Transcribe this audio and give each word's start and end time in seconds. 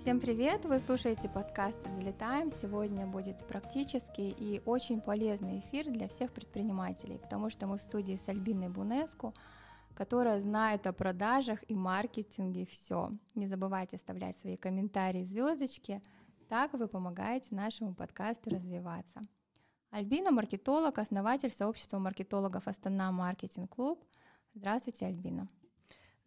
Всем 0.00 0.18
привет! 0.18 0.64
Вы 0.64 0.78
слушаете 0.78 1.28
подкаст 1.28 1.76
«Взлетаем». 1.86 2.50
Сегодня 2.50 3.06
будет 3.06 3.46
практический 3.46 4.30
и 4.30 4.62
очень 4.64 5.02
полезный 5.02 5.60
эфир 5.60 5.90
для 5.90 6.08
всех 6.08 6.32
предпринимателей, 6.32 7.18
потому 7.18 7.50
что 7.50 7.66
мы 7.66 7.76
в 7.76 7.82
студии 7.82 8.16
с 8.16 8.26
Альбиной 8.26 8.70
Бунеску, 8.70 9.34
которая 9.94 10.40
знает 10.40 10.86
о 10.86 10.94
продажах 10.94 11.58
и 11.68 11.74
маркетинге 11.74 12.64
все. 12.64 13.10
Не 13.34 13.46
забывайте 13.46 13.96
оставлять 13.96 14.38
свои 14.38 14.56
комментарии, 14.56 15.22
звездочки, 15.22 16.00
так 16.48 16.72
вы 16.72 16.88
помогаете 16.88 17.54
нашему 17.54 17.94
подкасту 17.94 18.48
развиваться. 18.48 19.20
Альбина– 19.90 20.30
маркетолог, 20.30 20.98
основатель 20.98 21.50
сообщества 21.50 21.98
маркетологов 21.98 22.66
Астана 22.68 23.12
Маркетинг 23.12 23.74
Клуб. 23.74 24.02
Здравствуйте, 24.54 25.04
Альбина. 25.04 25.46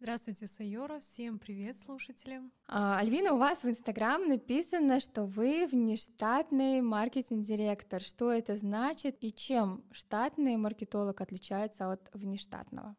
Здравствуйте, 0.00 0.46
Сайора. 0.46 0.98
Всем 1.00 1.38
привет, 1.38 1.78
слушатели. 1.78 2.42
А, 2.66 2.98
Альвина, 2.98 3.32
у 3.32 3.38
вас 3.38 3.62
в 3.62 3.68
Инстаграм 3.68 4.26
написано, 4.28 5.00
что 5.00 5.24
вы 5.24 5.66
внештатный 5.66 6.82
маркетинг-директор. 6.82 8.02
Что 8.02 8.30
это 8.32 8.56
значит 8.56 9.16
и 9.20 9.32
чем 9.32 9.84
штатный 9.92 10.56
маркетолог 10.56 11.20
отличается 11.20 11.90
от 11.90 12.10
внештатного? 12.12 12.96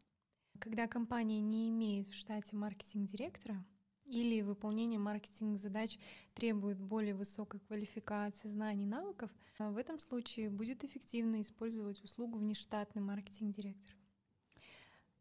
Когда 0.59 0.87
компания 0.87 1.41
не 1.41 1.69
имеет 1.69 2.07
в 2.07 2.15
штате 2.15 2.55
маркетинг-директора, 2.55 3.63
или 4.05 4.41
выполнение 4.41 4.99
маркетинг-задач 4.99 5.97
требует 6.33 6.79
более 6.79 7.15
высокой 7.15 7.59
квалификации, 7.59 8.49
знаний, 8.49 8.85
навыков, 8.85 9.31
в 9.57 9.77
этом 9.77 9.99
случае 9.99 10.49
будет 10.49 10.83
эффективно 10.83 11.41
использовать 11.41 12.03
услугу 12.03 12.37
внештатный 12.37 13.01
маркетинг-директор. 13.01 13.94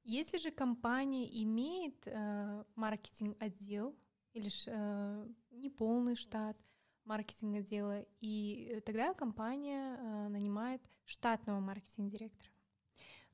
Если 0.05 0.37
же 0.37 0.51
компания 0.51 1.27
имеет 1.43 2.07
э, 2.07 2.65
маркетинг-отдел 2.77 3.97
или 4.35 4.51
э, 4.67 5.29
неполный 5.51 6.15
штат 6.15 6.57
маркетинг-отдела, 7.05 8.05
и 8.21 8.83
тогда 8.85 9.15
компания 9.15 9.97
э, 9.97 10.29
нанимает 10.29 10.83
штатного 11.07 11.61
маркетинг-директора. 11.61 12.51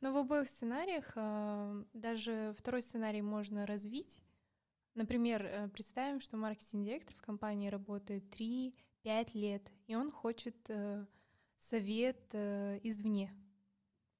Но 0.00 0.12
в 0.12 0.16
обоих 0.16 0.48
сценариях 0.48 1.12
э, 1.16 1.84
даже 1.92 2.54
второй 2.56 2.82
сценарий 2.82 3.22
можно 3.22 3.66
развить. 3.66 4.20
Например, 4.94 5.44
э, 5.44 5.68
представим, 5.68 6.20
что 6.20 6.36
маркетинг-директор 6.36 7.16
в 7.16 7.22
компании 7.22 7.68
работает 7.68 8.24
3-5 8.34 8.72
лет, 9.34 9.70
и 9.86 9.94
он 9.94 10.10
хочет 10.10 10.56
э, 10.68 11.04
совет 11.58 12.20
э, 12.32 12.80
извне, 12.82 13.32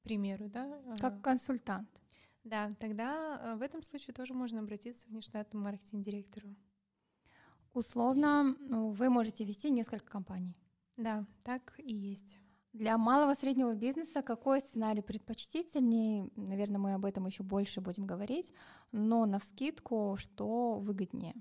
к 0.01 0.03
примеру, 0.03 0.49
да? 0.49 0.81
Как 1.01 1.23
консультант. 1.23 2.00
Да, 2.45 2.71
тогда 2.79 3.41
э, 3.43 3.57
в 3.57 3.63
этом 3.63 3.83
случае 3.83 4.15
тоже 4.15 4.35
можно 4.35 4.61
обратиться 4.61 5.07
к 5.07 5.11
внештатному 5.11 5.65
маркетинг-директору. 5.65 6.57
Условно, 7.73 8.57
ну, 8.59 8.91
вы 8.91 9.11
можете 9.11 9.45
вести 9.45 9.71
несколько 9.71 10.07
компаний. 10.07 10.57
Да, 10.97 11.27
так 11.45 11.75
и 11.79 11.95
есть. 11.95 12.39
Для 12.73 12.97
малого 12.99 13.35
среднего 13.35 13.75
бизнеса 13.75 14.23
какой 14.23 14.61
сценарий 14.61 15.03
предпочтительнее? 15.03 16.31
Наверное, 16.37 16.79
мы 16.79 16.95
об 16.95 17.05
этом 17.05 17.27
еще 17.27 17.43
больше 17.43 17.81
будем 17.81 18.07
говорить, 18.07 18.53
но 18.93 19.27
на 19.27 19.39
вскидку, 19.39 20.17
что 20.19 20.79
выгоднее? 20.79 21.35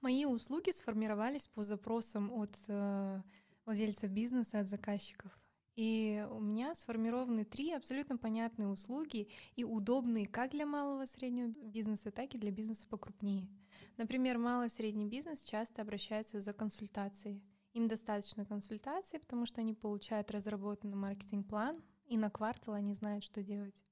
Мои 0.00 0.24
услуги 0.24 0.70
сформировались 0.70 1.46
по 1.46 1.62
запросам 1.62 2.32
от 2.32 2.50
э, 2.66 3.22
владельцев 3.64 4.10
бизнеса, 4.10 4.58
от 4.58 4.68
заказчиков. 4.68 5.30
И 5.74 6.26
у 6.30 6.40
меня 6.40 6.74
сформированы 6.74 7.44
три 7.44 7.72
абсолютно 7.72 8.18
понятные 8.18 8.68
услуги 8.68 9.28
и 9.56 9.64
удобные 9.64 10.26
как 10.26 10.50
для 10.50 10.66
малого 10.66 11.04
и 11.04 11.06
среднего 11.06 11.48
бизнеса, 11.48 12.10
так 12.10 12.34
и 12.34 12.38
для 12.38 12.50
бизнеса 12.50 12.86
покрупнее. 12.86 13.48
Например, 13.96 14.38
малый 14.38 14.66
и 14.66 14.70
средний 14.70 15.06
бизнес 15.06 15.42
часто 15.42 15.82
обращается 15.82 16.40
за 16.40 16.52
консультацией. 16.52 17.42
Им 17.72 17.88
достаточно 17.88 18.44
консультации, 18.44 19.16
потому 19.16 19.46
что 19.46 19.62
они 19.62 19.72
получают 19.72 20.30
разработанный 20.30 20.96
маркетинг-план, 20.96 21.82
и 22.06 22.18
на 22.18 22.28
квартал 22.28 22.74
они 22.74 22.92
знают, 22.92 23.24
что 23.24 23.42
делать. 23.42 23.82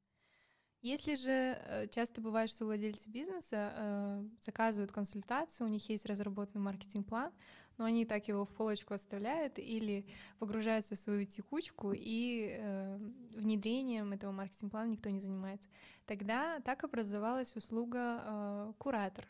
Если 0.82 1.14
же 1.14 1.30
э, 1.30 1.88
часто 1.88 2.22
бывает, 2.22 2.50
что 2.50 2.64
владельцы 2.64 3.08
бизнеса 3.08 3.72
э, 3.76 4.24
заказывают 4.40 4.92
консультацию, 4.92 5.66
у 5.66 5.70
них 5.70 5.86
есть 5.90 6.06
разработанный 6.06 6.64
маркетинг-план, 6.64 7.32
но 7.80 7.86
они 7.86 8.04
так 8.04 8.28
его 8.28 8.44
в 8.44 8.50
полочку 8.50 8.92
оставляют 8.92 9.58
или 9.58 10.04
погружаются 10.38 10.96
в 10.96 10.98
свою 10.98 11.24
текучку, 11.24 11.94
и 11.96 12.58
э, 12.58 12.98
внедрением 13.34 14.12
этого 14.12 14.32
маркетинг-плана 14.32 14.90
никто 14.90 15.08
не 15.08 15.18
занимается. 15.18 15.70
Тогда 16.04 16.60
так 16.60 16.84
образовалась 16.84 17.56
услуга 17.56 18.20
э, 18.22 18.72
куратор. 18.76 19.24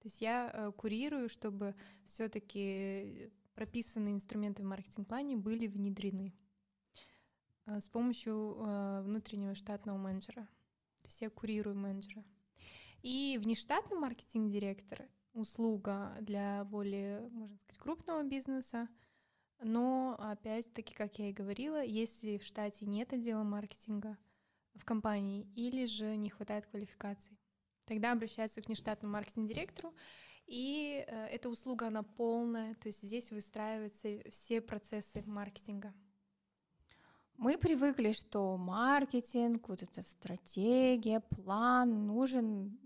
То 0.00 0.04
есть 0.04 0.20
я 0.20 0.50
э, 0.52 0.72
курирую, 0.76 1.30
чтобы 1.30 1.74
все-таки 2.04 3.32
прописанные 3.54 4.12
инструменты 4.12 4.62
в 4.62 4.66
маркетинг-плане 4.66 5.38
были 5.38 5.66
внедрены 5.66 6.34
э, 7.64 7.80
с 7.80 7.88
помощью 7.88 8.58
э, 8.58 9.00
внутреннего 9.00 9.54
штатного 9.54 9.96
менеджера. 9.96 10.42
То 11.00 11.08
есть 11.08 11.22
я 11.22 11.30
курирую 11.30 11.74
менеджера. 11.74 12.22
И 13.00 13.40
внештатный 13.42 13.96
маркетинг-директор— 13.96 15.08
услуга 15.34 16.16
для 16.20 16.64
более, 16.64 17.28
можно 17.28 17.56
сказать, 17.58 17.78
крупного 17.78 18.22
бизнеса, 18.22 18.88
но 19.60 20.16
опять-таки, 20.18 20.94
как 20.94 21.18
я 21.18 21.30
и 21.30 21.32
говорила, 21.32 21.82
если 21.82 22.38
в 22.38 22.44
штате 22.44 22.86
нет 22.86 23.12
отдела 23.12 23.42
маркетинга 23.42 24.16
в 24.74 24.84
компании 24.84 25.48
или 25.54 25.86
же 25.86 26.16
не 26.16 26.30
хватает 26.30 26.66
квалификации, 26.66 27.36
тогда 27.84 28.12
обращаются 28.12 28.62
к 28.62 28.66
внештатному 28.66 29.12
маркетинг-директору, 29.12 29.94
и 30.46 31.04
э, 31.06 31.26
эта 31.26 31.48
услуга, 31.48 31.86
она 31.88 32.02
полная, 32.02 32.74
то 32.74 32.88
есть 32.88 33.02
здесь 33.02 33.30
выстраиваются 33.30 34.20
все 34.30 34.60
процессы 34.60 35.22
маркетинга. 35.26 35.94
Мы 37.36 37.58
привыкли, 37.58 38.12
что 38.12 38.56
маркетинг, 38.56 39.68
вот 39.68 39.82
эта 39.82 40.02
стратегия, 40.02 41.20
план 41.20 42.06
нужен 42.06 42.78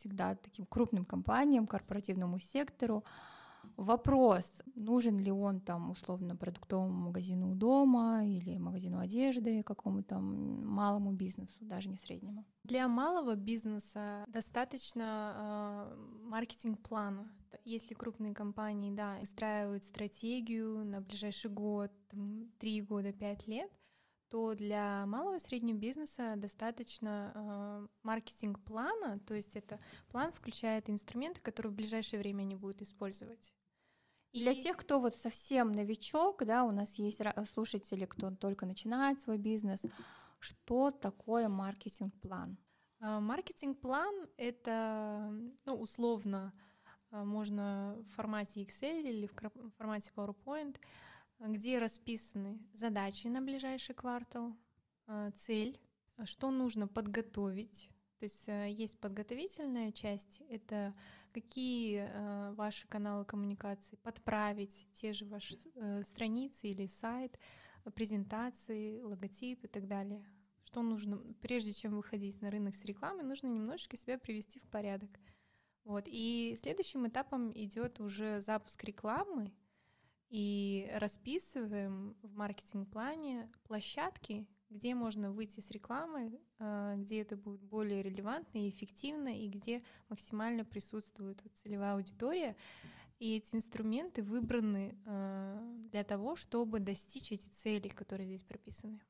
всегда 0.00 0.34
таким 0.34 0.66
крупным 0.66 1.04
компаниям, 1.04 1.66
корпоративному 1.66 2.38
сектору. 2.38 3.04
Вопрос, 3.76 4.62
нужен 4.74 5.18
ли 5.18 5.30
он 5.30 5.60
там 5.60 5.90
условно 5.90 6.36
продуктовому 6.36 7.08
магазину 7.08 7.54
дома 7.54 8.24
или 8.24 8.58
магазину 8.58 8.98
одежды, 8.98 9.62
какому-то 9.62 10.18
малому 10.18 11.12
бизнесу, 11.12 11.58
даже 11.60 11.88
не 11.88 11.96
среднему? 11.96 12.44
Для 12.64 12.88
малого 12.88 13.36
бизнеса 13.36 14.24
достаточно 14.28 15.86
э, 15.92 15.96
маркетинг-плана. 16.24 17.30
Если 17.64 17.94
крупные 17.94 18.34
компании, 18.34 18.94
да, 18.94 19.18
устраивают 19.22 19.84
стратегию 19.84 20.84
на 20.84 21.00
ближайший 21.00 21.50
год, 21.50 21.90
три 22.58 22.80
года, 22.82 23.12
пять 23.12 23.46
лет, 23.46 23.70
то 24.30 24.54
для 24.54 25.04
малого 25.06 25.36
и 25.36 25.40
среднего 25.40 25.76
бизнеса 25.76 26.34
достаточно 26.36 27.32
э, 27.34 27.86
маркетинг-плана, 28.04 29.18
то 29.20 29.34
есть 29.34 29.56
это 29.56 29.80
план 30.08 30.32
включает 30.32 30.88
инструменты, 30.88 31.40
которые 31.40 31.72
в 31.72 31.76
ближайшее 31.76 32.20
время 32.20 32.42
они 32.42 32.54
будут 32.54 32.80
использовать. 32.80 33.52
И 34.32 34.42
для 34.42 34.54
тех, 34.54 34.76
кто 34.76 35.00
вот 35.00 35.16
совсем 35.16 35.72
новичок, 35.72 36.44
да, 36.44 36.64
у 36.64 36.70
нас 36.70 36.94
есть 36.94 37.20
слушатели, 37.52 38.06
кто 38.06 38.30
только 38.30 38.64
начинает 38.64 39.20
свой 39.20 39.38
бизнес, 39.38 39.84
что 40.38 40.92
такое 40.92 41.48
маркетинг-план? 41.48 42.56
А, 43.00 43.18
маркетинг-план— 43.18 44.28
это, 44.36 45.28
ну, 45.64 45.74
условно, 45.74 46.52
а, 47.10 47.24
можно 47.24 47.96
в 47.98 48.14
формате 48.14 48.62
Excel 48.62 49.02
или 49.02 49.26
в 49.26 49.70
формате 49.76 50.12
PowerPoint— 50.14 50.76
где 51.40 51.78
расписаны 51.78 52.58
задачи 52.72 53.26
на 53.26 53.40
ближайший 53.40 53.94
квартал, 53.94 54.56
а, 55.06 55.30
цель, 55.32 55.80
что 56.24 56.50
нужно 56.50 56.86
подготовить. 56.86 57.88
То 58.18 58.24
есть 58.24 58.48
э, 58.48 58.70
есть 58.70 58.98
подготовительная 58.98 59.92
часть, 59.92 60.42
это 60.50 60.94
какие 61.32 62.06
э, 62.06 62.52
ваши 62.52 62.86
каналы 62.86 63.24
коммуникации 63.24 63.96
подправить, 63.96 64.86
те 64.92 65.14
же 65.14 65.24
ваши 65.24 65.56
э, 65.74 66.02
страницы 66.04 66.68
или 66.68 66.86
сайт, 66.86 67.38
презентации, 67.94 69.00
логотип 69.00 69.64
и 69.64 69.68
так 69.68 69.86
далее. 69.86 70.22
Что 70.62 70.82
нужно, 70.82 71.16
прежде 71.40 71.72
чем 71.72 71.96
выходить 71.96 72.42
на 72.42 72.50
рынок 72.50 72.74
с 72.74 72.84
рекламой, 72.84 73.24
нужно 73.24 73.46
немножечко 73.46 73.96
себя 73.96 74.18
привести 74.18 74.58
в 74.58 74.64
порядок. 74.64 75.10
Вот. 75.84 76.04
И 76.06 76.56
следующим 76.60 77.08
этапом 77.08 77.50
идет 77.54 78.00
уже 78.00 78.42
запуск 78.42 78.84
рекламы, 78.84 79.50
и 80.30 80.88
расписываем 80.94 82.16
в 82.22 82.34
маркетинг-плане 82.36 83.50
площадки, 83.64 84.46
где 84.70 84.94
можно 84.94 85.32
выйти 85.32 85.58
с 85.58 85.72
рекламы, 85.72 86.40
э, 86.60 86.94
где 86.98 87.22
это 87.22 87.36
будет 87.36 87.60
более 87.62 88.02
релевантно 88.02 88.58
и 88.58 88.70
эффективно, 88.70 89.36
и 89.36 89.48
где 89.48 89.82
максимально 90.08 90.64
присутствует 90.64 91.42
целевая 91.54 91.94
аудитория. 91.94 92.56
И 93.18 93.36
эти 93.36 93.56
инструменты 93.56 94.22
выбраны 94.22 94.96
э, 95.04 95.86
для 95.90 96.04
того, 96.04 96.36
чтобы 96.36 96.78
достичь 96.78 97.32
эти 97.32 97.48
цели, 97.48 97.88
которые 97.88 98.28
здесь 98.28 98.44
прописаны. 98.44 99.00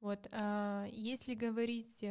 Вот, 0.00 0.28
э, 0.32 0.88
если 0.90 1.34
говорить 1.34 2.04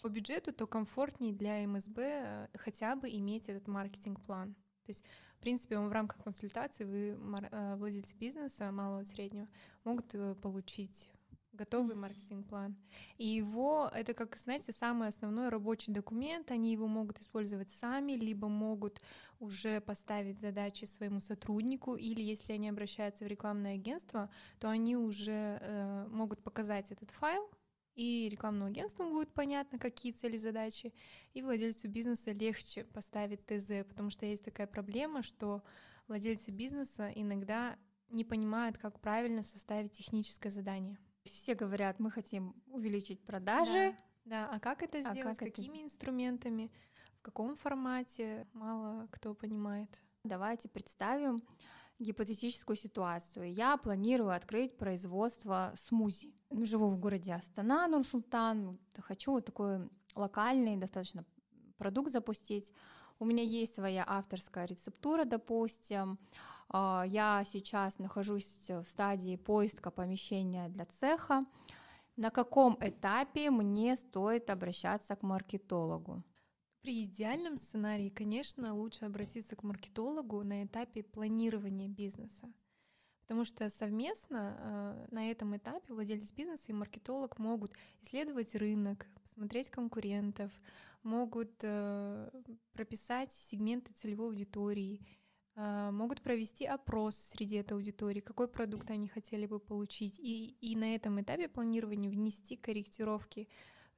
по 0.00 0.08
бюджету, 0.08 0.54
то 0.54 0.66
комфортнее 0.66 1.34
для 1.34 1.66
МСБ 1.66 2.48
хотя 2.54 2.96
бы 2.96 3.10
иметь 3.10 3.50
этот 3.50 3.68
маркетинг-план. 3.68 4.56
То 4.90 4.92
есть, 4.92 5.04
в 5.38 5.40
принципе, 5.40 5.78
в 5.78 5.92
рамках 5.92 6.24
консультации 6.24 6.82
вы, 6.84 7.16
э, 7.52 7.76
владельцы 7.76 8.12
бизнеса, 8.16 8.72
малого 8.72 9.02
и 9.02 9.04
среднего, 9.04 9.46
могут 9.84 10.12
э, 10.14 10.34
получить 10.42 11.08
готовый 11.52 11.94
маркетинг-план. 11.94 12.74
И 13.16 13.26
его, 13.26 13.88
это 13.94 14.14
как, 14.14 14.36
знаете, 14.36 14.72
самый 14.72 15.06
основной 15.06 15.48
рабочий 15.48 15.92
документ, 15.92 16.50
они 16.50 16.72
его 16.72 16.88
могут 16.88 17.20
использовать 17.20 17.70
сами, 17.70 18.12
либо 18.14 18.48
могут 18.48 19.00
уже 19.38 19.80
поставить 19.80 20.40
задачи 20.40 20.86
своему 20.86 21.20
сотруднику, 21.20 21.94
или 21.94 22.20
если 22.20 22.54
они 22.54 22.68
обращаются 22.68 23.24
в 23.24 23.28
рекламное 23.28 23.74
агентство, 23.74 24.28
то 24.58 24.68
они 24.68 24.96
уже 24.96 25.58
э, 25.60 26.06
могут 26.10 26.42
показать 26.42 26.90
этот 26.90 27.10
файл, 27.10 27.48
и 27.94 28.28
рекламному 28.30 28.70
агентству 28.70 29.04
будет 29.08 29.32
понятно, 29.32 29.78
какие 29.78 30.12
цели, 30.12 30.36
задачи, 30.36 30.92
и 31.34 31.42
владельцу 31.42 31.88
бизнеса 31.88 32.32
легче 32.32 32.84
поставить 32.84 33.44
ТЗ, 33.46 33.86
потому 33.88 34.10
что 34.10 34.26
есть 34.26 34.44
такая 34.44 34.66
проблема, 34.66 35.22
что 35.22 35.62
владельцы 36.08 36.50
бизнеса 36.50 37.10
иногда 37.14 37.76
не 38.08 38.24
понимают, 38.24 38.78
как 38.78 39.00
правильно 39.00 39.42
составить 39.42 39.92
техническое 39.92 40.50
задание. 40.50 40.98
Все 41.24 41.54
говорят, 41.54 41.98
мы 41.98 42.10
хотим 42.10 42.54
увеличить 42.66 43.20
продажи. 43.20 43.94
Да, 44.24 44.46
да. 44.46 44.50
а 44.52 44.60
как 44.60 44.82
это 44.82 45.00
сделать, 45.00 45.36
а 45.38 45.44
как 45.44 45.54
какими 45.54 45.78
это... 45.78 45.84
инструментами, 45.84 46.72
в 47.18 47.22
каком 47.22 47.54
формате, 47.54 48.46
мало 48.52 49.06
кто 49.10 49.34
понимает. 49.34 50.00
Давайте 50.24 50.68
представим 50.68 51.40
гипотетическую 52.00 52.76
ситуацию. 52.76 53.52
Я 53.52 53.76
планирую 53.76 54.30
открыть 54.30 54.76
производство 54.76 55.72
смузи. 55.76 56.34
Живу 56.50 56.88
в 56.88 56.98
городе 56.98 57.34
Астана, 57.34 57.86
Нур-Султан. 57.86 58.78
Хочу 58.98 59.40
такой 59.40 59.88
локальный 60.16 60.76
достаточно 60.76 61.24
продукт 61.78 62.10
запустить. 62.10 62.72
У 63.18 63.24
меня 63.24 63.42
есть 63.42 63.74
своя 63.74 64.04
авторская 64.06 64.66
рецептура, 64.66 65.24
допустим. 65.24 66.18
А, 66.70 67.04
я 67.06 67.44
сейчас 67.44 67.98
нахожусь 67.98 68.68
в 68.68 68.82
стадии 68.84 69.36
поиска 69.36 69.90
помещения 69.90 70.68
для 70.68 70.86
цеха. 70.86 71.42
На 72.16 72.30
каком 72.30 72.78
этапе 72.80 73.50
мне 73.50 73.96
стоит 73.96 74.50
обращаться 74.50 75.16
к 75.16 75.22
маркетологу? 75.22 76.22
При 76.82 77.04
идеальном 77.04 77.58
сценарии, 77.58 78.08
конечно, 78.08 78.74
лучше 78.74 79.04
обратиться 79.04 79.54
к 79.54 79.62
маркетологу 79.62 80.42
на 80.42 80.64
этапе 80.64 81.02
планирования 81.02 81.88
бизнеса. 81.88 82.50
Потому 83.22 83.44
что 83.44 83.68
совместно 83.70 84.56
э, 84.58 85.14
на 85.14 85.30
этом 85.30 85.56
этапе 85.56 85.92
владелец 85.92 86.32
бизнеса 86.32 86.64
и 86.68 86.72
маркетолог 86.72 87.38
могут 87.38 87.76
исследовать 88.02 88.54
рынок, 88.54 89.06
посмотреть 89.22 89.70
конкурентов, 89.70 90.50
могут 91.02 91.52
э, 91.62 92.30
прописать 92.72 93.30
сегменты 93.30 93.92
целевой 93.92 94.28
аудитории, 94.28 95.06
э, 95.54 95.90
могут 95.92 96.22
провести 96.22 96.64
опрос 96.64 97.14
среди 97.14 97.56
этой 97.56 97.74
аудитории, 97.74 98.20
какой 98.20 98.48
продукт 98.48 98.90
они 98.90 99.06
хотели 99.06 99.46
бы 99.46 99.60
получить, 99.60 100.18
и, 100.18 100.56
и 100.60 100.74
на 100.74 100.94
этом 100.94 101.20
этапе 101.20 101.48
планирования 101.48 102.10
внести 102.10 102.56
корректировки 102.56 103.48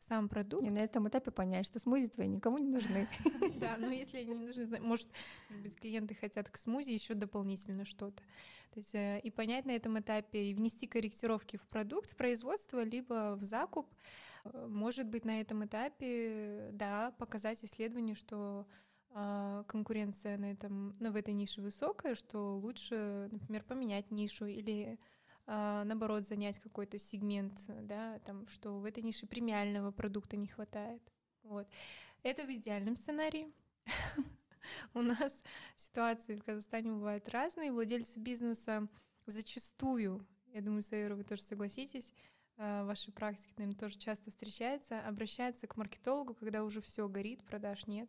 сам 0.03 0.29
продукт. 0.29 0.67
И 0.67 0.71
на 0.71 0.79
этом 0.79 1.09
этапе 1.09 1.31
понять, 1.31 1.67
что 1.67 1.79
смузи 1.79 2.09
твои 2.09 2.29
никому 2.29 2.59
не 2.59 2.69
нужны. 2.69 3.09
Да, 3.61 3.77
но 3.79 3.91
если 3.91 4.19
они 4.19 4.35
не 4.35 4.47
нужны, 4.47 4.81
может 4.81 5.09
быть, 5.63 5.77
клиенты 5.77 6.15
хотят 6.15 6.49
к 6.49 6.57
смузи 6.57 6.91
еще 6.91 7.15
дополнительно 7.15 7.85
что-то. 7.85 8.23
То 8.73 8.81
есть 8.81 8.95
э, 8.95 9.21
и 9.23 9.31
понять 9.31 9.67
на 9.67 9.71
этом 9.71 9.99
этапе, 10.01 10.51
и 10.51 10.55
внести 10.55 10.87
корректировки 10.87 11.57
в 11.57 11.67
продукт, 11.69 12.11
в 12.11 12.17
производство, 12.17 12.83
либо 12.83 13.37
в 13.37 13.43
закуп. 13.43 13.87
Э, 14.45 14.67
может 14.69 15.09
быть, 15.09 15.25
на 15.25 15.41
этом 15.41 15.65
этапе, 15.65 16.71
да, 16.73 17.13
показать 17.19 17.65
исследование, 17.65 18.17
что 18.17 18.67
а, 19.15 19.65
конкуренция 19.65 20.39
на 20.39 20.51
этом, 20.53 20.97
ну, 20.99 21.11
в 21.11 21.17
этой 21.17 21.35
нише 21.35 21.61
высокая, 21.61 22.15
что 22.15 22.57
лучше, 22.57 23.29
например, 23.31 23.63
поменять 23.65 24.11
нишу 24.11 24.47
или 24.47 24.99
наоборот, 25.47 26.27
занять 26.27 26.59
какой-то 26.59 26.99
сегмент, 26.99 27.65
да, 27.67 28.19
там, 28.21 28.47
что 28.49 28.79
в 28.79 28.85
этой 28.85 29.03
нише 29.03 29.27
премиального 29.27 29.91
продукта 29.91 30.37
не 30.37 30.47
хватает. 30.47 31.03
Вот. 31.43 31.67
Это 32.23 32.45
в 32.45 32.51
идеальном 32.51 32.97
сценарии. 32.97 33.53
У 34.95 35.03
нас 35.03 35.33
ситуации 35.77 36.37
в 36.37 36.45
Казахстане 36.45 36.93
бывают 36.93 37.29
разные. 37.29 37.73
Владельцы 37.73 38.21
бизнеса 38.21 38.89
зачастую, 39.27 40.27
я 40.53 40.61
думаю, 40.61 40.83
Сайора, 40.83 41.15
вы 41.15 41.25
тоже 41.25 41.43
согласитесь, 41.43 42.15
а, 42.57 42.85
в 42.85 42.87
вашей 42.87 43.13
практике, 43.13 43.53
наверное, 43.57 43.79
тоже 43.79 43.99
часто 43.99 44.31
встречается, 44.31 45.01
обращаются 45.01 45.67
к 45.67 45.77
маркетологу, 45.77 46.35
когда 46.35 46.65
уже 46.65 46.81
все 46.81 47.09
горит, 47.09 47.45
продаж 47.45 47.87
нет. 47.87 48.09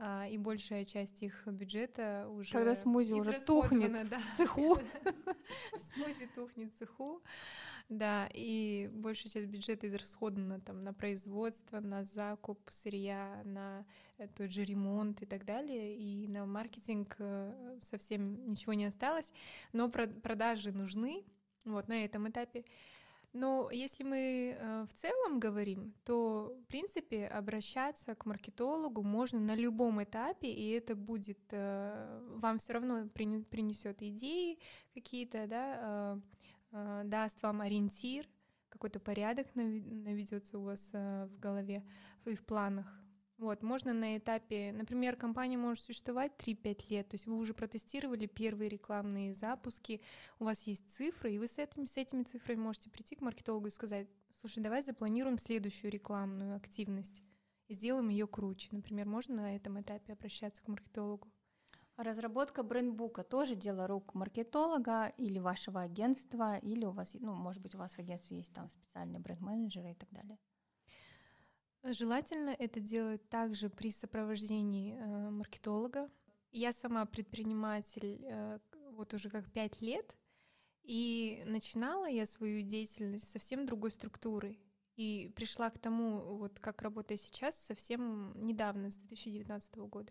А, 0.00 0.28
и 0.28 0.38
большая 0.38 0.84
часть 0.84 1.22
их 1.24 1.44
бюджета 1.46 2.28
уже 2.30 2.52
Когда 2.52 2.76
смузи 2.76 3.12
уже 3.12 3.40
тухнет 3.40 4.08
да. 4.08 4.20
в 4.20 4.36
цеху. 4.36 4.78
Смузи 5.76 6.28
тухнет 6.32 6.72
в 6.72 6.78
цеху, 6.78 7.20
да, 7.88 8.28
и 8.32 8.88
большая 8.92 9.32
часть 9.32 9.46
бюджета 9.46 9.88
израсходована 9.88 10.60
там 10.60 10.84
на 10.84 10.94
производство, 10.94 11.80
на 11.80 12.04
закуп 12.04 12.60
сырья, 12.70 13.42
на 13.44 13.84
тот 14.36 14.52
же 14.52 14.64
ремонт 14.64 15.22
и 15.22 15.26
так 15.26 15.44
далее, 15.44 15.96
и 15.96 16.28
на 16.28 16.46
маркетинг 16.46 17.16
э, 17.18 17.78
совсем 17.80 18.48
ничего 18.48 18.74
не 18.74 18.84
осталось, 18.84 19.32
но 19.72 19.88
продажи 19.88 20.70
нужны, 20.70 21.24
вот 21.64 21.88
на 21.88 22.04
этом 22.04 22.28
этапе. 22.28 22.64
Но 23.32 23.68
если 23.70 24.04
мы 24.04 24.56
э, 24.58 24.86
в 24.88 24.94
целом 24.94 25.38
говорим, 25.38 25.94
то, 26.04 26.56
в 26.62 26.66
принципе, 26.66 27.26
обращаться 27.26 28.14
к 28.14 28.24
маркетологу 28.24 29.02
можно 29.02 29.38
на 29.38 29.54
любом 29.54 30.02
этапе, 30.02 30.50
и 30.50 30.70
это 30.70 30.96
будет 30.96 31.38
э, 31.50 32.36
вам 32.36 32.58
все 32.58 32.72
равно 32.72 33.06
принесет 33.08 34.02
идеи 34.02 34.58
какие-то, 34.94 35.46
да, 35.46 36.18
э, 36.72 37.02
даст 37.04 37.42
вам 37.42 37.60
ориентир, 37.60 38.26
какой-то 38.70 38.98
порядок 38.98 39.46
наведется 39.54 40.58
у 40.58 40.62
вас 40.62 40.90
в 40.92 41.38
голове 41.38 41.82
и 42.24 42.34
в 42.34 42.44
планах. 42.44 42.86
Вот, 43.38 43.62
можно 43.62 43.92
на 43.92 44.18
этапе, 44.18 44.72
например, 44.72 45.14
компания 45.14 45.56
может 45.56 45.84
существовать 45.84 46.32
3-5 46.38 46.90
лет, 46.90 47.08
то 47.08 47.14
есть 47.14 47.26
вы 47.26 47.36
уже 47.36 47.54
протестировали 47.54 48.26
первые 48.26 48.68
рекламные 48.68 49.32
запуски, 49.32 50.00
у 50.40 50.44
вас 50.44 50.62
есть 50.64 50.90
цифры, 50.90 51.32
и 51.32 51.38
вы 51.38 51.46
с 51.46 51.56
этими, 51.56 51.84
с 51.84 51.96
этими 51.96 52.24
цифрами 52.24 52.58
можете 52.58 52.90
прийти 52.90 53.14
к 53.14 53.20
маркетологу 53.20 53.68
и 53.68 53.70
сказать, 53.70 54.08
слушай, 54.40 54.60
давай 54.60 54.82
запланируем 54.82 55.38
следующую 55.38 55.92
рекламную 55.92 56.56
активность 56.56 57.22
и 57.68 57.74
сделаем 57.74 58.08
ее 58.08 58.26
круче. 58.26 58.70
Например, 58.72 59.06
можно 59.06 59.36
на 59.36 59.54
этом 59.54 59.80
этапе 59.80 60.14
обращаться 60.14 60.60
к 60.60 60.68
маркетологу. 60.68 61.28
Разработка 61.96 62.64
брендбука 62.64 63.22
тоже 63.22 63.54
дело 63.54 63.86
рук 63.86 64.14
маркетолога 64.14 65.12
или 65.16 65.38
вашего 65.38 65.80
агентства, 65.80 66.56
или 66.58 66.84
у 66.84 66.90
вас, 66.90 67.14
ну, 67.14 67.34
может 67.34 67.62
быть, 67.62 67.76
у 67.76 67.78
вас 67.78 67.94
в 67.94 67.98
агентстве 68.00 68.38
есть 68.38 68.52
там 68.52 68.68
специальные 68.68 69.20
бренд-менеджеры 69.20 69.92
и 69.92 69.94
так 69.94 70.10
далее. 70.10 70.38
Желательно 71.84 72.50
это 72.50 72.80
делать 72.80 73.28
также 73.28 73.70
при 73.70 73.90
сопровождении 73.90 74.94
э, 74.94 75.30
маркетолога. 75.30 76.10
Я 76.50 76.72
сама 76.72 77.06
предприниматель 77.06 78.20
э, 78.24 78.58
вот 78.92 79.14
уже 79.14 79.30
как 79.30 79.50
пять 79.52 79.80
лет, 79.80 80.16
и 80.82 81.42
начинала 81.46 82.06
я 82.06 82.26
свою 82.26 82.62
деятельность 82.62 83.30
совсем 83.30 83.66
другой 83.66 83.90
структурой. 83.90 84.58
И 84.96 85.32
пришла 85.36 85.70
к 85.70 85.78
тому, 85.78 86.36
вот 86.38 86.58
как 86.58 86.82
работаю 86.82 87.18
сейчас, 87.18 87.54
совсем 87.56 88.32
недавно, 88.34 88.90
с 88.90 88.98
2019 88.98 89.76
года. 89.76 90.10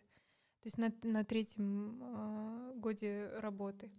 То 0.62 0.68
есть 0.68 0.78
на, 0.78 0.94
на 1.04 1.26
третьем 1.26 2.00
э, 2.02 2.74
годе 2.76 3.30
работы. 3.40 3.92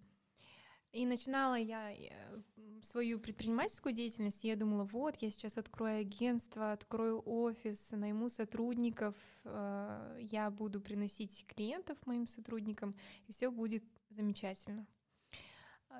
И 0.93 1.05
начинала 1.05 1.57
я 1.57 1.93
э, 1.93 2.41
свою 2.83 3.21
предпринимательскую 3.21 3.93
деятельность, 3.93 4.43
я 4.45 4.57
думала, 4.57 4.85
вот, 4.85 5.17
я 5.21 5.31
сейчас 5.31 5.59
открою 5.59 6.01
агентство, 6.01 6.73
открою 6.73 7.23
офис, 7.27 7.91
найму 7.91 8.31
сотрудников, 8.31 9.15
э, 9.45 10.19
я 10.21 10.51
буду 10.51 10.81
приносить 10.81 11.45
клиентов 11.47 11.99
моим 12.07 12.27
сотрудникам, 12.27 12.95
и 13.27 13.33
все 13.33 13.51
будет 13.51 13.85
замечательно. 14.09 14.87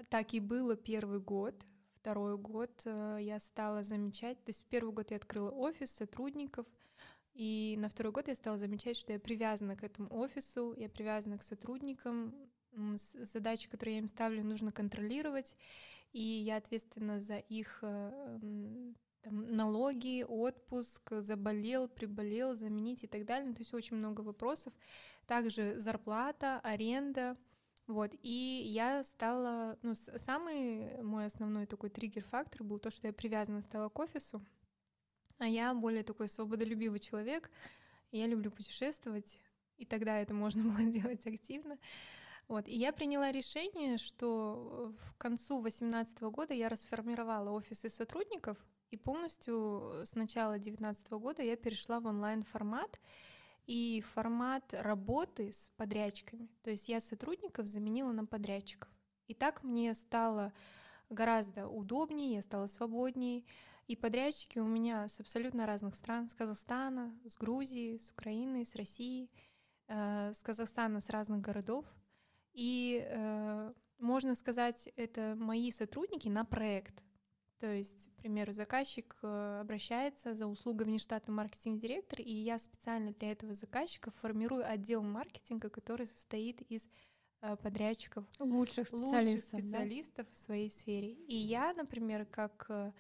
Так 0.09 0.33
и 0.35 0.41
было 0.41 0.77
первый 0.77 1.21
год. 1.21 1.55
Второй 2.01 2.39
год 2.39 2.71
э, 2.87 3.19
я 3.21 3.39
стала 3.41 3.83
замечать, 3.83 4.43
то 4.45 4.51
есть 4.51 4.65
первый 4.71 4.95
год 4.95 5.11
я 5.11 5.19
открыла 5.19 5.51
офис 5.51 5.91
сотрудников, 5.91 6.67
и 7.35 7.77
на 7.79 7.91
второй 7.91 8.13
год 8.13 8.29
я 8.29 8.35
стала 8.35 8.57
замечать, 8.57 8.97
что 8.97 9.13
я 9.13 9.21
привязана 9.21 9.77
к 9.77 9.85
этому 9.85 10.09
офису, 10.13 10.75
я 10.79 10.89
привязана 10.89 11.37
к 11.37 11.43
сотрудникам, 11.43 12.35
задачи, 12.97 13.69
которые 13.69 13.97
я 13.97 14.01
им 14.01 14.09
ставлю, 14.09 14.45
нужно 14.45 14.73
контролировать, 14.73 15.57
и 16.13 16.23
я 16.23 16.57
ответственна 16.57 17.21
за 17.21 17.37
их 17.37 17.79
э, 17.83 18.41
там, 19.23 19.47
налоги, 19.57 20.25
отпуск, 20.27 21.13
заболел, 21.21 21.89
приболел, 21.89 22.55
заменить 22.55 23.05
и 23.05 23.07
так 23.07 23.25
далее. 23.25 23.53
То 23.53 23.61
есть 23.61 23.75
очень 23.75 23.97
много 23.97 24.23
вопросов. 24.23 24.73
Также 25.27 25.79
зарплата, 25.79 26.61
аренда. 26.63 27.37
Вот, 27.87 28.15
и 28.23 28.63
я 28.67 29.03
стала, 29.03 29.79
ну, 29.81 29.95
самый 29.95 31.03
мой 31.03 31.25
основной 31.25 31.65
такой 31.65 31.89
триггер-фактор 31.89 32.63
был 32.63 32.79
то, 32.79 32.91
что 32.91 33.07
я 33.07 33.15
привязана 33.15 33.63
стала 33.63 33.89
к 33.89 33.99
офису, 33.99 34.45
а 35.39 35.47
я 35.47 35.73
более 35.73 36.03
такой 36.03 36.29
свободолюбивый 36.29 36.99
человек, 36.99 37.51
я 38.13 38.27
люблю 38.27 38.51
путешествовать, 38.51 39.41
и 39.79 39.87
тогда 39.87 40.19
это 40.19 40.35
можно 40.35 40.65
было 40.65 40.85
делать 40.93 41.27
активно. 41.27 41.79
Вот. 42.49 42.67
И 42.67 42.77
я 42.77 42.93
приняла 42.93 43.31
решение, 43.31 43.99
что 43.99 44.95
в 44.99 45.15
концу 45.19 45.61
2018 45.61 46.23
года 46.23 46.55
я 46.55 46.69
расформировала 46.69 47.51
офисы 47.51 47.91
сотрудников, 47.91 48.57
и 48.91 48.97
полностью 48.97 50.03
с 50.05 50.15
начала 50.15 50.55
2019 50.55 51.11
года 51.13 51.43
я 51.43 51.57
перешла 51.57 52.01
в 52.01 52.07
онлайн-формат 52.07 53.01
и 53.67 54.03
формат 54.15 54.73
работы 54.73 55.53
с 55.53 55.71
подрядчиками. 55.77 56.49
То 56.63 56.71
есть 56.71 56.89
я 56.89 57.01
сотрудников 57.01 57.67
заменила 57.67 58.13
на 58.13 58.25
подрядчиков. 58.25 58.91
И 59.27 59.35
так 59.35 59.63
мне 59.63 59.95
стало 59.95 60.55
гораздо 61.11 61.69
удобнее, 61.69 62.37
я 62.37 62.43
стала 62.43 62.67
свободнее. 62.67 63.45
И 63.89 63.97
подрядчики 63.97 64.59
у 64.59 64.67
меня 64.67 65.07
с 65.07 65.21
абсолютно 65.21 65.67
разных 65.67 65.95
стран, 65.95 66.31
с 66.31 66.35
Казахстана, 66.35 67.15
с 67.27 67.37
Грузии, 67.37 67.99
с 67.99 68.11
Украины, 68.11 68.65
с 68.65 68.75
России, 68.75 69.31
э, 69.89 70.33
с 70.33 70.43
Казахстана, 70.43 71.01
с 71.01 71.11
разных 71.11 71.43
городов. 71.43 71.85
И 72.59 73.07
э, 73.07 73.73
можно 73.99 74.35
сказать, 74.35 74.89
это 74.97 75.37
мои 75.39 75.71
сотрудники 75.71 76.27
на 76.27 76.45
проект. 76.45 77.05
То 77.61 77.73
есть, 77.73 78.09
к 78.09 78.23
примеру, 78.23 78.53
заказчик 78.53 79.17
э, 79.23 79.61
обращается 79.61 80.35
за 80.35 80.49
услугой 80.49 80.87
внештатный 80.87 81.35
маркетинг-директор, 81.35 82.21
и 82.21 82.33
я 82.33 82.59
специально 82.59 83.13
для 83.13 83.31
этого 83.31 83.55
заказчика 83.55 84.11
формирую 84.11 84.69
отдел 84.69 85.03
маркетинга, 85.05 85.71
который 85.71 86.09
состоит 86.09 86.61
из 86.63 86.89
э, 87.43 87.55
подрядчиков, 87.57 88.25
лучших 88.41 88.89
специалистов, 88.89 89.53
лучших 89.53 89.69
специалистов 89.71 90.27
да? 90.27 90.33
в 90.33 90.37
своей 90.37 90.69
сфере. 90.69 91.13
И 91.13 91.37
я, 91.37 91.73
например, 91.77 92.27
как 92.27 92.67
э, 92.71 92.91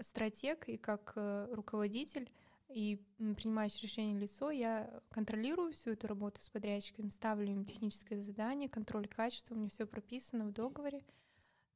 стратег 0.00 0.68
и 0.68 0.78
как 0.78 1.12
руководитель 1.52 2.28
и 2.68 3.00
принимающее 3.18 3.82
решение 3.82 4.18
лицо, 4.18 4.50
я 4.50 5.00
контролирую 5.10 5.72
всю 5.72 5.90
эту 5.90 6.06
работу 6.08 6.40
с 6.40 6.48
подрядчиками, 6.48 7.10
ставлю 7.10 7.52
им 7.52 7.64
техническое 7.64 8.20
задание, 8.20 8.68
контроль 8.68 9.06
качества, 9.06 9.54
у 9.54 9.58
меня 9.58 9.68
все 9.68 9.86
прописано 9.86 10.46
в 10.46 10.52
договоре. 10.52 11.04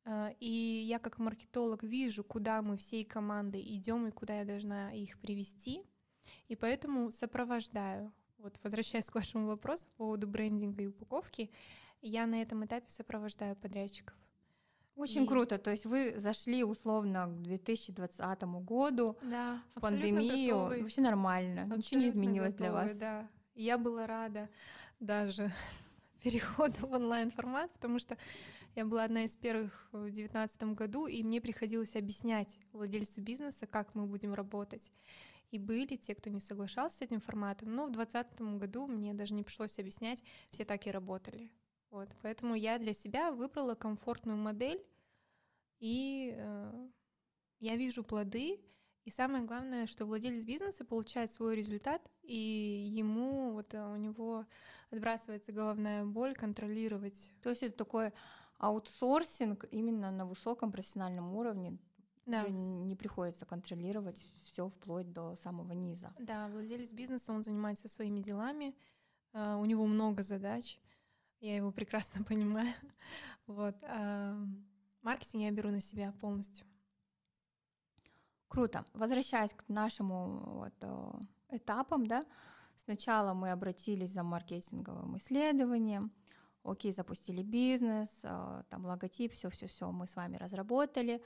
А, 0.04 0.35
и 0.40 0.49
я 0.49 0.99
как 0.99 1.18
маркетолог 1.18 1.82
вижу, 1.82 2.25
куда 2.25 2.62
мы 2.62 2.76
всей 2.76 3.04
командой 3.04 3.62
идем 3.62 4.06
и 4.09 4.11
куда 4.11 4.40
я 4.40 4.44
должна 4.44 4.92
их 4.92 5.18
привести. 5.20 5.82
И 6.49 6.56
поэтому 6.56 7.11
сопровождаю. 7.11 8.12
Вот 8.38 8.59
возвращаясь 8.62 9.11
к 9.11 9.14
вашему 9.14 9.47
вопросу 9.47 9.87
по 9.87 10.04
поводу 10.04 10.26
брендинга 10.26 10.82
и 10.82 10.87
упаковки, 10.87 11.50
я 12.00 12.26
на 12.26 12.40
этом 12.40 12.64
этапе 12.64 12.88
сопровождаю 12.88 13.54
подрядчиков. 13.56 14.16
Очень 15.00 15.25
и... 15.25 15.26
круто. 15.26 15.59
То 15.59 15.71
есть 15.71 15.87
вы 15.87 16.14
зашли 16.19 16.62
условно 16.62 17.26
к 17.26 17.42
2020 17.42 18.42
году 18.42 19.16
да, 19.23 19.62
в 19.75 19.80
пандемию. 19.80 20.57
Готовы. 20.57 20.83
Вообще 20.83 21.00
нормально. 21.00 21.62
Абсолютно 21.62 21.76
Ничего 21.78 22.00
не 22.00 22.09
изменилось 22.09 22.54
готовы, 22.54 22.71
для 22.71 22.73
вас. 22.73 22.97
Да. 22.97 23.28
Я 23.54 23.78
была 23.78 24.07
рада 24.07 24.49
даже 25.00 25.50
переходу 26.23 26.87
в 26.87 26.92
онлайн-формат, 26.92 27.73
потому 27.73 27.99
что 27.99 28.16
я 28.76 28.85
была 28.85 29.04
одна 29.04 29.25
из 29.25 29.37
первых 29.37 29.88
в 29.92 30.02
2019 30.02 30.62
году, 30.75 31.07
и 31.07 31.23
мне 31.23 31.40
приходилось 31.40 31.97
объяснять 31.97 32.59
владельцу 32.73 33.21
бизнеса, 33.21 33.66
как 33.66 33.95
мы 33.95 34.07
будем 34.07 34.35
работать. 34.35 34.92
И 35.50 35.59
были 35.59 35.97
те, 35.97 36.14
кто 36.14 36.30
не 36.30 36.38
соглашался 36.38 36.99
с 36.99 37.02
этим 37.02 37.21
форматом, 37.21 37.75
но 37.75 37.87
в 37.87 37.90
2020 37.90 38.40
году 38.61 38.87
мне 38.87 39.14
даже 39.14 39.35
не 39.35 39.42
пришлось 39.42 39.78
объяснять, 39.78 40.23
все 40.50 40.64
так 40.64 40.87
и 40.87 40.90
работали. 40.90 41.50
Вот, 41.90 42.09
поэтому 42.23 42.54
я 42.54 42.78
для 42.78 42.92
себя 42.92 43.32
выбрала 43.32 43.75
комфортную 43.75 44.38
модель, 44.38 44.85
и 45.80 46.35
э, 46.37 46.88
я 47.59 47.76
вижу 47.76 48.04
плоды. 48.04 48.61
И 49.04 49.11
самое 49.11 49.44
главное, 49.44 49.87
что 49.87 50.04
владелец 50.04 50.44
бизнеса 50.44 50.85
получает 50.85 51.32
свой 51.32 51.56
результат, 51.56 52.02
и 52.23 52.37
ему 52.92 53.52
вот 53.52 53.75
э, 53.75 53.85
у 53.85 53.97
него 53.97 54.47
отбрасывается 54.90 55.52
головная 55.52 56.04
боль 56.04 56.35
контролировать. 56.35 57.32
То 57.42 57.50
есть 57.50 57.62
это 57.62 57.76
такой 57.76 58.12
аутсорсинг 58.59 59.64
именно 59.70 60.11
на 60.11 60.26
высоком 60.26 60.70
профессиональном 60.70 61.35
уровне. 61.35 61.78
Да. 62.26 62.42
Уже 62.42 62.50
не 62.50 62.94
приходится 62.94 63.47
контролировать 63.47 64.18
все 64.44 64.68
вплоть 64.68 65.11
до 65.12 65.35
самого 65.37 65.73
низа. 65.73 66.14
Да, 66.18 66.49
владелец 66.49 66.92
бизнеса, 66.92 67.32
он 67.32 67.42
занимается 67.42 67.88
своими 67.88 68.20
делами, 68.20 68.76
э, 69.32 69.56
у 69.56 69.64
него 69.64 69.87
много 69.87 70.23
задач, 70.23 70.78
я 71.40 71.56
его 71.56 71.73
прекрасно 71.73 72.25
понимаю. 72.28 72.73
Вот. 73.47 73.76
Маркетинг 75.02 75.42
я 75.42 75.50
беру 75.50 75.70
на 75.70 75.80
себя 75.80 76.12
полностью. 76.20 76.66
Круто. 78.49 78.85
Возвращаясь 78.94 79.52
к 79.52 79.68
нашему 79.68 80.59
вот, 80.59 80.75
э, 80.80 81.12
этапам, 81.50 82.06
да, 82.06 82.23
сначала 82.76 83.32
мы 83.32 83.52
обратились 83.52 84.11
за 84.11 84.25
маркетинговым 84.25 85.16
исследованием, 85.18 86.11
окей, 86.64 86.92
запустили 86.92 87.44
бизнес, 87.44 88.23
э, 88.25 88.62
там 88.68 88.85
логотип, 88.87 89.32
все, 89.32 89.50
все, 89.50 89.68
все, 89.68 89.92
мы 89.92 90.09
с 90.09 90.16
вами 90.16 90.37
разработали, 90.37 91.23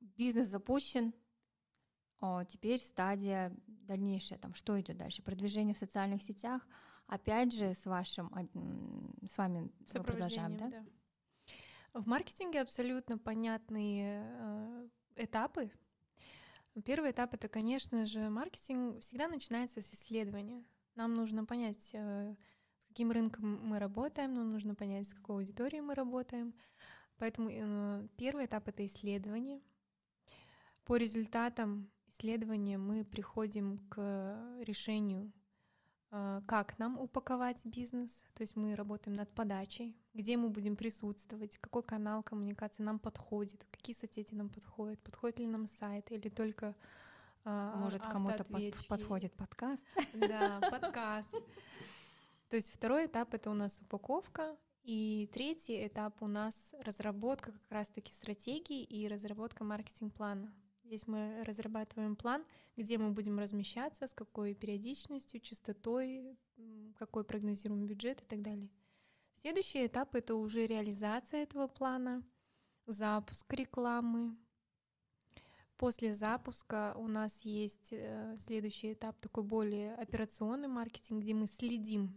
бизнес 0.00 0.48
запущен, 0.48 1.14
теперь 2.48 2.78
стадия 2.78 3.52
дальнейшая, 3.66 4.38
там, 4.38 4.54
что 4.54 4.80
идет 4.80 4.96
дальше, 4.96 5.22
продвижение 5.22 5.74
в 5.74 5.78
социальных 5.78 6.22
сетях, 6.22 6.62
опять 7.12 7.52
же, 7.52 7.74
с 7.74 7.84
вашим, 7.84 8.32
с 9.28 9.36
вами 9.36 9.70
продолжаем, 9.92 10.56
да? 10.56 10.68
да? 10.68 10.84
В 11.92 12.06
маркетинге 12.06 12.62
абсолютно 12.62 13.18
понятные 13.18 14.24
э, 14.24 14.88
этапы. 15.16 15.70
Первый 16.86 17.10
этап 17.10 17.34
это, 17.34 17.48
конечно 17.48 18.06
же, 18.06 18.30
маркетинг 18.30 19.02
всегда 19.02 19.28
начинается 19.28 19.82
с 19.82 19.92
исследования. 19.92 20.64
Нам 20.94 21.12
нужно 21.12 21.44
понять, 21.44 21.90
э, 21.92 22.34
с 22.80 22.88
каким 22.88 23.10
рынком 23.10 23.60
мы 23.62 23.78
работаем, 23.78 24.32
нам 24.32 24.50
нужно 24.50 24.74
понять, 24.74 25.06
с 25.06 25.12
какой 25.12 25.36
аудиторией 25.36 25.82
мы 25.82 25.94
работаем. 25.94 26.54
Поэтому 27.18 27.50
э, 27.52 28.08
первый 28.16 28.46
этап 28.46 28.68
это 28.68 28.86
исследование. 28.86 29.60
По 30.84 30.96
результатам 30.96 31.90
исследования 32.06 32.78
мы 32.78 33.04
приходим 33.04 33.76
к 33.90 33.98
решению 34.62 35.30
как 36.46 36.78
нам 36.78 36.98
упаковать 36.98 37.64
бизнес, 37.64 38.24
то 38.34 38.42
есть 38.42 38.54
мы 38.54 38.76
работаем 38.76 39.14
над 39.14 39.30
подачей, 39.30 39.96
где 40.12 40.36
мы 40.36 40.50
будем 40.50 40.76
присутствовать, 40.76 41.56
какой 41.56 41.82
канал 41.82 42.22
коммуникации 42.22 42.82
нам 42.82 42.98
подходит, 42.98 43.66
какие 43.70 43.96
соцсети 43.96 44.34
нам 44.34 44.50
подходят, 44.50 45.00
подходит 45.00 45.38
ли 45.38 45.46
нам 45.46 45.66
сайт 45.66 46.12
или 46.12 46.28
только 46.28 46.76
а, 47.44 47.76
может 47.76 48.02
кому-то 48.02 48.44
под, 48.44 48.86
подходит 48.88 49.32
подкаст. 49.32 49.82
Да, 50.14 50.60
подкаст. 50.70 51.34
То 52.50 52.56
есть 52.56 52.70
второй 52.70 53.06
этап 53.06 53.32
это 53.32 53.50
у 53.50 53.54
нас 53.54 53.80
упаковка, 53.80 54.54
и 54.84 55.30
третий 55.32 55.86
этап 55.86 56.20
у 56.22 56.26
нас 56.26 56.74
разработка 56.84 57.52
как 57.52 57.70
раз-таки 57.70 58.12
стратегии 58.12 58.82
и 58.82 59.08
разработка 59.08 59.64
маркетинг-плана. 59.64 60.52
Здесь 60.92 61.06
мы 61.06 61.42
разрабатываем 61.44 62.16
план, 62.16 62.44
где 62.76 62.98
мы 62.98 63.12
будем 63.12 63.38
размещаться, 63.38 64.06
с 64.06 64.12
какой 64.12 64.52
периодичностью, 64.52 65.40
частотой, 65.40 66.36
какой 66.98 67.24
прогнозируем 67.24 67.86
бюджет 67.86 68.20
и 68.20 68.24
так 68.26 68.42
далее. 68.42 68.68
Следующий 69.40 69.86
этап— 69.86 70.14
это 70.16 70.34
уже 70.34 70.66
реализация 70.66 71.44
этого 71.44 71.66
плана, 71.66 72.22
запуск 72.84 73.50
рекламы. 73.54 74.36
После 75.78 76.12
запуска 76.12 76.92
у 76.98 77.08
нас 77.08 77.40
есть 77.40 77.88
э, 77.92 78.36
следующий 78.38 78.92
этап, 78.92 79.18
такой 79.18 79.44
более 79.44 79.94
операционный 79.94 80.68
маркетинг, 80.68 81.22
где 81.22 81.32
мы 81.32 81.46
следим, 81.46 82.14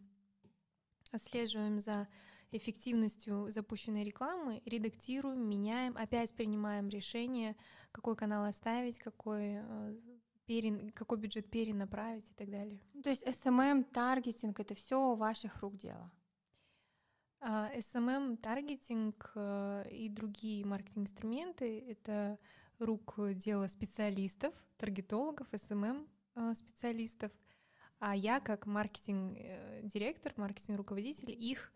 отслеживаем 1.14 1.80
за 1.80 2.10
эффективностью 2.52 3.52
запущенной 3.52 4.04
рекламы, 4.04 4.62
редактируем, 4.66 5.48
меняем, 5.48 5.98
опять 5.98 6.34
принимаем 6.34 6.90
решение, 6.90 7.56
какой 7.92 8.16
канал 8.16 8.46
оставить, 8.46 8.98
какой, 8.98 9.60
э, 9.62 9.96
пере, 10.46 10.92
какой 10.92 11.18
бюджет 11.18 11.50
перенаправить 11.50 12.30
и 12.30 12.34
так 12.34 12.50
далее. 12.50 12.80
Ну, 12.94 13.02
то 13.02 13.10
есть 13.10 13.26
SMM, 13.26 13.84
таргетинг— 13.84 14.60
это 14.62 14.74
все 14.76 15.16
ваших 15.16 15.62
рук 15.62 15.78
дело? 15.78 16.12
SMM, 17.42 18.38
таргетинг 18.38 19.32
э, 19.36 19.90
и 19.92 20.10
другие 20.10 20.66
маркетинг-инструменты— 20.66 21.80
это 21.88 22.40
рук 22.80 23.16
дело 23.34 23.68
специалистов, 23.68 24.54
таргетологов, 24.78 25.48
SMM 25.52 26.08
специалистов, 26.54 27.32
а 28.00 28.16
я 28.16 28.40
как 28.40 28.66
маркетинг-директор, 28.66 30.34
э, 30.36 30.42
маркетинг-руководитель 30.42 31.32
их 31.32 31.72
а, 31.72 31.75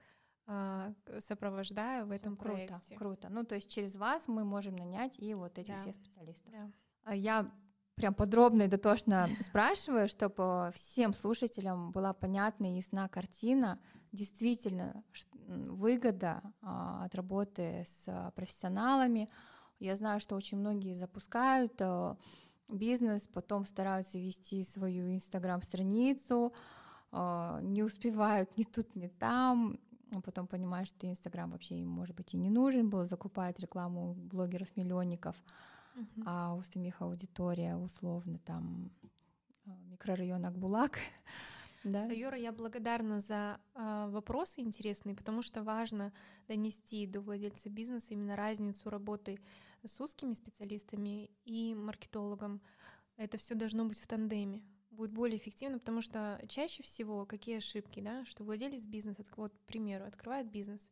сопровождаю 1.19 2.07
в 2.07 2.11
этом 2.11 2.35
круто, 2.35 2.55
проекте. 2.55 2.95
Круто. 2.95 3.29
Ну, 3.29 3.43
то 3.43 3.55
есть 3.55 3.69
через 3.69 3.95
вас 3.95 4.27
мы 4.27 4.43
можем 4.43 4.75
нанять 4.75 5.13
и 5.19 5.33
вот 5.33 5.57
этих 5.57 5.75
да. 5.75 5.81
всех 5.81 5.95
специалистов. 5.95 6.51
Да. 6.51 6.71
А 7.03 7.15
я 7.15 7.51
прям 7.95 8.13
подробно 8.13 8.63
и 8.63 8.67
дотошно 8.67 9.29
спрашиваю, 9.41 10.07
чтобы 10.07 10.71
всем 10.73 11.13
слушателям 11.13 11.91
была 11.91 12.13
понятна 12.13 12.71
и 12.71 12.77
ясна 12.77 13.07
картина. 13.09 13.79
Действительно, 14.11 15.03
выгода 15.47 16.41
а, 16.61 17.05
от 17.05 17.13
работы 17.13 17.83
с 17.85 18.31
профессионалами. 18.35 19.29
Я 19.77 19.95
знаю, 19.95 20.19
что 20.19 20.35
очень 20.35 20.57
многие 20.57 20.93
запускают 20.93 21.79
бизнес, 22.67 23.27
потом 23.27 23.65
стараются 23.65 24.17
вести 24.17 24.63
свою 24.63 25.13
инстаграм-страницу, 25.13 26.53
не 27.11 27.81
успевают 27.83 28.55
ни 28.57 28.63
тут, 28.63 28.95
ни 28.95 29.07
там, 29.07 29.79
а 30.11 30.21
потом 30.21 30.47
понимаешь, 30.47 30.87
что 30.87 31.07
Инстаграм 31.07 31.51
вообще 31.51 31.75
им, 31.75 31.89
может 31.89 32.15
быть, 32.15 32.33
и 32.33 32.37
не 32.37 32.49
нужен 32.49 32.89
был, 32.89 33.05
закупает 33.05 33.59
рекламу 33.59 34.13
блогеров-миллионников, 34.13 35.35
uh-huh. 35.95 36.23
а 36.25 36.55
у 36.55 36.63
самих 36.63 37.01
аудитория 37.01 37.75
условно 37.75 38.39
там 38.39 38.91
э, 39.65 39.71
микрорайон 39.91 40.45
Акбулак. 40.45 40.99
Да. 41.85 42.05
Сайора, 42.05 42.37
я 42.37 42.51
благодарна 42.51 43.21
за 43.21 43.57
э, 43.73 44.07
вопросы 44.09 44.59
интересные, 44.59 45.15
потому 45.15 45.41
что 45.41 45.63
важно 45.63 46.11
донести 46.49 47.07
до 47.07 47.21
владельца 47.21 47.69
бизнеса 47.69 48.07
именно 48.09 48.35
разницу 48.35 48.89
работы 48.89 49.39
с 49.85 49.97
узкими 50.01 50.33
специалистами 50.33 51.29
и 51.45 51.73
маркетологом. 51.75 52.59
Это 53.15 53.37
все 53.37 53.55
должно 53.55 53.85
быть 53.85 53.97
в 53.97 54.07
тандеме 54.07 54.61
будет 54.99 55.11
более 55.13 55.37
эффективно, 55.37 55.79
потому 55.79 56.01
что 56.01 56.43
чаще 56.49 56.83
всего 56.83 57.25
какие 57.25 57.57
ошибки, 57.57 58.01
да, 58.01 58.25
что 58.25 58.43
владелец 58.43 58.85
бизнеса, 58.85 59.23
вот, 59.37 59.53
к 59.57 59.61
примеру, 59.61 60.05
открывает 60.05 60.51
бизнес, 60.51 60.89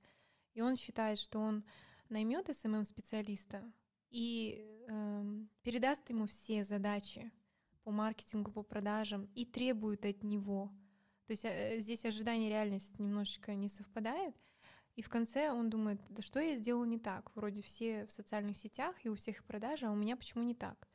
и 0.53 0.61
он 0.61 0.77
считает, 0.77 1.19
что 1.19 1.39
он 1.39 1.65
наймет 2.07 2.47
SMM-специалиста 2.47 3.61
и 4.09 4.65
э, 4.87 5.39
передаст 5.61 6.09
ему 6.09 6.25
все 6.25 6.63
задачи 6.63 7.29
по 7.83 7.91
маркетингу, 7.91 8.49
по 8.49 8.63
продажам 8.63 9.29
и 9.35 9.45
требует 9.45 10.05
от 10.05 10.23
него. 10.23 10.71
То 11.25 11.31
есть 11.31 11.43
э, 11.43 11.79
здесь 11.81 12.05
ожидание 12.05 12.49
реальность 12.49 12.97
немножечко 12.99 13.55
не 13.55 13.67
совпадает, 13.67 14.35
и 14.95 15.01
в 15.01 15.09
конце 15.09 15.51
он 15.51 15.69
думает, 15.69 15.99
да 16.07 16.21
что 16.21 16.39
я 16.39 16.55
сделал 16.55 16.85
не 16.85 16.97
так? 16.97 17.35
Вроде 17.35 17.61
все 17.61 18.05
в 18.05 18.11
социальных 18.11 18.55
сетях 18.55 18.95
и 19.03 19.09
у 19.09 19.15
всех 19.15 19.43
продажи, 19.43 19.85
а 19.85 19.91
у 19.91 19.95
меня 19.95 20.15
почему 20.15 20.43
не 20.43 20.55
так? 20.55 20.87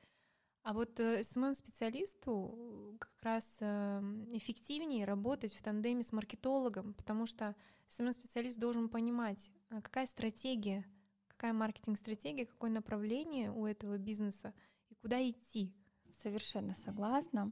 А 0.62 0.72
вот 0.74 1.00
э, 1.00 1.24
самому 1.24 1.54
специалисту 1.54 2.54
э, 2.56 2.96
как 2.98 3.22
раз 3.22 3.58
эм, 3.60 4.28
эффективнее 4.32 5.04
работать 5.04 5.52
в 5.54 5.60
тандеме 5.60 6.04
с 6.04 6.12
маркетологом, 6.12 6.94
потому 6.94 7.26
что 7.26 7.56
самый 7.88 8.12
специалист 8.12 8.58
должен 8.60 8.88
понимать, 8.88 9.50
э, 9.70 9.80
какая 9.80 10.06
стратегия, 10.06 10.84
какая 11.26 11.52
маркетинг-стратегия, 11.52 12.46
какое 12.46 12.70
направление 12.70 13.50
у 13.50 13.66
этого 13.66 13.98
бизнеса 13.98 14.54
и 14.88 14.94
куда 14.94 15.20
идти. 15.28 15.74
Совершенно 16.12 16.74
согласна. 16.76 17.50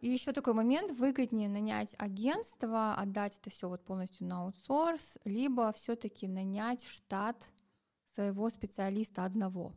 И 0.00 0.08
еще 0.08 0.32
такой 0.32 0.54
момент, 0.54 0.92
выгоднее 0.92 1.48
нанять 1.48 1.94
агентство, 1.98 2.94
отдать 2.94 3.38
это 3.38 3.50
все 3.50 3.68
вот 3.68 3.84
полностью 3.84 4.26
на 4.26 4.44
аутсорс, 4.44 5.18
либо 5.24 5.72
все-таки 5.72 6.26
нанять 6.26 6.84
в 6.84 6.90
штат 6.90 7.50
своего 8.12 8.50
специалиста 8.50 9.24
одного. 9.24 9.74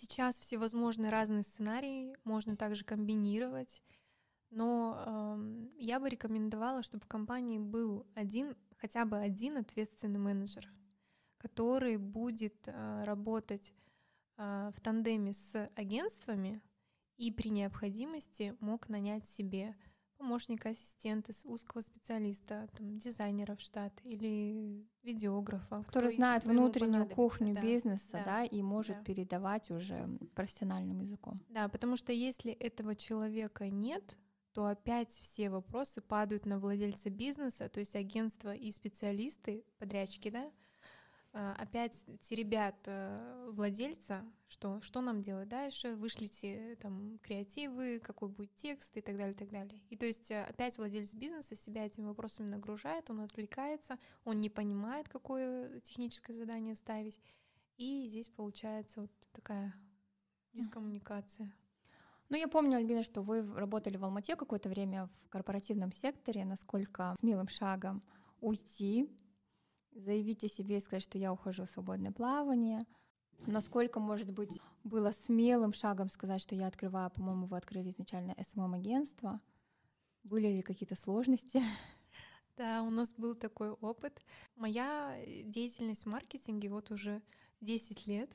Сейчас 0.00 0.38
всевозможные 0.38 1.10
разные 1.10 1.42
сценарии, 1.42 2.16
можно 2.22 2.56
также 2.56 2.84
комбинировать, 2.84 3.82
но 4.48 4.96
э, 4.96 5.66
я 5.78 5.98
бы 5.98 6.08
рекомендовала, 6.08 6.84
чтобы 6.84 7.02
в 7.02 7.08
компании 7.08 7.58
был 7.58 8.06
один, 8.14 8.56
хотя 8.76 9.04
бы 9.04 9.18
один 9.18 9.56
ответственный 9.56 10.20
менеджер, 10.20 10.72
который 11.38 11.96
будет 11.96 12.68
э, 12.68 13.02
работать 13.02 13.74
э, 14.36 14.70
в 14.72 14.80
тандеме 14.80 15.32
с 15.32 15.68
агентствами 15.74 16.62
и 17.16 17.32
при 17.32 17.48
необходимости 17.48 18.56
мог 18.60 18.88
нанять 18.88 19.26
себе 19.26 19.74
помощника, 20.18 20.70
ассистента, 20.70 21.32
узкого 21.44 21.80
специалиста, 21.80 22.68
там, 22.76 22.98
дизайнера 22.98 23.54
в 23.54 23.60
штат 23.60 23.92
или 24.04 24.84
видеографа. 25.02 25.82
Который 25.84 26.12
знает 26.12 26.44
внутреннюю 26.44 27.06
кухню 27.06 27.54
да, 27.54 27.62
бизнеса, 27.62 28.12
да, 28.12 28.24
да, 28.24 28.44
и 28.44 28.60
может 28.62 28.98
да. 28.98 29.04
передавать 29.04 29.70
уже 29.70 30.08
профессиональным 30.34 31.00
языком. 31.00 31.38
Да, 31.48 31.68
потому 31.68 31.96
что 31.96 32.12
если 32.12 32.52
этого 32.52 32.94
человека 32.94 33.68
нет, 33.68 34.16
то 34.52 34.66
опять 34.66 35.12
все 35.12 35.50
вопросы 35.50 36.00
падают 36.00 36.44
на 36.44 36.58
владельца 36.58 37.10
бизнеса, 37.10 37.68
то 37.68 37.80
есть 37.80 37.94
агентства 37.94 38.54
и 38.54 38.70
специалисты, 38.72 39.64
подрядчики, 39.78 40.30
да, 40.30 40.50
опять 41.58 42.04
теребят 42.20 42.74
э, 42.86 43.50
владельца, 43.52 44.24
что, 44.48 44.80
что 44.80 45.00
нам 45.00 45.22
делать 45.22 45.48
дальше, 45.48 45.94
вышлите 45.94 46.76
там 46.80 47.18
креативы, 47.22 48.00
какой 48.00 48.28
будет 48.28 48.54
текст 48.56 48.96
и 48.96 49.00
так 49.00 49.16
далее, 49.16 49.34
и 49.34 49.36
так 49.36 49.50
далее. 49.50 49.80
И 49.88 49.96
то 49.96 50.04
есть 50.04 50.32
э, 50.32 50.42
опять 50.42 50.76
владелец 50.78 51.14
бизнеса 51.14 51.54
себя 51.54 51.86
этими 51.86 52.06
вопросами 52.06 52.48
нагружает, 52.48 53.08
он 53.10 53.20
отвлекается, 53.20 53.98
он 54.24 54.40
не 54.40 54.50
понимает, 54.50 55.08
какое 55.08 55.78
техническое 55.80 56.32
задание 56.32 56.74
ставить, 56.74 57.20
и 57.76 58.06
здесь 58.08 58.28
получается 58.28 59.02
вот 59.02 59.10
такая 59.32 59.72
дискоммуникация. 60.52 61.54
Ну, 62.30 62.36
я 62.36 62.48
помню, 62.48 62.78
Альбина, 62.78 63.04
что 63.04 63.22
вы 63.22 63.42
работали 63.54 63.96
в 63.96 64.04
Алмате 64.04 64.34
какое-то 64.34 64.68
время 64.68 65.08
в 65.24 65.28
корпоративном 65.28 65.92
секторе, 65.92 66.44
насколько 66.44 67.14
смелым 67.20 67.48
шагом 67.48 68.02
уйти 68.40 69.08
заявить 69.98 70.44
о 70.44 70.48
себе 70.48 70.78
и 70.78 70.80
сказать, 70.80 71.02
что 71.02 71.18
я 71.18 71.32
ухожу 71.32 71.64
в 71.64 71.70
свободное 71.70 72.12
плавание. 72.12 72.86
Насколько, 73.46 74.00
может 74.00 74.32
быть, 74.32 74.60
было 74.84 75.12
смелым 75.12 75.72
шагом 75.72 76.10
сказать, 76.10 76.40
что 76.40 76.54
я 76.54 76.66
открываю, 76.66 77.10
по-моему, 77.10 77.46
вы 77.46 77.56
открыли 77.56 77.90
изначально 77.90 78.34
СММ-агентство. 78.40 79.40
Были 80.24 80.48
ли 80.48 80.62
какие-то 80.62 80.96
сложности? 80.96 81.62
Да, 82.56 82.82
у 82.82 82.90
нас 82.90 83.14
был 83.16 83.36
такой 83.36 83.70
опыт. 83.70 84.20
Моя 84.56 85.16
деятельность 85.44 86.02
в 86.02 86.08
маркетинге 86.08 86.68
вот 86.68 86.90
уже 86.90 87.22
10 87.60 88.08
лет. 88.08 88.30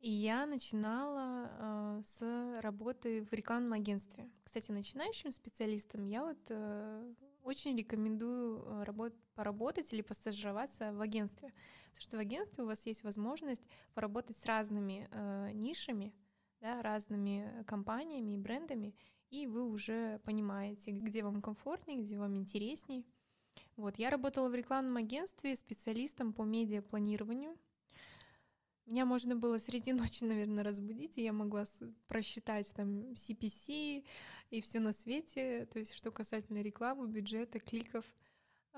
И 0.00 0.10
я 0.10 0.46
начинала 0.46 1.48
э, 1.48 2.02
с 2.04 2.60
работы 2.60 3.24
в 3.24 3.32
рекламном 3.32 3.72
агентстве. 3.72 4.28
Кстати, 4.44 4.70
начинающим 4.70 5.30
специалистам 5.32 6.04
я 6.06 6.24
вот 6.24 6.38
э, 6.50 7.14
очень 7.42 7.76
рекомендую 7.76 8.62
э, 8.64 8.82
работ, 8.84 9.14
поработать 9.38 9.92
или 9.92 10.02
постажироваться 10.02 10.92
в 10.92 11.00
агентстве. 11.00 11.52
Потому 11.90 12.02
что 12.02 12.16
в 12.16 12.20
агентстве 12.20 12.64
у 12.64 12.66
вас 12.66 12.84
есть 12.86 13.04
возможность 13.04 13.62
поработать 13.94 14.36
с 14.36 14.44
разными 14.46 15.06
э, 15.12 15.52
нишами, 15.52 16.12
да, 16.60 16.82
разными 16.82 17.62
компаниями 17.64 18.32
и 18.32 18.36
брендами, 18.36 18.96
и 19.30 19.46
вы 19.46 19.64
уже 19.64 20.18
понимаете, 20.24 20.90
где 20.90 21.22
вам 21.22 21.40
комфортнее, 21.40 22.02
где 22.02 22.18
вам 22.18 22.36
интересней. 22.36 23.06
Вот, 23.76 23.96
я 23.96 24.10
работала 24.10 24.48
в 24.48 24.56
рекламном 24.56 24.96
агентстве 24.96 25.54
специалистом 25.54 26.32
по 26.32 26.42
медиапланированию. 26.42 27.56
Меня 28.86 29.06
можно 29.06 29.36
было 29.36 29.58
среди 29.58 29.92
ночи, 30.00 30.24
наверное, 30.24 30.64
разбудить, 30.64 31.16
и 31.16 31.22
я 31.22 31.32
могла 31.32 31.64
просчитать 32.08 32.74
там 32.74 33.12
CPC 33.12 34.04
и 34.50 34.60
все 34.62 34.80
на 34.80 34.92
свете, 34.92 35.66
то 35.66 35.78
есть 35.78 35.94
что 35.94 36.10
касательно 36.10 36.60
рекламы, 36.60 37.06
бюджета, 37.06 37.60
кликов. 37.60 38.04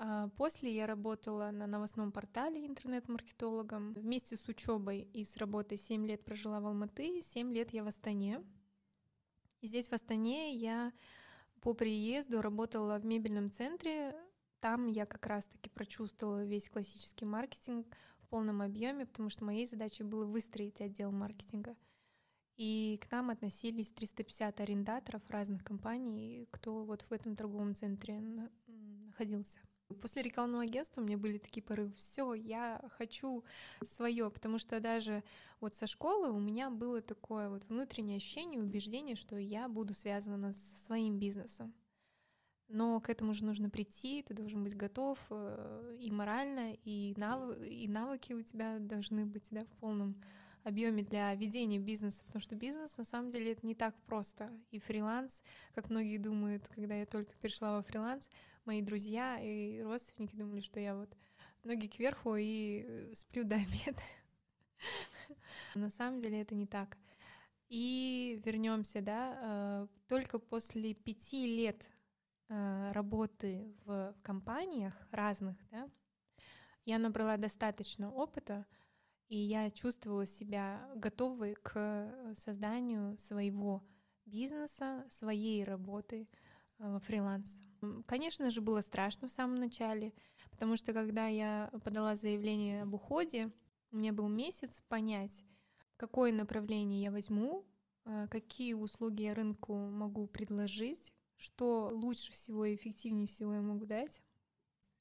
А 0.03 0.29
после 0.29 0.73
я 0.73 0.87
работала 0.87 1.51
на 1.51 1.67
новостном 1.67 2.11
портале 2.11 2.65
интернет-маркетологом. 2.65 3.93
Вместе 3.93 4.35
с 4.35 4.47
учебой 4.47 5.01
и 5.13 5.23
с 5.23 5.37
работой 5.37 5.77
7 5.77 6.07
лет 6.07 6.25
прожила 6.25 6.59
в 6.59 6.65
Алматы, 6.65 7.21
7 7.21 7.53
лет 7.53 7.71
я 7.71 7.83
в 7.83 7.87
Астане. 7.87 8.43
И 9.61 9.67
здесь 9.67 9.89
в 9.89 9.93
Астане 9.93 10.55
я 10.55 10.91
по 11.61 11.75
приезду 11.75 12.41
работала 12.41 12.97
в 12.97 13.05
мебельном 13.05 13.51
центре. 13.51 14.15
Там 14.59 14.87
я 14.87 15.05
как 15.05 15.27
раз-таки 15.27 15.69
прочувствовала 15.69 16.43
весь 16.43 16.67
классический 16.67 17.25
маркетинг— 17.25 17.85
полном 18.31 18.61
объеме, 18.61 19.05
потому 19.05 19.29
что 19.29 19.43
моей 19.43 19.67
задачей 19.67 20.03
было 20.03 20.25
выстроить 20.25 20.81
отдел 20.81 21.11
маркетинга. 21.11 21.75
И 22.55 22.97
к 23.01 23.11
нам 23.11 23.29
относились 23.29 23.91
350 23.91 24.61
арендаторов 24.61 25.21
разных 25.29 25.63
компаний, 25.63 26.47
кто 26.49 26.85
вот 26.85 27.01
в 27.03 27.11
этом 27.11 27.35
торговом 27.35 27.75
центре 27.75 28.21
находился. 28.67 29.59
После 29.93 30.21
рекламного 30.21 30.63
агентства 30.63 31.01
у 31.01 31.03
меня 31.03 31.17
были 31.17 31.37
такие 31.37 31.63
порывы, 31.63 31.93
все, 31.93 32.33
я 32.33 32.81
хочу 32.97 33.43
свое, 33.83 34.29
потому 34.29 34.57
что 34.57 34.79
даже 34.79 35.23
вот 35.59 35.75
со 35.75 35.87
школы 35.87 36.31
у 36.31 36.39
меня 36.39 36.69
было 36.69 37.01
такое 37.01 37.49
вот 37.49 37.63
внутреннее 37.69 38.17
ощущение, 38.17 38.61
убеждение, 38.61 39.15
что 39.15 39.37
я 39.37 39.67
буду 39.67 39.93
связана 39.93 40.53
со 40.53 40.75
своим 40.75 41.19
бизнесом. 41.19 41.73
Но 42.67 43.01
к 43.01 43.09
этому 43.09 43.33
же 43.33 43.43
нужно 43.43 43.69
прийти, 43.69 44.23
ты 44.23 44.33
должен 44.33 44.63
быть 44.63 44.77
готов 44.77 45.19
э, 45.29 45.97
и 45.99 46.09
морально, 46.09 46.73
и, 46.85 47.13
нав... 47.17 47.57
и 47.61 47.85
навыки 47.89 48.31
у 48.31 48.41
тебя 48.41 48.79
должны 48.79 49.25
быть 49.25 49.49
да, 49.51 49.65
в 49.65 49.79
полном 49.79 50.15
объеме 50.63 51.03
для 51.03 51.33
ведения 51.35 51.79
бизнеса, 51.79 52.23
потому 52.25 52.41
что 52.41 52.55
бизнес 52.55 52.97
на 52.97 53.03
самом 53.03 53.29
деле 53.29 53.51
это 53.51 53.65
не 53.65 53.75
так 53.75 53.95
просто. 54.05 54.51
И 54.71 54.79
фриланс, 54.79 55.43
как 55.75 55.89
многие 55.89 56.17
думают, 56.17 56.67
когда 56.69 56.95
я 56.95 57.05
только 57.05 57.33
перешла 57.41 57.75
во 57.75 57.83
фриланс, 57.83 58.29
мои 58.71 58.81
друзья 58.81 59.39
и 59.39 59.81
родственники 59.81 60.35
думали, 60.35 60.61
что 60.61 60.79
я 60.79 60.95
вот 60.95 61.09
ноги 61.63 61.87
кверху 61.87 62.35
и 62.35 62.85
э, 62.87 63.13
сплю 63.13 63.43
до 63.43 63.55
обеда. 63.55 64.01
На 65.75 65.89
самом 65.89 66.19
деле 66.19 66.41
это 66.41 66.55
не 66.55 66.65
так. 66.65 66.97
И 67.69 68.41
вернемся, 68.45 69.01
да, 69.01 69.37
э, 69.41 69.87
только 70.07 70.39
после 70.39 70.93
пяти 70.93 71.45
лет 71.45 71.89
Э, 72.53 72.91
работы 72.91 73.73
в 73.85 74.13
компаниях 74.23 74.93
разных, 75.11 75.55
да, 75.71 75.89
я 76.83 76.99
набрала 76.99 77.37
достаточно 77.37 78.11
опыта, 78.11 78.65
и 79.29 79.37
я 79.37 79.69
чувствовала 79.69 80.25
себя 80.25 80.85
готовой 80.95 81.55
к 81.55 82.33
созданию 82.35 83.17
своего 83.17 83.81
бизнеса, 84.25 85.05
своей 85.09 85.63
работы 85.63 86.27
э, 86.77 86.91
во 86.91 86.99
фриланс. 86.99 87.63
Конечно 88.05 88.51
же, 88.51 88.61
было 88.61 88.81
страшно 88.81 89.27
в 89.27 89.31
самом 89.31 89.55
начале, 89.55 90.13
потому 90.51 90.75
что 90.75 90.93
когда 90.93 91.27
я 91.27 91.71
подала 91.83 92.15
заявление 92.15 92.83
об 92.83 92.93
уходе, 92.93 93.51
у 93.91 93.97
меня 93.97 94.13
был 94.13 94.27
месяц 94.27 94.81
понять, 94.87 95.43
какое 95.97 96.31
направление 96.31 97.01
я 97.01 97.11
возьму, 97.11 97.65
э, 98.05 98.27
какие 98.29 98.73
услуги 98.73 99.23
я 99.23 99.33
рынку 99.33 99.75
могу 99.75 100.27
предложить, 100.27 101.11
что 101.37 101.89
лучше 101.91 102.31
всего 102.31 102.65
и 102.65 102.75
эффективнее 102.75 103.27
всего 103.27 103.53
я 103.55 103.61
могу 103.61 103.85
дать. 103.85 104.21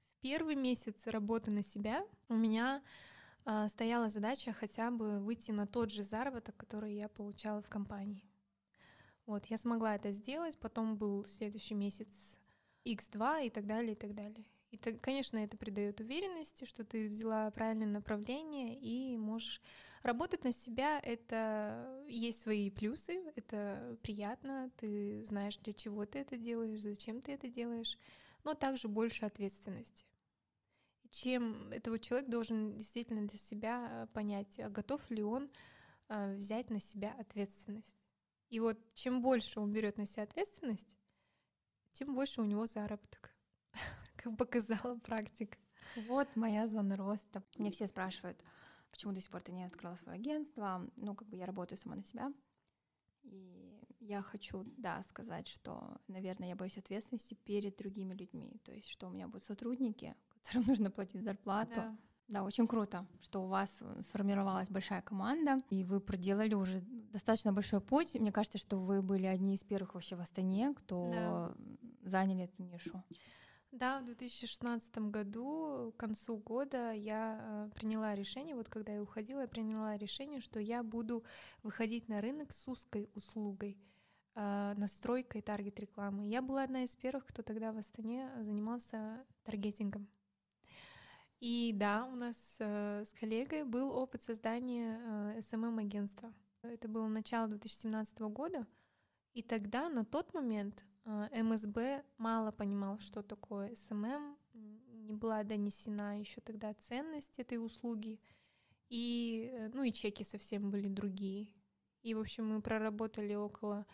В 0.07 0.15
первый 0.23 0.55
месяц 0.55 1.07
работы 1.07 1.51
на 1.51 1.63
себя 1.63 2.07
у 2.29 2.35
меня 2.35 2.83
э, 3.45 3.69
стояла 3.69 4.09
задача 4.09 4.55
хотя 4.55 4.91
бы 4.91 5.21
выйти 5.21 5.51
на 5.51 5.67
тот 5.67 5.91
же 5.91 6.03
заработок, 6.03 6.57
который 6.57 6.95
я 6.95 7.09
получала 7.09 7.61
в 7.61 7.69
компании. 7.69 8.25
Вот, 9.27 9.47
я 9.47 9.59
смогла 9.59 9.95
это 9.95 10.13
сделать, 10.13 10.59
потом 10.59 10.97
был 10.97 11.25
следующий 11.27 11.75
месяц 11.75 12.40
X2 12.85 13.47
и 13.47 13.51
так 13.51 13.67
далее, 13.67 13.93
и 13.93 13.97
так 13.97 14.15
далее. 14.15 14.45
И, 14.71 14.77
конечно, 14.77 15.39
это 15.39 15.57
придает 15.57 16.01
уверенности, 16.01 16.65
что 16.65 16.85
ты 16.85 17.09
взяла 17.09 17.51
правильное 17.51 17.89
направление 17.89 18.79
и 18.79 19.17
можешь 19.17 19.61
работать 20.03 20.45
на 20.45 20.53
себя. 20.53 21.01
Это 21.01 22.05
есть 22.09 22.43
свои 22.43 22.71
плюсы, 22.71 23.21
это 23.35 23.99
приятно, 24.03 24.71
ты 24.77 25.25
знаешь, 25.25 25.59
для 25.59 25.73
чего 25.73 26.07
ты 26.07 26.21
это 26.21 26.37
делаешь, 26.37 26.81
зачем 26.81 27.21
ты 27.21 27.33
это 27.33 27.49
делаешь, 27.49 27.99
но 28.45 28.55
также 28.55 28.87
больше 28.87 29.27
ответственности. 29.27 30.07
Чем 31.11 31.73
этого 31.73 31.99
человек 31.99 32.29
должен 32.29 32.77
действительно 32.79 33.27
для 33.27 33.39
себя 33.39 34.09
понять, 34.13 34.61
а 34.61 34.71
готов 34.71 35.11
ли 35.11 35.25
он 35.25 35.51
а, 36.09 36.35
взять 36.35 36.71
на 36.71 36.79
себя 36.79 37.13
ответственность. 37.19 37.99
И 38.49 38.61
вот 38.61 38.79
чем 38.95 39.21
больше 39.21 39.59
он 39.59 39.73
берет 39.73 39.97
на 39.97 40.07
себя 40.07 40.23
ответственность, 40.23 40.97
тем 41.93 42.15
больше 42.15 42.41
у 42.41 42.45
него 42.45 42.67
заработок, 42.67 43.35
как 44.17 44.37
показала 44.37 44.99
практика. 44.99 45.59
Вот 46.09 46.29
моя 46.37 46.69
зона 46.69 46.97
роста. 46.97 47.43
Мне 47.57 47.71
все 47.71 47.87
спрашивают, 47.87 48.43
почему 48.91 49.13
до 49.13 49.21
сих 49.21 49.31
пор 49.31 49.43
ты 49.43 49.53
не 49.53 49.65
открыла 49.65 49.97
свое 49.97 50.17
агентство. 50.17 50.89
Ну, 50.97 51.15
как 51.15 51.29
бы 51.29 51.37
я 51.37 51.47
работаю 51.47 51.79
сама 51.79 51.97
на 51.97 52.05
себя. 52.05 52.33
И 53.23 53.83
я 54.01 54.23
хочу, 54.23 54.65
да, 54.77 55.03
сказать, 55.03 55.47
что, 55.47 56.01
наверное, 56.09 56.49
я 56.49 56.57
боюсь 56.57 56.79
ответственности 56.79 57.35
перед 57.35 57.77
другими 57.77 58.15
людьми. 58.15 58.61
То 58.65 58.73
есть, 58.73 58.89
что 58.89 59.09
у 59.09 59.11
меня 59.11 59.27
будут 59.29 59.45
сотрудники, 59.45 60.15
которым 60.29 60.65
нужно 60.69 60.91
платить 60.91 61.23
зарплату. 61.23 61.75
Да. 61.77 61.97
Да, 62.29 62.45
очень 62.45 62.69
круто, 62.69 63.09
что 63.21 63.43
у 63.43 63.49
вас 63.49 63.83
сформировалась 64.03 64.71
большая 64.71 65.03
команда, 65.03 65.59
и 65.69 65.83
вы 65.83 65.99
проделали 66.01 66.55
уже 66.55 66.81
достаточно 67.11 67.53
большой 67.53 67.81
путь. 67.81 68.15
Мне 68.15 68.33
кажется, 68.33 68.59
что 68.59 68.79
вы 68.79 69.03
были 69.03 69.27
одни 69.27 69.55
из 69.55 69.65
первых 69.65 69.95
вообще 69.95 70.17
в 70.17 70.21
Астане, 70.21 70.75
кто 70.75 71.11
да. 71.11 71.55
заняли 72.03 72.45
эту 72.45 72.63
нишу. 72.63 73.03
Да, 73.73 74.01
в 74.01 74.05
2016 74.05 74.99
году, 75.11 75.93
к 75.97 76.01
концу 76.01 76.39
года, 76.39 76.91
я 76.93 77.39
э, 77.41 77.71
приняла 77.73 78.17
решение, 78.17 78.57
вот 78.57 78.69
когда 78.69 78.93
я 78.93 79.01
уходила, 79.01 79.43
я 79.43 79.49
приняла 79.49 79.97
решение, 79.97 80.41
что 80.41 80.59
я 80.59 80.83
буду 80.83 81.23
выходить 81.63 82.09
на 82.09 82.21
рынок 82.21 82.51
с 82.51 82.67
узкой 82.67 83.09
услугой, 83.15 83.79
э, 84.35 84.75
настройкой 84.77 85.43
таргет-рекламы. 85.43 86.27
Я 86.27 86.43
была 86.43 86.65
одна 86.65 86.83
из 86.83 86.97
первых, 86.97 87.27
кто 87.27 87.43
тогда 87.43 87.71
в 87.71 87.79
Астане 87.79 88.29
занимался 88.43 89.25
таргетингом. 89.45 90.09
И 91.39 91.73
да, 91.75 92.07
у 92.07 92.17
нас 92.17 92.57
э, 92.59 93.05
с 93.07 93.13
коллегой 93.13 93.63
был 93.63 93.97
опыт 93.97 94.21
создания 94.23 95.01
э, 95.01 95.39
SMM-агентства. 95.39 96.35
Это 96.63 96.89
было 96.89 97.09
начало 97.09 97.49
2017 97.49 98.19
года, 98.21 98.67
и 99.33 99.43
тогда, 99.43 99.89
на 99.89 100.05
тот 100.05 100.35
момент, 100.35 100.85
э, 101.05 101.43
МСБ 101.43 102.05
мало 102.19 102.51
понимал, 102.51 102.99
что 102.99 103.23
такое 103.23 103.71
SMM, 103.71 104.37
не 104.53 105.15
была 105.15 105.43
донесена 105.43 106.21
еще 106.21 106.41
тогда 106.41 106.75
ценность 106.75 107.39
этой 107.39 107.57
услуги, 107.57 108.21
и, 108.89 109.51
э, 109.53 109.71
ну 109.73 109.85
и 109.85 109.93
чеки 109.93 110.23
совсем 110.23 110.71
были 110.71 110.89
другие. 110.89 111.49
И, 112.03 112.15
в 112.15 112.21
общем, 112.21 112.49
мы 112.49 112.61
проработали 112.61 113.35
около 113.35 113.87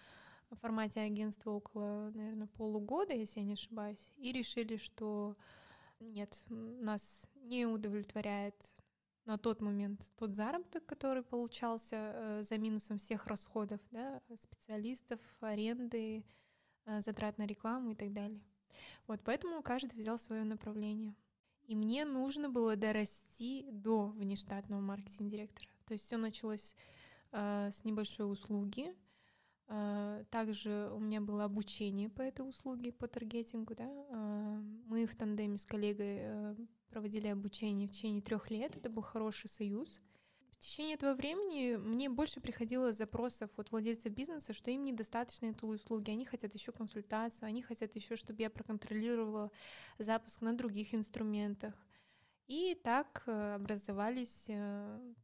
в 0.51 0.57
формате 0.57 1.01
агентства 1.01 1.51
около, 1.51 2.11
наверное, 2.15 2.47
полугода, 2.47 3.15
если 3.15 3.41
я 3.41 3.47
не 3.47 3.55
ошибаюсь, 3.55 4.13
и 4.17 4.33
решили, 4.33 4.77
что 4.77 5.37
нет, 6.01 6.45
нас 6.49 7.29
не 7.35 7.67
удовлетворяет 7.67 8.55
на 9.27 9.39
тот 9.39 9.61
момент 9.61 10.09
тот 10.17 10.35
заработок, 10.35 10.87
который 10.87 11.23
получался 11.23 11.97
э, 11.97 12.43
за 12.45 12.59
минусом 12.59 12.99
всех 12.99 13.27
расходов, 13.27 13.81
да, 13.91 14.23
специалистов, 14.37 15.21
аренды, 15.41 16.25
э, 16.87 17.01
затрат 17.01 17.37
на 17.39 17.47
рекламу 17.47 17.91
и 17.91 17.95
так 17.95 18.13
далее. 18.13 18.41
Вот 19.07 19.21
поэтому 19.25 19.63
каждый 19.63 19.97
взял 19.97 20.19
свое 20.19 20.45
направление. 20.45 21.15
И 21.65 21.75
мне 21.75 22.05
нужно 22.05 22.49
было 22.49 22.77
дорасти 22.77 23.67
до 23.71 24.07
внештатного 24.09 24.81
маркетинг-директора. 24.81 25.69
То 25.85 25.93
есть 25.95 26.05
все 26.05 26.17
началось 26.17 26.77
э, 27.33 27.71
с 27.73 27.85
небольшой 27.85 28.31
услуги, 28.31 28.95
а, 29.69 30.23
также 30.31 30.91
у 30.95 31.01
меня 31.01 31.21
было 31.21 31.45
обучение 31.45 32.09
по 32.09 32.23
этой 32.23 32.49
услуге, 32.49 32.93
по 32.93 33.09
таргетингу. 33.09 33.75
Да? 33.75 33.89
А, 34.11 34.61
мы 34.87 35.07
в 35.07 35.15
тандеме 35.17 35.59
с 35.59 35.67
коллегой 35.67 36.19
э, 36.21 36.57
проводили 36.89 37.29
обучение 37.29 37.89
в 37.89 37.93
течение 37.93 38.23
трех 38.23 38.51
лет. 38.51 38.77
Это 38.77 38.91
был 38.91 39.03
хороший 39.03 39.49
союз. 39.49 40.01
В 40.51 40.59
течение 40.59 40.95
этого 40.95 41.15
времени 41.15 41.77
мне 41.77 42.09
больше 42.09 42.41
приходило 42.41 42.91
запросов 42.91 43.51
от 43.59 43.71
владельцев 43.71 44.13
бизнеса, 44.13 44.55
что 44.55 44.71
им 44.71 44.85
недостаточно 44.85 45.47
этой 45.47 45.75
услуги, 45.75 46.11
они 46.11 46.25
хотят 46.25 46.55
еще 46.55 46.73
консультацию, 46.73 47.47
они 47.47 47.61
хотят 47.61 47.95
еще, 47.95 48.17
чтобы 48.17 48.41
я 48.41 48.49
проконтролировала 48.49 49.51
запуск 49.99 50.41
на 50.41 50.57
других 50.57 50.95
инструментах. 50.95 51.75
И 52.47 52.79
так 52.83 53.25
э, 53.27 53.55
образовались 53.57 54.47
э, 54.49 55.15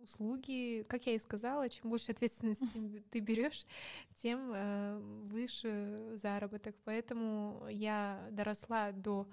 услуги, 0.00 0.84
как 0.88 1.06
я 1.06 1.14
и 1.14 1.18
сказала, 1.18 1.68
чем 1.68 1.90
больше 1.90 2.12
ответственности 2.12 3.02
ты 3.10 3.20
берешь, 3.20 3.64
тем 4.16 4.52
э, 4.54 4.98
выше 5.24 6.10
заработок. 6.14 6.76
Поэтому 6.84 7.66
я 7.70 8.28
доросла 8.30 8.92
до 8.92 9.26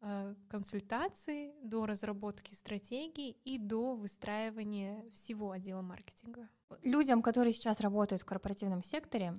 э, 0.00 0.34
консультации, 0.48 1.52
до 1.62 1.86
разработки 1.86 2.54
стратегий 2.54 3.36
и 3.44 3.58
до 3.58 3.94
выстраивания 3.94 5.04
всего 5.10 5.50
отдела 5.50 5.82
маркетинга. 5.82 6.48
Людям, 6.82 7.22
которые 7.22 7.52
сейчас 7.52 7.80
работают 7.80 8.22
в 8.22 8.26
корпоративном 8.26 8.82
секторе, 8.82 9.34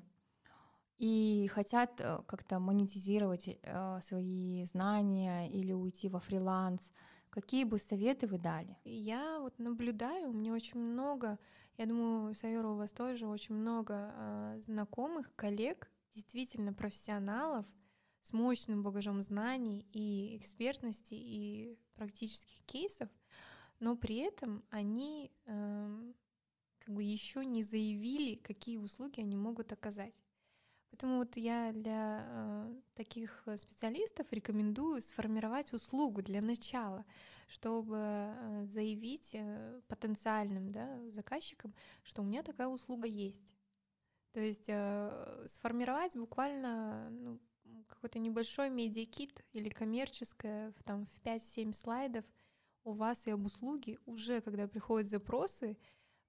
и 0.97 1.47
хотят 1.53 2.01
э, 2.01 2.19
как-то 2.27 2.59
монетизировать 2.59 3.47
э, 3.47 3.99
свои 4.01 4.63
знания 4.65 5.49
или 5.49 5.73
уйти 5.73 6.09
во 6.09 6.19
фриланс, 6.19 6.93
Какие 7.29 7.65
бы 7.65 7.77
советы 7.77 8.25
вы 8.25 8.39
дали? 8.39 8.77
Я 8.83 9.39
вот 9.39 9.59
наблюдаю, 9.59 10.29
у 10.29 10.33
меня 10.33 10.53
очень 10.53 10.79
много, 10.79 11.37
я 11.77 11.85
думаю, 11.85 12.33
Сайора, 12.33 12.69
у 12.69 12.77
вас 12.77 12.91
тоже 12.93 13.27
очень 13.27 13.53
много 13.53 14.55
знакомых, 14.65 15.29
коллег, 15.35 15.91
действительно 16.15 16.73
профессионалов 16.73 17.65
с 18.27 18.33
мощным 18.33 18.83
багажом 18.83 19.21
знаний 19.21 19.85
и 19.93 20.35
экспертности 20.37 21.13
и 21.13 21.77
практических 21.95 22.61
кейсов, 22.65 23.09
но 23.79 23.95
при 23.95 24.17
этом 24.17 24.63
они 24.69 25.31
э, 25.45 26.13
как 26.79 26.93
бы 26.93 27.03
еще 27.03 27.45
не 27.45 27.63
заявили, 27.63 28.35
какие 28.35 28.77
услуги 28.77 29.21
они 29.21 29.37
могут 29.37 29.71
оказать. 29.71 30.13
Поэтому 30.89 31.19
вот 31.19 31.37
я 31.37 31.71
для 31.71 32.25
э, 32.27 32.75
таких 32.95 33.47
специалистов 33.55 34.27
рекомендую 34.31 35.01
сформировать 35.01 35.71
услугу 35.71 36.21
для 36.21 36.41
начала, 36.41 37.05
чтобы 37.47 37.97
э, 37.97 38.65
заявить 38.65 39.31
э, 39.35 39.81
потенциальным 39.87 40.71
да, 40.71 40.99
заказчикам, 41.11 41.73
что 42.03 42.23
у 42.23 42.25
меня 42.25 42.43
такая 42.43 42.67
услуга 42.67 43.07
есть. 43.07 43.55
То 44.33 44.41
есть 44.41 44.65
э, 44.67 45.45
сформировать 45.47 46.15
буквально 46.15 47.09
ну, 47.09 47.39
какой-то 47.87 48.19
небольшой 48.19 48.69
медиакит 48.69 49.43
или 49.53 49.69
коммерческое 49.69 50.71
в, 50.73 50.83
там, 50.83 51.05
в 51.05 51.21
5-7 51.23 51.73
слайдов 51.73 52.25
у 52.83 52.93
вас 52.93 53.27
и 53.27 53.31
об 53.31 53.45
услуге 53.45 53.97
уже, 54.05 54.41
когда 54.41 54.67
приходят 54.67 55.09
запросы, 55.09 55.77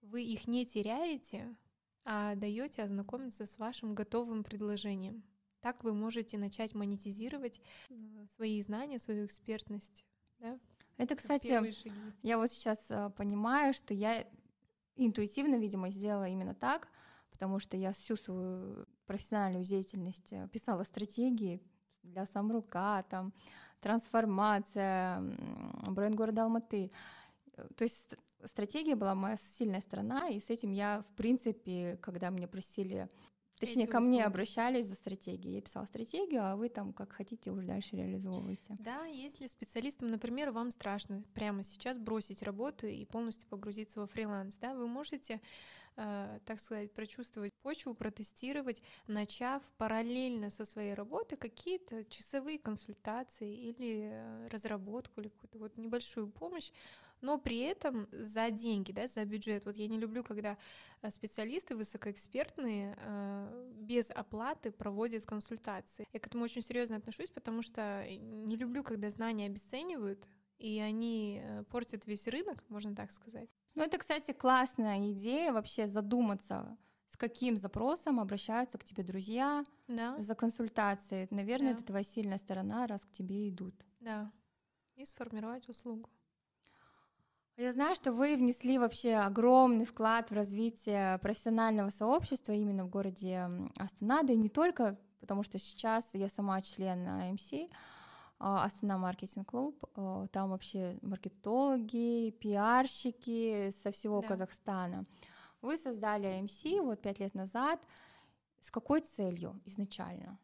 вы 0.03 0.22
их 0.22 0.48
не 0.48 0.66
теряете, 0.66 1.57
а 2.05 2.35
даете 2.35 2.83
ознакомиться 2.83 3.46
с 3.46 3.59
вашим 3.59 3.94
готовым 3.94 4.42
предложением. 4.44 5.22
Так 5.61 5.85
вы 5.85 5.92
можете 5.92 6.38
начать 6.38 6.74
монетизировать 6.74 7.61
э, 7.90 8.27
свои 8.37 8.62
знания, 8.62 8.98
свою 8.98 9.27
экспертность. 9.27 10.07
Да? 10.38 10.59
Это, 10.96 11.16
кстати, 11.16 11.72
я 12.22 12.38
вот 12.38 12.51
сейчас 12.51 12.90
э, 12.90 13.11
понимаю, 13.16 13.74
что 13.74 13.92
я 13.92 14.27
интуитивно, 14.96 15.57
видимо, 15.57 15.90
сделала 15.90 16.29
именно 16.29 16.55
так, 16.55 16.88
потому 17.38 17.61
что 17.61 17.77
я 17.77 17.92
всю 17.92 18.16
свою 18.16 18.85
профессиональную 19.07 19.64
деятельность 19.64 20.33
э, 20.33 20.48
писала 20.48 20.83
стратегии 20.83 21.62
для 22.03 22.27
самрука, 22.27 23.05
там, 23.09 23.33
трансформация, 23.81 25.22
бренд 25.87 26.16
города 26.16 26.42
Алматы. 26.42 26.90
То 27.77 27.85
есть 27.85 28.12
стратегия 28.42 28.96
была 28.96 29.14
моя 29.14 29.37
сильная 29.37 29.81
сторона, 29.81 30.29
и 30.29 30.40
с 30.40 30.51
этим 30.51 30.72
я, 30.72 31.03
в 31.03 31.14
принципе, 31.14 31.96
когда 32.03 32.33
мне 32.33 32.48
просили 32.48 33.09
Точнее, 33.61 33.88
ко 33.88 34.01
мне 34.01 34.24
обращались 34.24 34.87
за 34.87 34.94
стратегией. 34.94 35.57
Я 35.57 35.61
писала 35.61 35.85
стратегию, 35.85 36.44
а 36.44 36.57
вы 36.57 36.68
там 36.68 36.92
как 36.92 37.12
хотите 37.12 37.51
уже 37.51 37.66
дальше 37.66 37.96
реализовываете. 37.96 38.77
Да, 38.79 39.05
если 39.07 39.46
специалистам, 39.46 40.11
например, 40.11 40.53
вам 40.53 40.70
страшно 40.70 41.24
прямо 41.35 41.62
сейчас 41.64 41.98
бросить 41.98 42.42
работу 42.42 42.87
и 42.87 43.05
полностью 43.05 43.48
погрузиться 43.48 44.01
во 44.01 44.07
фриланс, 44.07 44.57
да, 44.57 44.74
вы 44.74 44.87
можете 44.87 45.35
э, 45.35 45.40
так 45.98 46.61
сказать, 46.61 46.92
прочувствовать 46.92 47.52
почву, 47.62 47.92
протестировать, 47.94 48.82
начав 49.08 49.62
параллельно 49.78 50.48
со 50.48 50.64
своей 50.64 50.94
работой 50.94 51.37
какие-то 51.37 52.04
часовые 52.04 52.58
консультации 52.58 53.52
или 53.52 54.11
э, 54.12 54.48
разработку, 54.48 55.20
или 55.20 55.28
какую-то 55.28 55.58
вот 55.58 55.76
небольшую 55.76 56.28
помощь, 56.28 56.70
но 57.20 57.38
при 57.38 57.58
этом 57.58 58.08
за 58.12 58.50
деньги, 58.50 58.92
да, 58.92 59.08
за 59.08 59.24
бюджет. 59.24 59.64
Вот 59.64 59.76
я 59.76 59.88
не 59.88 59.98
люблю, 59.98 60.22
когда 60.22 60.56
э, 61.02 61.11
специалисты 61.11 61.76
высокоэкспертные 61.76 62.96
э, 62.96 63.72
без 63.80 64.11
оплаты 64.11 64.70
проводят 64.70 65.26
консультации. 65.26 66.06
Я 66.12 66.20
к 66.20 66.26
этому 66.28 66.44
очень 66.44 66.62
серьезно 66.62 66.96
отношусь, 66.96 67.30
потому 67.30 67.62
что 67.62 68.06
не 68.08 68.56
люблю, 68.56 68.84
когда 68.84 69.11
знания 69.11 69.46
обесценивают, 69.46 70.28
и 70.58 70.78
они 70.78 71.40
э, 71.42 71.64
портят 71.64 72.06
весь 72.06 72.28
рынок, 72.28 72.62
можно 72.68 72.94
так 72.94 73.11
сказать. 73.11 73.58
Ну, 73.79 73.85
это, 73.85 73.99
кстати, 73.99 74.33
классная 74.33 75.12
идея 75.12 75.53
вообще 75.53 75.87
задуматься, 75.87 76.77
с 77.09 77.17
каким 77.17 77.57
запросом 77.57 78.19
обращаются 78.19 78.77
к 78.77 78.85
тебе 78.85 79.05
друзья 79.05 79.62
да. 79.87 80.21
за 80.21 80.35
консультацией. 80.35 81.29
Наверное, 81.31 81.71
да. 81.71 81.77
это 81.77 81.85
твоя 81.85 82.03
сильная 82.03 82.38
сторона, 82.38 82.88
раз 82.88 83.05
к 83.05 83.12
тебе 83.12 83.49
идут. 83.49 83.75
Да. 84.01 84.33
И 84.97 85.05
сформировать 85.05 85.69
услугу. 85.69 86.11
Я 87.57 87.73
знаю, 87.73 87.95
что 87.95 88.12
вы 88.12 88.37
внесли 88.37 88.79
вообще 88.79 89.14
огромный 89.14 89.85
вклад 89.85 90.31
в 90.31 90.35
развитие 90.35 91.19
профессионального 91.19 91.91
сообщества 91.91 92.53
именно 92.53 92.85
в 92.85 92.88
городе 92.88 93.49
Астана, 93.77 94.25
да 94.25 94.33
и 94.33 94.37
не 94.37 94.49
только, 94.49 94.99
потому 95.21 95.45
что 95.45 95.59
сейчас 95.59 96.11
я 96.14 96.29
сама 96.29 96.61
член 96.62 97.07
АМС, 97.07 97.53
Астана 98.38 98.98
Маркетинг 98.98 99.48
Клуб, 99.48 99.85
а, 99.94 100.27
там 100.29 100.51
вообще 100.51 100.98
маркетологи, 101.03 102.31
пиарщики 102.31 103.70
со 103.70 103.90
всего 103.90 104.20
да. 104.20 104.29
Казахстана. 104.29 105.07
Вы 105.61 105.77
создали 105.77 106.27
АМС 106.27 106.64
вот 106.83 107.03
пять 107.03 107.18
лет 107.18 107.35
назад. 107.35 107.85
С 108.61 108.70
какой 108.70 109.01
целью 109.01 109.61
изначально? 109.64 110.38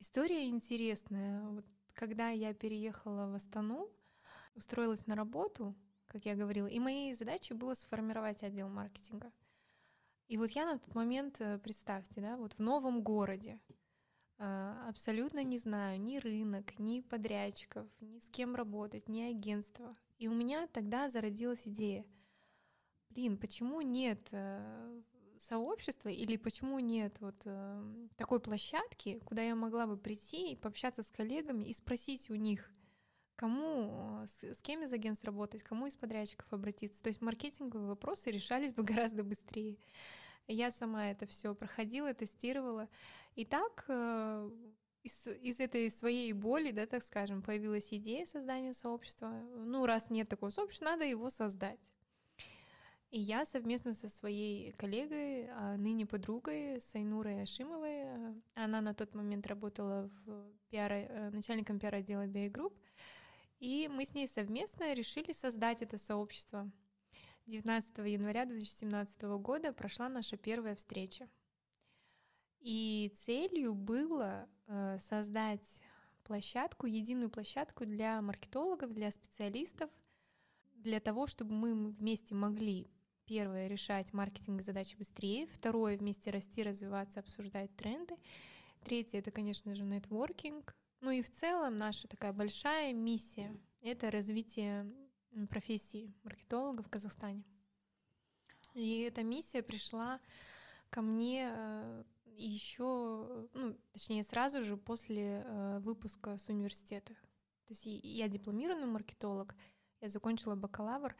История 0.00 0.48
интересная. 0.48 1.42
Вот 1.48 1.64
когда 1.94 2.28
я 2.28 2.54
переехала 2.54 3.26
в 3.26 3.34
Астану, 3.34 3.88
устроилась 4.54 5.06
на 5.06 5.16
работу, 5.16 5.74
как 6.06 6.24
я 6.26 6.36
говорила, 6.36 6.66
и 6.66 6.78
моей 6.78 7.14
задачей 7.14 7.54
было 7.54 7.74
сформировать 7.74 8.42
отдел 8.42 8.68
маркетинга. 8.68 9.32
И 10.28 10.36
вот 10.36 10.50
я 10.50 10.66
на 10.66 10.78
тот 10.78 10.94
момент, 10.94 11.40
э, 11.40 11.58
представьте, 11.58 12.20
да, 12.20 12.36
вот 12.36 12.52
в 12.52 12.58
новом 12.60 13.02
городе, 13.02 13.58
абсолютно 14.38 15.42
не 15.42 15.58
знаю 15.58 16.00
ни 16.00 16.18
рынок, 16.18 16.78
ни 16.78 17.00
подрядчиков, 17.00 17.86
ни 18.00 18.18
с 18.20 18.28
кем 18.28 18.54
работать, 18.54 19.08
ни 19.08 19.22
агентства. 19.22 19.96
И 20.18 20.28
у 20.28 20.34
меня 20.34 20.66
тогда 20.68 21.08
зародилась 21.08 21.66
идея, 21.66 22.04
блин, 23.10 23.36
почему 23.36 23.80
нет 23.80 24.28
э, 24.32 25.02
сообщества 25.38 26.08
или 26.08 26.36
почему 26.36 26.78
нет 26.78 27.16
вот 27.20 27.46
такой 28.16 28.40
площадки, 28.40 29.20
куда 29.24 29.42
я 29.42 29.54
могла 29.54 29.86
бы 29.86 29.96
прийти 29.96 30.52
и 30.52 30.56
пообщаться 30.56 31.02
с 31.02 31.10
коллегами 31.10 31.64
и 31.64 31.72
спросить 31.72 32.30
у 32.30 32.34
них, 32.34 32.70
кому, 33.36 34.24
с, 34.26 34.42
с 34.42 34.60
кем 34.62 34.82
из 34.82 34.92
агентств 34.92 35.24
работать, 35.24 35.62
кому 35.62 35.86
из 35.86 35.94
подрядчиков 35.94 36.52
обратиться. 36.52 37.02
То 37.02 37.08
есть 37.08 37.22
маркетинговые 37.22 37.88
вопросы 37.88 38.30
решались 38.32 38.74
бы 38.74 38.82
гораздо 38.82 39.22
быстрее. 39.22 39.78
Я 40.48 40.70
сама 40.70 41.10
это 41.10 41.26
все 41.26 41.54
проходила, 41.54 42.14
тестировала. 42.14 42.88
И 43.34 43.44
так 43.44 43.84
э, 43.88 44.50
из, 45.02 45.26
из 45.26 45.60
этой 45.60 45.90
своей 45.90 46.32
боли, 46.32 46.70
да, 46.70 46.86
так 46.86 47.02
скажем, 47.02 47.42
появилась 47.42 47.92
идея 47.92 48.24
создания 48.24 48.72
сообщества. 48.72 49.28
Ну, 49.28 49.84
раз 49.84 50.10
нет 50.10 50.28
такого 50.28 50.50
сообщества, 50.50 50.86
надо 50.86 51.04
его 51.04 51.28
создать. 51.30 51.80
И 53.10 53.20
я 53.20 53.46
совместно 53.46 53.94
со 53.94 54.08
своей 54.08 54.72
коллегой, 54.72 55.48
а 55.50 55.76
ныне 55.76 56.06
подругой, 56.06 56.80
Сайнурой 56.80 57.42
Ашимовой, 57.42 58.02
э, 58.04 58.34
она 58.54 58.80
на 58.80 58.94
тот 58.94 59.14
момент 59.14 59.46
работала 59.46 60.10
в 60.24 60.52
пиар, 60.70 60.92
э, 60.92 61.30
начальником 61.30 61.78
пиар-отдела 61.78 62.26
Group, 62.26 62.74
и 63.60 63.88
мы 63.90 64.04
с 64.04 64.14
ней 64.14 64.28
совместно 64.28 64.92
решили 64.92 65.32
создать 65.32 65.82
это 65.82 65.96
сообщество. 65.96 66.70
19 67.48 67.98
января 68.06 68.44
2017 68.44 69.22
года 69.40 69.72
прошла 69.72 70.10
наша 70.10 70.36
первая 70.36 70.74
встреча. 70.74 71.28
И 72.60 73.10
целью 73.14 73.74
было 73.74 74.46
э, 74.66 74.98
создать 75.00 75.80
площадку, 76.24 76.86
единую 76.86 77.30
площадку 77.30 77.86
для 77.86 78.20
маркетологов, 78.20 78.92
для 78.92 79.10
специалистов, 79.10 79.90
для 80.74 81.00
того, 81.00 81.26
чтобы 81.26 81.54
мы 81.54 81.90
вместе 81.92 82.34
могли, 82.34 82.86
первое, 83.24 83.68
решать 83.68 84.12
маркетинговые 84.12 84.64
задачи 84.64 84.96
быстрее, 84.96 85.46
второе, 85.46 85.96
вместе 85.96 86.30
расти, 86.30 86.62
развиваться, 86.62 87.20
обсуждать 87.20 87.74
тренды, 87.76 88.16
третье, 88.84 89.20
это, 89.20 89.30
конечно 89.30 89.74
же, 89.74 89.84
нетворкинг, 89.84 90.76
ну 91.00 91.10
и 91.10 91.22
в 91.22 91.30
целом 91.30 91.78
наша 91.78 92.08
такая 92.08 92.34
большая 92.34 92.92
миссия— 92.92 93.56
это 93.80 94.10
развитие 94.10 94.92
профессии 95.48 96.12
маркетолога 96.22 96.82
в 96.82 96.88
Казахстане. 96.88 97.44
И 98.74 99.00
эта 99.00 99.22
миссия 99.22 99.62
пришла 99.62 100.20
ко 100.90 101.02
мне 101.02 101.50
э, 101.52 102.04
еще, 102.36 103.48
ну, 103.54 103.76
точнее, 103.92 104.24
сразу 104.24 104.62
же 104.62 104.76
после 104.76 105.42
э, 105.44 105.78
выпуска 105.80 106.38
с 106.38 106.48
университета. 106.48 107.14
То 107.66 107.74
есть 107.74 107.82
я 107.84 108.28
дипломированный 108.28 108.86
маркетолог, 108.86 109.54
я 110.00 110.08
закончила 110.08 110.54
бакалавр, 110.54 111.14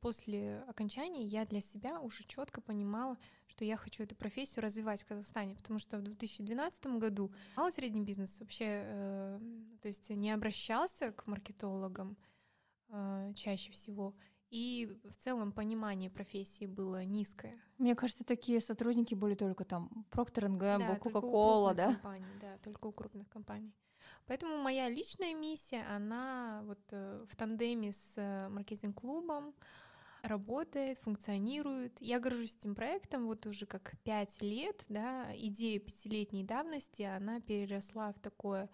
после 0.00 0.64
окончания 0.68 1.24
я 1.24 1.44
для 1.44 1.60
себя 1.60 2.00
уже 2.00 2.24
четко 2.24 2.60
понимала, 2.60 3.18
что 3.46 3.64
я 3.64 3.76
хочу 3.76 4.02
эту 4.02 4.14
профессию 4.14 4.62
развивать 4.62 5.02
в 5.02 5.06
Казахстане, 5.06 5.54
потому 5.54 5.78
что 5.78 5.98
в 5.98 6.02
2012 6.02 6.86
году 6.98 7.32
малый 7.56 7.72
средний 7.72 8.02
бизнес 8.02 8.38
вообще, 8.40 8.64
э, 8.84 9.40
то 9.80 9.88
есть 9.88 10.10
не 10.10 10.30
обращался 10.30 11.12
к 11.12 11.26
маркетологам 11.26 12.16
чаще 13.34 13.72
всего, 13.72 14.14
и 14.50 14.98
в 15.04 15.16
целом 15.16 15.52
понимание 15.52 16.10
профессии 16.10 16.66
было 16.66 17.04
низкое. 17.04 17.58
Мне 17.78 17.94
кажется, 17.94 18.24
такие 18.24 18.60
сотрудники 18.60 19.14
были 19.14 19.34
только 19.34 19.64
там 19.64 20.06
Procter 20.10 20.48
Gamble, 20.48 20.78
да, 20.78 20.96
Coca-Cola, 20.96 21.74
да? 21.74 21.92
Компаний, 21.92 22.26
да, 22.40 22.58
только 22.58 22.86
у 22.86 22.92
крупных 22.92 23.28
компаний. 23.28 23.72
Поэтому 24.26 24.58
моя 24.58 24.88
личная 24.88 25.34
миссия, 25.34 25.84
она 25.88 26.62
вот 26.64 26.80
э, 26.90 27.24
в 27.28 27.36
тандеме 27.36 27.92
с 27.92 28.14
э, 28.16 28.48
маркетинг-клубом, 28.48 29.54
работает, 30.22 30.98
функционирует. 30.98 32.00
Я 32.00 32.20
горжусь 32.20 32.56
этим 32.56 32.74
проектом 32.74 33.26
вот 33.26 33.46
уже 33.46 33.66
как 33.66 33.94
пять 34.02 34.40
лет, 34.42 34.84
да, 34.88 35.28
идея 35.36 35.78
пятилетней 35.78 36.44
давности, 36.44 37.02
она 37.02 37.40
переросла 37.40 38.12
в 38.12 38.20
такое 38.20 38.68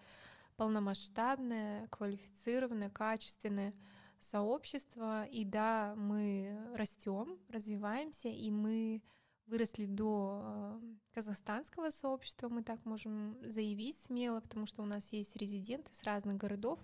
полномасштабное, 0.57 1.87
квалифицированное, 1.87 2.89
качественное 2.89 3.73
сообщество. 4.19 5.25
И 5.25 5.45
да, 5.45 5.93
мы 5.95 6.57
растем, 6.73 7.37
развиваемся, 7.49 8.29
и 8.29 8.49
мы 8.51 9.01
выросли 9.47 9.85
до 9.85 10.41
э, 10.43 10.81
казахстанского 11.13 11.89
сообщества, 11.89 12.49
мы 12.49 12.63
так 12.63 12.83
можем 12.85 13.37
заявить 13.41 13.97
смело, 13.97 14.41
потому 14.41 14.65
что 14.65 14.83
у 14.83 14.85
нас 14.85 15.13
есть 15.13 15.35
резиденты 15.37 15.93
с 15.95 16.03
разных 16.03 16.37
городов, 16.37 16.79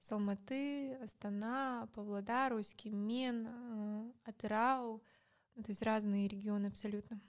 с 0.00 0.12
Алматы, 0.12 0.96
Астана, 0.96 1.88
Павлодар, 1.94 2.52
Усть-Кимен, 2.52 3.48
э, 3.48 4.12
Атырау, 4.24 5.02
ну, 5.54 5.62
то 5.62 5.70
есть 5.70 5.82
разные 5.82 6.28
регионы 6.28 6.66
абсолютно. 6.66 7.20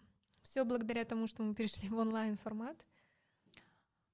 Все 0.41 0.63
благодаря 0.65 1.05
тому, 1.05 1.25
что 1.27 1.43
мы 1.43 1.55
перешли 1.55 1.89
в 1.89 1.97
онлайн-формат. 1.97 2.85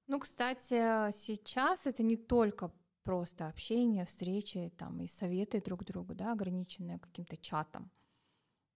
Ну, 0.06 0.20
кстати, 0.20 1.10
сейчас 1.12 1.86
это 1.86 2.02
не 2.02 2.16
только 2.16 2.70
просто 3.02 3.48
общение, 3.48 4.04
встречи 4.04 4.72
там, 4.76 5.00
и 5.00 5.08
советы 5.08 5.60
друг 5.60 5.84
другу, 5.84 6.14
да, 6.14 6.32
ограниченные 6.32 6.98
каким-то 6.98 7.36
чатом. 7.36 7.90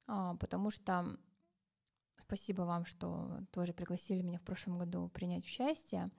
А, 0.06 0.34
потому 0.36 0.70
что 0.70 1.16
спасибо 2.22 2.62
вам, 2.62 2.84
что 2.84 3.40
тоже 3.52 3.72
пригласили 3.72 4.22
меня 4.22 4.38
в 4.38 4.42
прошлом 4.42 4.78
году 4.78 5.08
принять 5.08 5.44
участие. 5.44 6.10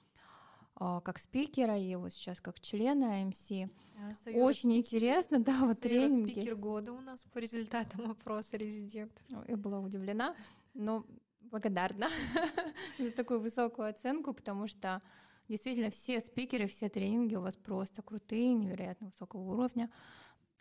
А, 0.75 1.01
как 1.01 1.17
спикера 1.17 1.77
и 1.77 1.95
вот 1.95 2.13
сейчас 2.13 2.39
как 2.39 2.59
члена 2.59 3.21
АМС. 3.21 3.51
А, 3.51 4.29
Очень 4.35 4.77
интересно, 4.77 5.39
да, 5.39 5.65
вот 5.65 5.79
тренинги. 5.79 6.31
спикер 6.31 6.55
года 6.55 6.93
у 6.93 7.01
нас 7.01 7.23
по 7.23 7.39
результатам 7.39 8.11
опроса 8.11 8.57
резидент. 8.57 9.11
Я 9.47 9.57
была 9.57 9.79
удивлена, 9.79 10.35
но 10.73 11.05
благодарна 11.41 12.07
за 12.99 13.11
такую 13.11 13.39
высокую 13.39 13.89
оценку, 13.89 14.33
потому 14.33 14.67
что 14.67 15.01
действительно 15.47 15.89
все 15.89 16.19
спикеры, 16.21 16.67
все 16.67 16.89
тренинги 16.89 17.35
у 17.35 17.41
вас 17.41 17.55
просто 17.55 18.01
крутые, 18.01 18.53
невероятно 18.53 19.07
высокого 19.07 19.41
уровня. 19.41 19.89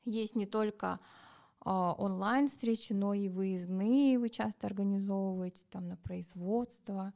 Есть 0.05 0.37
не 0.37 0.46
только 0.46 1.01
а, 1.61 1.94
онлайн 1.99 2.49
встречи, 2.49 2.92
но 2.92 3.12
и 3.12 3.29
выездные 3.29 4.18
вы 4.18 4.29
часто 4.29 4.66
организовываете 4.66 5.64
там 5.70 5.88
на 5.88 5.96
производство. 5.96 7.12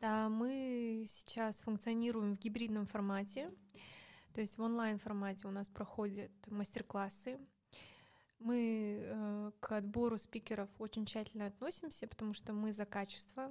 Да, 0.00 0.28
мы 0.28 1.04
сейчас 1.08 1.60
функционируем 1.60 2.34
в 2.34 2.38
гибридном 2.38 2.86
формате. 2.86 3.50
То 4.34 4.40
есть 4.40 4.58
в 4.58 4.62
онлайн 4.62 4.98
формате 4.98 5.46
у 5.46 5.50
нас 5.50 5.68
проходят 5.68 6.30
мастер-классы. 6.48 7.38
Мы 8.40 8.98
э, 9.00 9.52
к 9.60 9.72
отбору 9.72 10.18
спикеров 10.18 10.68
очень 10.78 11.06
тщательно 11.06 11.46
относимся, 11.46 12.06
потому 12.06 12.34
что 12.34 12.52
мы 12.52 12.72
за 12.72 12.84
качество. 12.84 13.50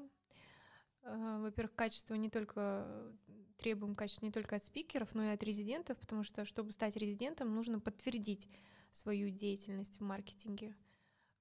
Э, 1.04 1.40
во-первых, 1.42 1.76
качество 1.76 2.16
не 2.16 2.30
только 2.30 2.88
требуем 3.58 3.96
качества 3.96 4.26
не 4.26 4.32
только 4.32 4.58
от 4.58 4.64
спикеров, 4.64 5.14
но 5.16 5.24
и 5.26 5.34
от 5.34 5.44
резидентов, 5.44 5.98
потому 5.98 6.24
что 6.24 6.46
чтобы 6.46 6.72
стать 6.72 6.98
резидентом, 6.98 7.54
нужно 7.56 7.80
подтвердить 7.80 8.50
свою 8.92 9.30
деятельность 9.30 10.00
в 10.00 10.04
маркетинге. 10.04 10.76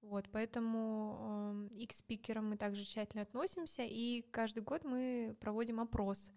Вот, 0.03 0.29
поэтому 0.33 1.69
э, 1.71 1.77
и 1.77 1.87
к 1.87 1.93
спикерам 1.93 2.51
мы 2.51 2.57
также 2.57 2.85
тщательно 2.85 3.23
относимся, 3.23 3.85
и 3.85 4.23
каждый 4.31 4.63
год 4.63 4.85
мы 4.85 5.37
проводим 5.41 5.81
опрос 5.81 6.33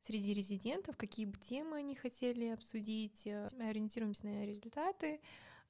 среди 0.00 0.32
резидентов, 0.32 0.96
какие 0.96 1.26
бы 1.26 1.38
темы 1.38 1.76
они 1.76 1.94
хотели 1.94 2.46
обсудить, 2.46 3.26
э, 3.26 3.48
мы 3.56 3.68
ориентируемся 3.68 4.26
на 4.26 4.46
результаты, 4.46 5.20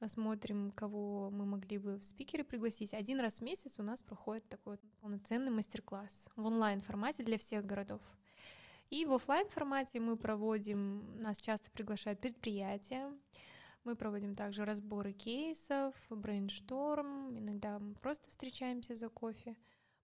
смотрим, 0.09 0.71
кого 0.71 1.31
мы 1.31 1.45
могли 1.45 1.79
бы 1.79 1.97
в 1.97 2.05
спикеры 2.05 2.45
пригласить. 2.45 2.95
Один 2.95 3.21
раз 3.21 3.39
в 3.39 3.43
месяц 3.43 3.79
у 3.79 3.83
нас 3.83 4.03
проходит 4.03 4.49
такой 4.49 4.79
полноценный 5.01 5.51
мастер-класс 5.51 6.29
в 6.37 6.47
онлайн-формате 6.47 7.23
для 7.23 7.39
всех 7.39 7.67
городов. 7.67 8.01
И 8.91 9.05
в 9.05 9.13
офлайн 9.13 9.49
формате 9.49 10.01
мы 10.01 10.17
проводим, 10.17 11.21
нас 11.21 11.37
часто 11.37 11.71
приглашают 11.71 12.21
предприятия, 12.21 13.13
мы 13.85 13.95
проводим 13.95 14.35
также 14.35 14.65
разборы 14.65 15.13
кейсов, 15.13 15.95
brainstorm, 16.11 17.39
иногда 17.39 17.79
мы 17.79 17.95
просто 17.95 18.29
встречаемся 18.31 18.95
за 18.97 19.09
кофе. 19.09 19.57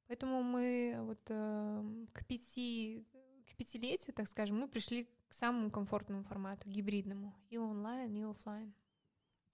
Поэтому 0.06 0.42
мы 0.42 0.96
вот 1.00 1.20
э, 1.30 1.84
к 2.12 2.24
пяти 2.26 3.04
к 3.46 3.56
пятилетию, 3.56 4.14
так 4.14 4.28
скажем, 4.28 4.58
мы 4.58 4.68
пришли 4.68 5.08
к 5.28 5.32
самому 5.32 5.70
комфортному 5.70 6.24
формату, 6.24 6.68
гибридному, 6.68 7.34
и 7.48 7.58
онлайн, 7.58 8.14
и 8.14 8.22
офлайн. 8.22 8.74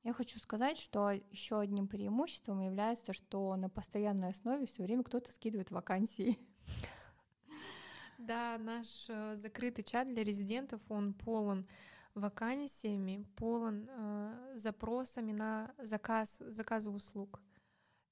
Я 0.04 0.12
хочу 0.12 0.40
сказать, 0.40 0.78
что 0.78 1.10
еще 1.10 1.60
одним 1.60 1.86
преимуществом 1.86 2.60
является, 2.60 3.12
что 3.12 3.54
на 3.54 3.68
постоянной 3.68 4.30
основе 4.30 4.66
все 4.66 4.82
время 4.82 5.04
кто-то 5.04 5.30
скидывает 5.30 5.70
вакансии. 5.70 6.38
Да, 8.18 8.56
наш 8.58 9.06
э, 9.08 9.34
закрытый 9.34 9.82
чат 9.82 10.08
для 10.08 10.22
резидентов, 10.22 10.80
он 10.90 11.12
полон 11.12 11.66
вакансиями, 12.14 13.26
полон 13.36 13.88
э, 13.88 14.52
запросами 14.56 15.32
на 15.32 15.74
заказ, 15.78 16.38
заказы 16.40 16.90
услуг. 16.90 17.40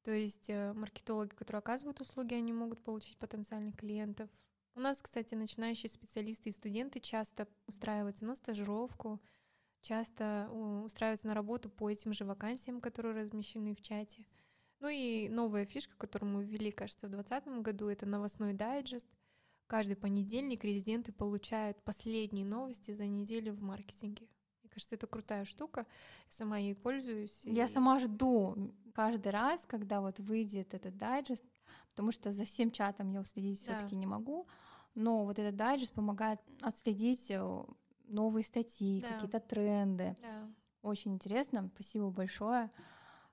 То 0.02 0.10
есть 0.10 0.48
э, 0.48 0.72
маркетологи, 0.72 1.30
которые 1.30 1.58
оказывают 1.58 2.00
услуги, 2.00 2.34
они 2.34 2.52
могут 2.52 2.82
получить 2.82 3.18
потенциальных 3.18 3.76
клиентов. 3.76 4.30
У 4.74 4.80
нас, 4.80 5.02
кстати, 5.02 5.34
начинающие 5.34 5.90
специалисты 5.90 6.48
и 6.48 6.52
студенты 6.52 7.00
часто 7.00 7.46
устраиваются 7.66 8.24
на 8.24 8.34
стажировку, 8.34 9.20
часто 9.82 10.48
устраиваются 10.84 11.28
на 11.28 11.34
работу 11.34 11.70
по 11.70 11.90
этим 11.90 12.12
же 12.12 12.24
вакансиям, 12.24 12.80
которые 12.80 13.14
размещены 13.14 13.74
в 13.74 13.82
чате. 13.82 14.24
Ну 14.80 14.88
и 14.88 15.28
новая 15.28 15.64
фишка, 15.66 15.96
которую 15.96 16.32
мы 16.32 16.44
ввели, 16.44 16.70
кажется, 16.70 17.06
в 17.06 17.10
2020 17.10 17.62
году, 17.62 17.88
это 17.88 18.06
новостной 18.06 18.54
дайджест. 18.54 19.06
Каждый 19.66 19.94
понедельник 19.94 20.64
резиденты 20.64 21.12
получают 21.12 21.80
последние 21.82 22.44
новости 22.44 22.92
за 22.92 23.06
неделю 23.06 23.52
в 23.52 23.62
маркетинге. 23.62 24.26
Мне 24.62 24.70
кажется, 24.70 24.96
это 24.96 25.06
крутая 25.06 25.44
штука. 25.44 25.80
Я 25.80 26.32
сама 26.36 26.58
ей 26.58 26.74
пользуюсь. 26.74 27.42
Я 27.44 27.66
и... 27.66 27.68
сама 27.68 27.98
жду 27.98 28.72
каждый 28.94 29.30
раз, 29.32 29.66
когда 29.66 30.00
вот 30.00 30.18
выйдет 30.18 30.74
этот 30.74 30.96
дайджест, 30.96 31.44
потому 31.90 32.10
что 32.10 32.32
за 32.32 32.44
всем 32.44 32.70
чатом 32.70 33.08
я 33.10 33.20
уследить 33.20 33.64
да. 33.66 33.76
все-таки 33.76 33.96
не 33.96 34.06
могу. 34.06 34.48
Но 34.94 35.24
вот 35.24 35.38
этот 35.38 35.56
дайджест 35.56 35.92
помогает 35.92 36.40
отследить 36.62 37.30
э, 37.30 37.64
новые 38.10 38.44
статьи, 38.44 39.00
да. 39.00 39.12
какие-то 39.12 39.40
тренды. 39.40 40.16
Да. 40.20 40.50
Очень 40.82 41.14
интересно. 41.14 41.70
Спасибо 41.74 42.10
большое. 42.10 42.70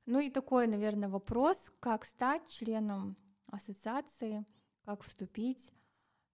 Ну 0.06 0.20
и 0.20 0.30
такой, 0.30 0.68
наверное, 0.68 1.10
вопрос, 1.10 1.72
как 1.80 2.06
стать 2.06 2.48
членом 2.50 3.18
ассоциации, 3.48 4.46
как 4.86 5.04
вступить. 5.04 5.74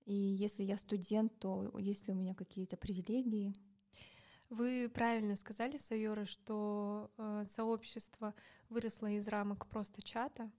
И 0.06 0.14
если 0.14 0.64
я 0.64 0.78
студент, 0.78 1.38
то 1.40 1.72
есть 1.78 2.08
ли 2.08 2.14
у 2.14 2.18
меня 2.18 2.36
какие-то 2.36 2.78
привилегии? 2.78 3.54
Вы 4.50 4.92
правильно 4.94 5.36
сказали, 5.36 5.78
Сайора, 5.78 6.26
что 6.26 7.12
э, 7.18 7.46
сообщество 7.50 8.36
выросло 8.70 9.08
из 9.08 9.28
рамок 9.28 9.66
просто 9.68 10.04
чата. 10.04 10.52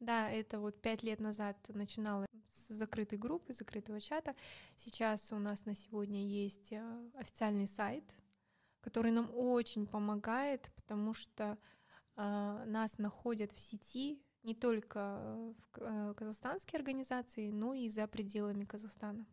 Да, 0.00 0.30
это 0.30 0.58
вот 0.58 0.80
пять 0.80 1.02
лет 1.02 1.20
назад 1.20 1.56
начинало 1.68 2.26
с 2.52 2.68
закрытой 2.68 3.18
группы, 3.18 3.52
закрытого 3.52 4.00
чата. 4.00 4.34
Сейчас 4.76 5.32
у 5.32 5.38
нас 5.38 5.66
на 5.66 5.74
сегодня 5.74 6.26
есть 6.26 6.72
э, 6.72 7.10
официальный 7.14 7.66
сайт, 7.66 8.04
который 8.80 9.12
нам 9.12 9.30
очень 9.34 9.86
помогает, 9.86 10.70
потому 10.76 11.14
что 11.14 11.58
э, 12.16 12.64
нас 12.66 12.98
находят 12.98 13.52
в 13.52 13.58
сети 13.58 14.22
не 14.42 14.54
только 14.54 15.22
в 15.74 15.80
э, 15.80 16.14
казахстанские 16.16 16.78
организации, 16.78 17.50
но 17.50 17.74
и 17.74 17.88
за 17.88 18.06
пределами 18.06 18.64
Казахстана. 18.64 19.26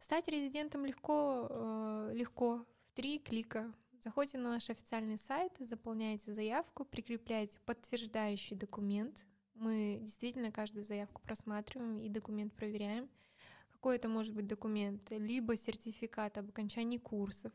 Стать 0.00 0.28
резидентом 0.28 0.86
легко, 0.86 1.48
э, 1.50 2.12
легко 2.14 2.64
в 2.86 2.92
три 2.94 3.18
клика. 3.18 3.72
Заходите 4.00 4.38
на 4.38 4.50
наш 4.50 4.70
официальный 4.70 5.18
сайт, 5.18 5.52
заполняете 5.58 6.32
заявку, 6.32 6.84
прикрепляете 6.84 7.58
подтверждающий 7.66 8.56
документ. 8.56 9.26
Мы 9.58 9.98
действительно 10.00 10.50
каждую 10.50 10.84
заявку 10.84 11.20
просматриваем 11.22 12.00
и 12.00 12.08
документ 12.08 12.54
проверяем. 12.54 13.08
Какой 13.70 13.96
это 13.96 14.08
может 14.08 14.34
быть 14.34 14.46
документ? 14.46 15.10
Либо 15.10 15.56
сертификат 15.56 16.38
об 16.38 16.48
окончании 16.48 16.98
курсов, 16.98 17.52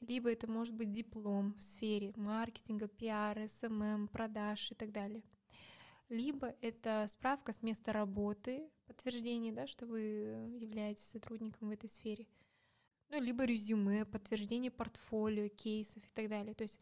либо 0.00 0.30
это 0.30 0.50
может 0.50 0.74
быть 0.74 0.92
диплом 0.92 1.54
в 1.54 1.62
сфере 1.62 2.12
маркетинга, 2.16 2.88
пиара, 2.88 3.48
SMM, 3.48 4.08
продаж 4.08 4.72
и 4.72 4.74
так 4.74 4.92
далее 4.92 5.22
либо 6.08 6.54
это 6.60 7.06
справка 7.08 7.52
с 7.52 7.62
места 7.62 7.92
работы, 7.92 8.68
подтверждение, 8.86 9.52
да, 9.52 9.66
что 9.66 9.86
вы 9.86 10.00
являетесь 10.58 11.04
сотрудником 11.04 11.68
в 11.68 11.72
этой 11.72 11.90
сфере, 11.90 12.26
ну, 13.08 13.20
либо 13.20 13.44
резюме, 13.44 14.04
подтверждение 14.04 14.70
портфолио, 14.70 15.48
кейсов 15.48 16.04
и 16.04 16.10
так 16.14 16.28
далее. 16.28 16.54
То 16.54 16.62
есть 16.62 16.80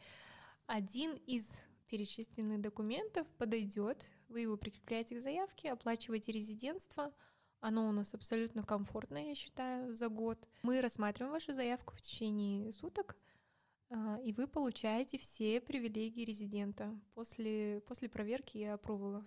один 0.67 1.15
из 1.27 1.49
перечисленных 1.89 2.61
документов 2.61 3.27
подойдет, 3.39 4.11
вы 4.35 4.41
его 4.41 4.57
прикрепляете 4.57 5.17
к 5.17 5.23
заявке, 5.23 5.71
оплачиваете 5.71 6.33
резидентство, 6.33 7.15
оно 7.61 7.89
у 7.89 7.93
нас 7.93 8.13
абсолютно 8.13 8.65
комфортное, 8.65 9.29
я 9.29 9.35
считаю, 9.35 9.95
за 9.95 10.09
год. 10.09 10.49
Мы 10.63 10.81
рассматриваем 10.81 11.33
вашу 11.33 11.55
заявку 11.55 11.95
в 11.95 12.03
течение 12.03 12.73
суток, 12.73 13.17
а, 13.91 14.19
и 14.25 14.33
вы 14.33 14.49
получаете 14.49 15.19
все 15.19 15.61
привилегии 15.61 16.25
резидента 16.25 16.93
после, 17.15 17.81
после 17.87 18.09
проверки 18.09 18.59
и 18.59 18.65
опровола. 18.65 19.25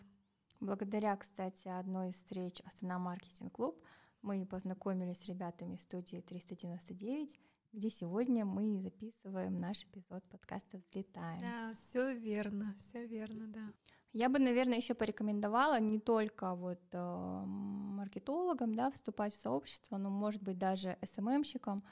Благодаря, 0.59 1.15
кстати, 1.15 1.69
одной 1.69 2.09
из 2.09 2.15
встреч 2.15 2.61
Астана 2.65 2.99
Маркетинг 2.99 3.53
Клуб 3.53 3.81
мы 4.21 4.45
познакомились 4.45 5.19
с 5.19 5.25
ребятами 5.25 5.75
из 5.75 5.83
студии 5.83 6.19
399, 6.19 7.39
где 7.71 7.89
сегодня 7.89 8.43
мы 8.43 8.81
записываем 8.81 9.59
наш 9.59 9.83
эпизод 9.83 10.23
подкаста 10.25 10.79
«Взлетаем». 10.79 11.39
Да, 11.39 11.73
все 11.75 12.13
верно, 12.13 12.75
все 12.77 13.05
верно, 13.05 13.47
да. 13.47 13.73
Я 14.17 14.29
бы, 14.29 14.39
наверное, 14.39 14.77
еще 14.77 14.95
порекомендовала 14.95 15.79
не 15.79 15.99
только 15.99 16.55
вот 16.55 16.81
э, 16.91 17.43
маркетологам, 17.45 18.73
да, 18.73 18.89
вступать 18.89 19.35
в 19.35 19.39
сообщество, 19.39 19.97
но, 19.97 20.09
может 20.09 20.41
быть, 20.41 20.57
даже 20.57 20.97
СММщикам, 21.05 21.83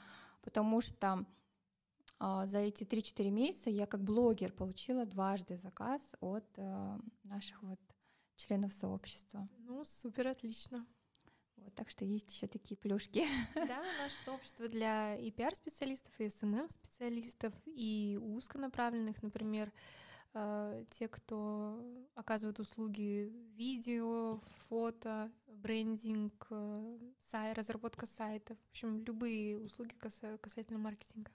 потому 0.42 0.80
что 0.80 1.24
а, 2.18 2.48
за 2.48 2.58
эти 2.58 2.82
3-4 2.82 3.30
месяца 3.30 3.70
я 3.70 3.86
как 3.86 4.02
блогер 4.02 4.50
получила 4.50 5.06
дважды 5.06 5.56
заказ 5.56 6.02
от 6.18 6.44
э, 6.56 6.98
наших 7.22 7.62
вот 7.62 7.78
членов 8.34 8.72
сообщества. 8.72 9.46
Ну, 9.58 9.84
супер, 9.84 10.26
отлично. 10.26 10.84
Вот, 11.54 11.76
так 11.76 11.88
что 11.90 12.04
есть 12.04 12.34
еще 12.34 12.48
такие 12.48 12.76
плюшки. 12.76 13.24
Да, 13.54 13.84
наше 14.02 14.16
сообщество 14.24 14.66
для 14.66 15.14
и 15.14 15.30
пиар-специалистов, 15.30 16.12
и 16.18 16.28
СММ-специалистов, 16.28 17.54
и 17.66 18.18
узконаправленных, 18.20 19.22
например, 19.22 19.68
э, 19.68 20.05
те, 20.90 21.08
кто 21.08 21.80
оказывают 22.14 22.58
услуги 22.58 23.32
видео, 23.56 24.40
фото, 24.68 25.30
брендинг, 25.46 26.46
э, 26.50 26.98
сайт, 27.20 27.56
разработка 27.56 28.06
сайтов, 28.06 28.56
в 28.58 28.70
общем, 28.70 29.02
любые 29.04 29.58
услуги 29.58 29.94
касательно 30.40 30.78
маркетинга. 30.78 31.30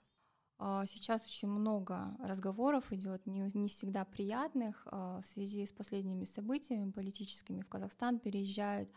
А, 0.58 0.86
сейчас 0.86 1.24
очень 1.24 1.48
много 1.48 2.16
разговоров 2.20 2.92
идет, 2.92 3.26
не, 3.26 3.50
не 3.52 3.68
всегда 3.68 4.04
приятных. 4.04 4.86
А, 4.90 5.20
в 5.20 5.26
связи 5.26 5.66
с 5.66 5.72
последними 5.72 6.24
событиями 6.24 6.92
политическими 6.92 7.62
в 7.62 7.68
Казахстан 7.68 8.18
переезжают 8.20 8.88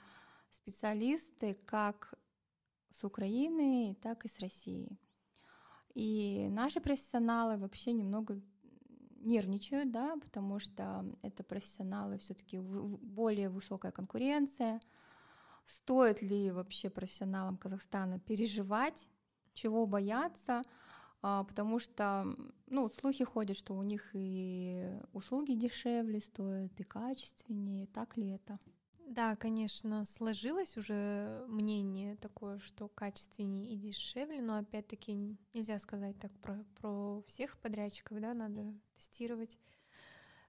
специалисты 0.52 1.56
как 1.66 2.14
с 2.92 3.04
Украины, 3.04 3.98
так 4.02 4.26
и 4.26 4.28
с 4.28 4.40
России. 4.40 5.00
И 5.96 6.48
наши 6.52 6.80
профессионалы 6.80 7.58
вообще 7.58 7.94
немного 7.94 8.40
нервничают, 9.26 9.92
да, 9.92 10.16
потому 10.18 10.60
что 10.60 11.06
это 11.22 11.44
профессионалы, 11.44 12.18
все-таки 12.18 12.60
более 12.60 13.50
высокая 13.50 13.92
конкуренция. 13.92 14.80
Стоит 15.66 16.22
ли 16.22 16.52
вообще 16.52 16.90
профессионалам 16.90 17.58
Казахстана 17.58 18.20
переживать, 18.20 19.10
чего 19.54 19.86
бояться? 19.88 20.62
А, 21.22 21.44
потому 21.44 21.80
что, 21.80 22.28
ну, 22.68 22.90
слухи 22.90 23.24
ходят, 23.24 23.58
что 23.58 23.74
у 23.74 23.82
них 23.82 24.12
и 24.14 24.88
услуги 25.12 25.54
дешевле 25.54 26.20
стоят, 26.20 26.80
и 26.80 26.84
качественнее. 26.84 27.88
Так 27.88 28.16
ли 28.16 28.30
это? 28.30 28.60
Да, 29.06 29.36
конечно, 29.36 30.04
сложилось 30.04 30.78
уже 30.78 31.46
мнение 31.48 32.16
такое, 32.18 32.60
что 32.60 32.88
качественнее 32.88 33.72
и 33.74 33.78
дешевле, 33.78 34.42
но 34.42 34.58
опять-таки 34.58 35.38
нельзя 35.54 35.78
сказать 35.78 36.18
так 36.20 36.32
про, 36.40 36.66
про 36.82 37.22
всех 37.28 37.58
подрядчиков, 37.60 38.20
да, 38.20 38.34
надо 38.34 38.74
тестировать. 38.98 39.60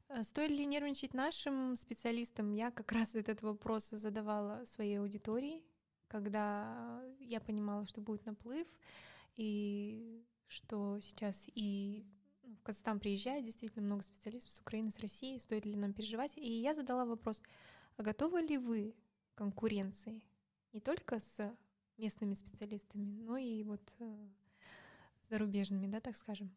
А 0.08 0.22
стоит 0.22 0.50
ли 0.50 0.64
нервничать 0.64 1.12
нашим 1.12 1.76
специалистам? 1.76 2.50
Я 2.52 2.70
как 2.70 2.92
раз 2.92 3.14
этот 3.14 3.42
вопрос 3.42 3.90
задавала 3.90 4.64
своей 4.64 5.00
аудитории, 5.00 5.62
когда 6.08 7.02
я 7.20 7.40
понимала, 7.40 7.86
что 7.86 8.00
будет 8.00 8.24
наплыв, 8.24 8.66
и 9.34 10.24
что 10.46 10.98
сейчас 11.00 11.46
и 11.54 12.06
ну, 12.42 12.54
в 12.54 12.62
Казахстан 12.62 13.00
приезжает 13.00 13.44
действительно 13.44 13.84
много 13.84 14.02
специалистов 14.02 14.52
с 14.52 14.60
Украины, 14.60 14.90
с 14.90 15.00
России, 15.00 15.38
стоит 15.38 15.66
ли 15.66 15.74
нам 15.74 15.92
переживать. 15.92 16.36
И 16.36 16.60
я 16.60 16.74
задала 16.74 17.04
вопрос, 17.04 17.42
а 17.96 18.02
готовы 18.02 18.42
ли 18.42 18.58
вы 18.58 18.94
к 19.34 19.38
конкуренции 19.38 20.22
не 20.72 20.80
только 20.80 21.18
с 21.18 21.56
местными 21.96 22.34
специалистами, 22.34 23.10
но 23.22 23.36
и 23.36 23.62
вот 23.62 23.80
э, 23.98 24.28
зарубежными, 25.28 25.86
да, 25.86 26.00
так 26.00 26.16
скажем. 26.16 26.54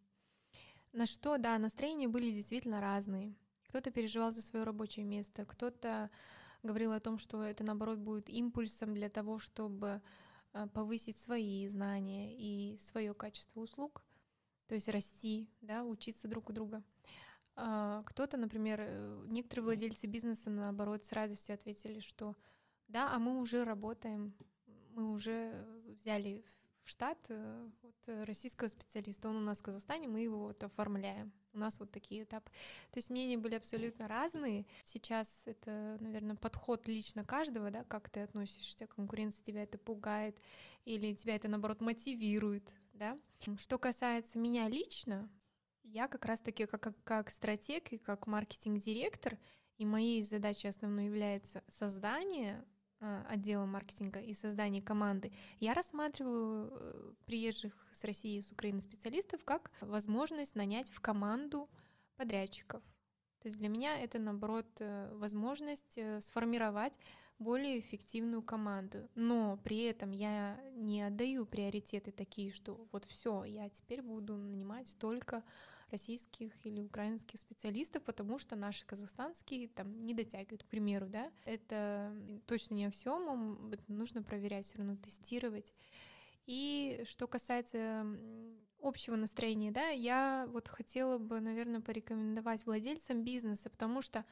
На 0.92 1.06
что, 1.06 1.38
да, 1.38 1.58
настроения 1.58 2.08
были 2.08 2.32
действительно 2.32 2.82
разные. 2.82 3.36
Кто-то 3.68 3.92
переживал 3.92 4.32
за 4.32 4.42
свое 4.42 4.66
рабочее 4.66 5.06
место, 5.06 5.46
кто-то 5.46 6.10
говорил 6.64 6.92
о 6.92 7.00
том, 7.00 7.18
что 7.18 7.44
это, 7.44 7.64
наоборот, 7.64 8.00
будет 8.00 8.30
импульсом 8.30 8.94
для 8.94 9.10
того, 9.10 9.40
чтобы 9.40 10.02
Э, 10.54 10.68
повысить 10.68 11.18
свои 11.18 11.68
знания 11.68 12.36
и 12.36 12.76
свое 12.78 13.14
качество 13.14 13.60
услуг, 13.60 14.04
то 14.68 14.76
есть 14.76 14.88
расти, 14.88 15.48
да, 15.62 15.84
учиться 15.84 16.28
друг 16.28 16.50
у 16.50 16.54
друга. 16.54 16.84
А, 17.62 18.04
кто-то, 18.04 18.38
например, 18.38 18.80
э, 18.82 19.26
некоторые 19.28 19.66
владельцы 19.66 20.08
бизнеса, 20.08 20.50
наоборот, 20.50 21.04
с 21.04 21.12
радостью 21.12 21.56
ответили, 21.56 22.00
что 22.00 22.36
да, 22.88 23.14
а 23.14 23.20
мы 23.20 23.40
уже 23.40 23.66
работаем, 23.66 24.34
мы 24.92 25.12
уже 25.12 25.66
взяли 25.86 26.46
в 26.84 26.90
штат 26.90 27.18
э, 27.28 27.70
вот, 27.82 28.26
российского 28.26 28.70
специалиста, 28.70 29.28
он 29.28 29.36
у 29.36 29.42
нас 29.42 29.60
в 29.60 29.64
Казахстане, 29.64 30.08
мы 30.08 30.22
его 30.22 30.40
вот 30.40 30.64
оформляем. 30.64 31.34
У 31.52 31.58
нас 31.58 31.80
вот 31.80 31.92
такие 31.92 32.24
этапы. 32.24 32.50
То 32.92 33.00
есть 33.00 33.10
мнения 33.10 33.38
были 33.38 33.56
абсолютно 33.56 34.08
разные. 34.08 34.66
Сейчас 34.86 35.44
это, 35.46 35.98
наверное, 36.00 36.36
подход 36.36 36.88
лично 36.88 37.26
каждого, 37.26 37.72
да, 37.72 37.84
как 37.84 38.10
ты 38.10 38.22
относишься 38.22 38.88
к 38.88 38.96
конкуренции, 38.96 39.44
тебя 39.44 39.64
это 39.64 39.78
пугает 39.78 40.40
или 40.86 41.14
тебя 41.14 41.36
это, 41.36 41.50
наоборот, 41.50 41.82
мотивирует, 41.82 42.72
да. 42.94 43.18
Что 43.58 43.78
касается 43.78 44.38
меня 44.38 44.70
лично, 44.70 45.30
я 45.94 46.08
как 46.08 46.26
раз-таки 46.26 46.66
как, 46.66 46.82
как, 46.82 46.96
как 47.04 47.30
стратег 47.30 47.92
и 47.92 47.98
как 47.98 48.28
маркетинг-директор, 48.28 49.38
и 49.78 49.86
моей 49.86 50.22
задачей 50.24 50.68
основной 50.68 51.06
является 51.06 51.64
создание 51.68 52.66
а, 53.00 53.26
отдела 53.30 53.66
маркетинга 53.66 54.20
и 54.20 54.34
создания 54.34 54.82
команды, 54.82 55.32
я 55.60 55.74
рассматриваю 55.74 56.70
э, 56.72 57.14
приезжих 57.26 57.74
с 57.94 58.04
России 58.04 58.38
и 58.38 58.42
с 58.42 58.52
Украины 58.52 58.82
специалистов 58.82 59.46
как 59.46 59.72
возможность 59.80 60.56
нанять 60.56 60.90
в 60.90 61.00
команду 61.00 61.70
подрядчиков. 62.18 62.84
То 63.42 63.48
есть 63.48 63.58
для 63.58 63.70
меня 63.70 63.98
это, 63.98 64.20
наоборот, 64.20 64.68
э, 64.80 65.14
возможность 65.16 65.98
э, 65.98 66.20
сформировать 66.20 67.00
более 67.40 67.80
эффективную 67.80 68.42
команду. 68.42 69.10
Но 69.16 69.58
при 69.64 69.84
этом 69.84 70.12
я 70.12 70.60
не 70.74 71.02
отдаю 71.02 71.46
приоритеты 71.46 72.12
такие, 72.12 72.52
что 72.52 72.86
вот 72.92 73.06
все, 73.06 73.46
я 73.46 73.70
теперь 73.70 74.02
буду 74.02 74.36
нанимать 74.36 74.94
только 75.00 75.44
российских 75.92 76.54
или 76.66 76.82
украинских 76.82 77.40
специалистов, 77.40 78.04
потому 78.04 78.40
что 78.40 78.56
наши 78.56 78.86
казахстанские 78.86 79.68
там 79.70 80.06
не 80.06 80.14
дотягивают, 80.14 80.64
к 80.64 80.68
примеру, 80.68 81.08
да. 81.08 81.32
Это 81.46 82.16
точно 82.46 82.76
не 82.76 82.86
аксиомом, 82.86 83.72
это 83.72 83.84
нужно 83.88 84.24
проверять, 84.24 84.66
все 84.66 84.78
равно 84.78 84.96
тестировать. 84.96 85.74
И 86.46 87.04
что 87.06 87.28
касается 87.28 88.06
общего 88.82 89.16
настроения, 89.16 89.72
да, 89.72 89.90
я 89.90 90.48
вот 90.52 90.68
хотела 90.68 91.18
бы, 91.18 91.40
наверное, 91.40 91.82
порекомендовать 91.82 92.66
владельцам 92.66 93.24
бизнеса, 93.24 93.70
потому 93.70 94.02
что 94.02 94.26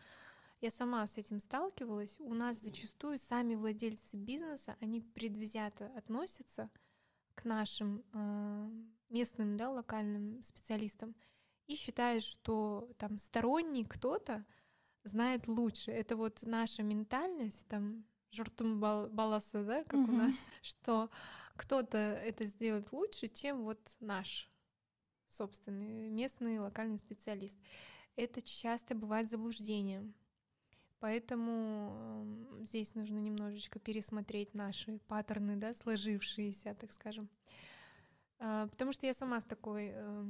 я 0.62 0.72
сама 0.72 1.06
с 1.06 1.18
этим 1.18 1.40
сталкивалась. 1.40 2.16
У 2.20 2.34
нас 2.34 2.60
зачастую 2.60 3.20
сами 3.20 3.56
владельцы 3.56 4.18
бизнеса, 4.18 4.76
они 4.80 5.02
предвзято 5.02 5.92
относятся 5.96 6.72
к 7.36 7.46
нашим 7.46 8.04
э, 8.14 8.70
местным, 9.10 9.56
да, 9.56 9.70
локальным 9.70 10.42
специалистам 10.42 11.16
и 11.68 11.76
считаешь, 11.76 12.24
что 12.24 12.90
там 12.98 13.18
сторонний 13.18 13.84
кто-то 13.84 14.46
знает 15.04 15.48
лучше. 15.48 15.92
Это 15.92 16.16
вот 16.16 16.40
наша 16.44 16.84
ментальность, 16.84 17.68
там, 17.68 18.06
журтум 18.32 18.80
баласа, 18.80 19.64
да, 19.64 19.84
как 19.84 20.00
mm-hmm. 20.00 20.10
у 20.10 20.18
нас, 20.18 20.34
что 20.62 21.10
кто-то 21.56 21.98
это 21.98 22.46
сделает 22.46 22.92
лучше, 22.92 23.28
чем 23.28 23.64
вот 23.64 23.80
наш 24.00 24.50
собственный 25.28 26.10
местный 26.10 26.60
локальный 26.60 27.00
специалист. 27.00 27.58
Это 28.16 28.42
часто 28.42 28.96
бывает 28.96 29.30
заблуждением. 29.30 30.14
Поэтому 31.00 31.92
э, 32.60 32.64
здесь 32.64 32.96
нужно 32.96 33.20
немножечко 33.20 33.80
пересмотреть 33.80 34.56
наши 34.56 34.98
паттерны, 35.08 35.56
да, 35.56 35.76
сложившиеся, 35.76 36.74
так 36.74 36.92
скажем. 36.92 37.30
Э, 38.40 38.68
потому 38.72 38.94
что 38.94 39.06
я 39.06 39.14
сама 39.14 39.40
с 39.40 39.44
такой 39.44 39.92
э, 39.94 40.26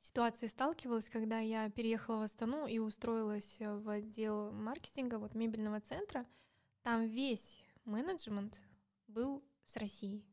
ситуации 0.00 0.48
сталкивалась, 0.48 1.08
когда 1.08 1.38
я 1.38 1.70
переехала 1.70 2.20
в 2.20 2.22
Астану 2.22 2.66
и 2.66 2.78
устроилась 2.78 3.60
э, 3.60 3.76
в 3.76 3.88
отдел 3.88 4.50
маркетинга 4.52 5.18
вот 5.18 5.34
мебельного 5.34 5.80
центра. 5.80 6.26
Там 6.82 7.06
весь 7.06 7.62
менеджмент 7.84 8.60
был 9.06 9.44
с 9.64 9.76
России. 9.76 10.24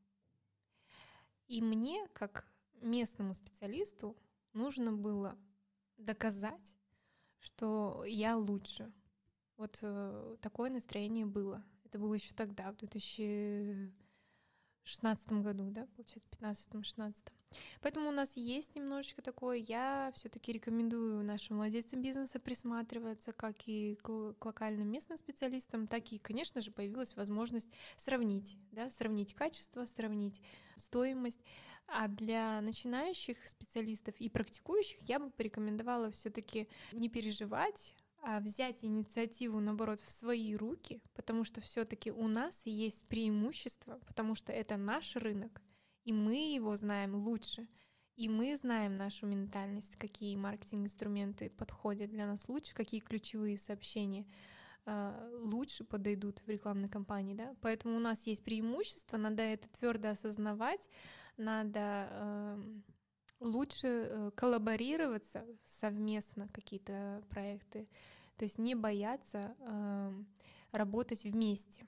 И 1.48 1.62
мне, 1.62 2.08
как 2.14 2.48
местному 2.82 3.34
специалисту, 3.34 4.18
нужно 4.54 4.92
было 4.92 5.38
доказать, 5.98 6.78
что 7.40 8.04
я 8.06 8.38
лучше. 8.38 8.92
Вот 9.58 9.80
э, 9.82 10.38
такое 10.42 10.70
настроение 10.70 11.26
было. 11.26 11.64
Это 11.84 12.00
было 12.00 12.14
еще 12.14 12.34
тогда, 12.34 12.72
в 12.72 12.78
2000 12.78 13.94
шестнадцатом 14.88 15.44
году, 15.44 15.70
да, 15.70 15.86
получается, 15.96 16.30
пятнадцатом, 16.30 16.84
шестнадцатом. 16.84 17.34
Поэтому 17.82 18.10
у 18.10 18.12
нас 18.12 18.36
есть 18.36 18.76
немножечко 18.76 19.22
такое. 19.22 19.58
Я 19.58 20.12
все-таки 20.16 20.52
рекомендую 20.52 21.24
нашим 21.24 21.58
владельцам 21.58 22.02
бизнеса 22.02 22.40
присматриваться 22.40 23.32
как 23.32 23.56
и 23.68 23.96
к, 24.02 24.36
локальным 24.44 24.90
местным 24.90 25.18
специалистам, 25.18 25.88
так 25.88 26.12
и, 26.12 26.20
конечно 26.20 26.62
же, 26.62 26.72
появилась 26.72 27.16
возможность 27.16 27.70
сравнить, 27.96 28.58
да, 28.72 28.90
сравнить 28.90 29.34
качество, 29.34 29.86
сравнить 29.86 30.42
стоимость. 30.78 31.42
А 31.88 32.10
для 32.10 32.60
начинающих 32.60 33.48
специалистов 33.48 34.20
и 34.20 34.30
практикующих 34.30 35.00
я 35.04 35.20
бы 35.20 35.30
порекомендовала 35.30 36.12
все-таки 36.12 36.68
не 36.92 37.08
переживать 37.08 37.96
взять 38.42 38.84
инициативу, 38.84 39.60
наоборот, 39.60 40.00
в 40.02 40.12
свои 40.12 40.56
руки, 40.56 41.02
потому 41.14 41.44
что 41.44 41.62
все-таки 41.62 42.12
у 42.12 42.28
нас 42.28 42.66
есть 42.66 43.08
преимущество, 43.08 44.00
потому 44.06 44.36
что 44.36 44.52
это 44.52 44.76
наш 44.78 45.16
рынок, 45.16 45.62
и 46.04 46.12
мы 46.12 46.54
его 46.54 46.76
знаем 46.76 47.16
лучше, 47.16 47.68
и 48.18 48.28
мы 48.28 48.56
знаем 48.58 48.96
нашу 48.96 49.28
ментальность, 49.28 49.96
какие 49.96 50.36
маркетинг-инструменты 50.36 51.50
подходят 51.50 52.10
для 52.10 52.26
нас 52.26 52.50
лучше, 52.50 52.74
какие 52.74 53.00
ключевые 53.00 53.58
сообщения 53.58 54.26
э, 54.86 55.40
лучше 55.44 55.84
подойдут 55.84 56.40
в 56.40 56.50
рекламной 56.50 56.90
кампании, 56.90 57.34
да. 57.36 57.56
Поэтому 57.62 57.96
у 57.96 58.00
нас 58.00 58.28
есть 58.28 58.44
преимущество, 58.44 59.18
надо 59.18 59.44
это 59.44 59.70
твердо 59.70 60.10
осознавать, 60.10 60.90
надо 61.38 62.10
э, 62.10 62.64
лучше 63.40 64.32
коллаборироваться 64.36 65.46
совместно 65.64 66.50
какие-то 66.50 67.24
проекты 67.30 67.88
то 68.38 68.46
есть 68.46 68.60
не 68.60 68.76
бояться 68.76 69.56
э, 69.60 70.14
работать 70.72 71.24
вместе. 71.24 71.86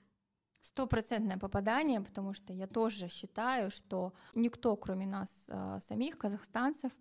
Стопроцентное 0.60 1.38
попадание, 1.38 2.00
потому 2.00 2.34
что 2.34 2.52
я 2.52 2.66
тоже 2.66 3.08
считаю, 3.08 3.70
что 3.70 4.12
никто, 4.34 4.76
кроме 4.76 5.06
нас 5.06 5.46
э, 5.48 5.78
самих, 5.80 6.18
казахстанцев, 6.18 6.92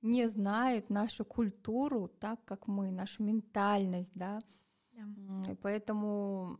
не 0.00 0.26
знает 0.26 0.90
нашу 0.90 1.24
культуру 1.24 2.08
так, 2.08 2.44
как 2.44 2.66
мы, 2.68 2.90
нашу 2.90 3.22
ментальность, 3.22 4.10
да. 4.14 4.40
да. 4.92 5.56
Поэтому 5.62 6.58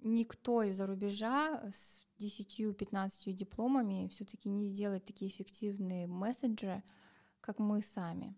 никто 0.00 0.62
из-за 0.62 0.86
рубежа 0.86 1.70
с 1.72 2.06
10-15 2.20 3.32
дипломами 3.32 4.08
все-таки 4.08 4.48
не 4.48 4.66
сделает 4.66 5.04
такие 5.04 5.30
эффективные 5.30 6.06
месседжи, 6.06 6.82
как 7.40 7.58
мы 7.58 7.82
сами. 7.82 8.36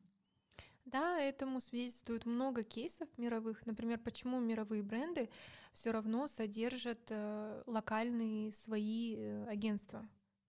Да, 0.86 1.18
этому 1.20 1.60
свидетельствует 1.60 2.26
много 2.26 2.62
кейсов 2.62 3.08
мировых. 3.16 3.66
Например, 3.66 3.98
почему 3.98 4.38
мировые 4.38 4.84
бренды 4.84 5.28
все 5.72 5.90
равно 5.90 6.28
содержат 6.28 7.00
э, 7.10 7.62
локальные 7.66 8.52
свои 8.52 9.16
э, 9.16 9.46
агентства. 9.48 10.08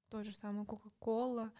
То 0.09 0.21
же 0.21 0.31
самое 0.31 0.65
Coca-Cola. 0.65 1.51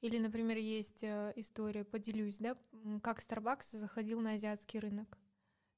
Или, 0.00 0.18
например, 0.18 0.58
есть 0.58 1.04
э, 1.04 1.32
история, 1.36 1.84
поделюсь, 1.84 2.38
да, 2.38 2.56
как 3.02 3.20
Starbucks 3.20 3.76
заходил 3.76 4.20
на 4.20 4.32
азиатский 4.32 4.80
рынок. 4.80 5.08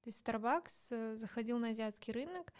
То 0.02 0.09
есть 0.09 0.26
Starbucks 0.26 1.16
заходил 1.18 1.59
на 1.59 1.68
азиатский 1.68 2.12
рынок, 2.14 2.54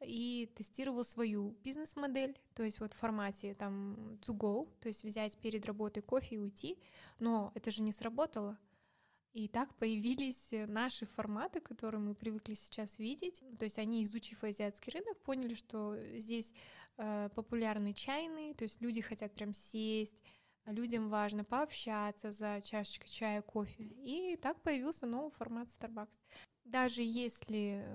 и 0.00 0.52
тестировал 0.54 1.04
свою 1.04 1.56
бизнес-модель, 1.62 2.38
то 2.54 2.62
есть 2.62 2.80
вот 2.80 2.92
в 2.92 2.96
формате 2.96 3.54
там 3.54 4.18
to 4.20 4.36
go, 4.36 4.68
то 4.80 4.88
есть 4.88 5.04
взять 5.04 5.38
перед 5.38 5.64
работой 5.64 6.02
кофе 6.02 6.34
и 6.34 6.38
уйти, 6.38 6.78
но 7.18 7.50
это 7.54 7.70
же 7.70 7.82
не 7.82 7.92
сработало. 7.92 8.58
И 9.36 9.48
так 9.48 9.74
появились 9.74 10.48
наши 10.66 11.04
форматы, 11.04 11.60
которые 11.60 12.00
мы 12.00 12.14
привыкли 12.14 12.54
сейчас 12.54 12.98
видеть. 12.98 13.42
То 13.58 13.66
есть 13.66 13.78
они, 13.78 14.02
изучив 14.02 14.42
азиатский 14.42 14.90
рынок, 14.94 15.18
поняли, 15.24 15.52
что 15.52 15.94
здесь 16.14 16.54
э, 16.96 17.28
популярны 17.34 17.92
чайные, 17.92 18.54
то 18.54 18.64
есть 18.64 18.80
люди 18.80 19.02
хотят 19.02 19.34
прям 19.34 19.52
сесть, 19.52 20.22
людям 20.64 21.10
важно 21.10 21.44
пообщаться 21.44 22.32
за 22.32 22.62
чашечкой 22.64 23.10
чая, 23.10 23.42
кофе. 23.42 23.84
И 23.84 24.38
так 24.40 24.58
появился 24.62 25.04
новый 25.04 25.32
формат 25.32 25.68
Starbucks. 25.68 26.18
Даже 26.64 27.02
если 27.02 27.86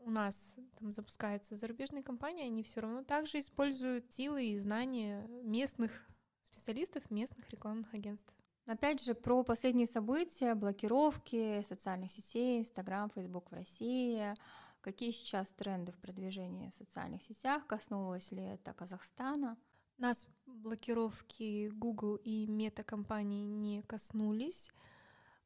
у 0.00 0.10
нас 0.10 0.56
там 0.78 0.94
запускается 0.94 1.56
зарубежные 1.56 2.02
компании, 2.02 2.46
они 2.46 2.62
все 2.62 2.80
равно 2.80 3.04
также 3.04 3.40
используют 3.40 4.10
силы 4.10 4.46
и 4.46 4.56
знания 4.56 5.26
местных 5.42 6.08
специалистов, 6.42 7.10
местных 7.10 7.50
рекламных 7.50 7.92
агентств. 7.92 8.34
Опять 8.66 9.02
же, 9.04 9.14
про 9.14 9.42
последние 9.42 9.86
события, 9.86 10.54
блокировки 10.54 11.62
социальных 11.62 12.10
сетей, 12.10 12.60
Инстаграм, 12.60 13.10
Фейсбук 13.10 13.50
в 13.50 13.54
России. 13.54 14.34
Какие 14.80 15.10
сейчас 15.10 15.48
тренды 15.50 15.92
в 15.92 15.98
продвижении 15.98 16.70
в 16.70 16.74
социальных 16.74 17.22
сетях? 17.22 17.66
Коснулось 17.66 18.32
ли 18.32 18.42
это 18.42 18.72
Казахстана? 18.72 19.56
Нас 19.98 20.26
блокировки 20.46 21.68
Google 21.68 22.16
и 22.16 22.46
мета-компании 22.46 23.44
не 23.44 23.82
коснулись 23.82 24.72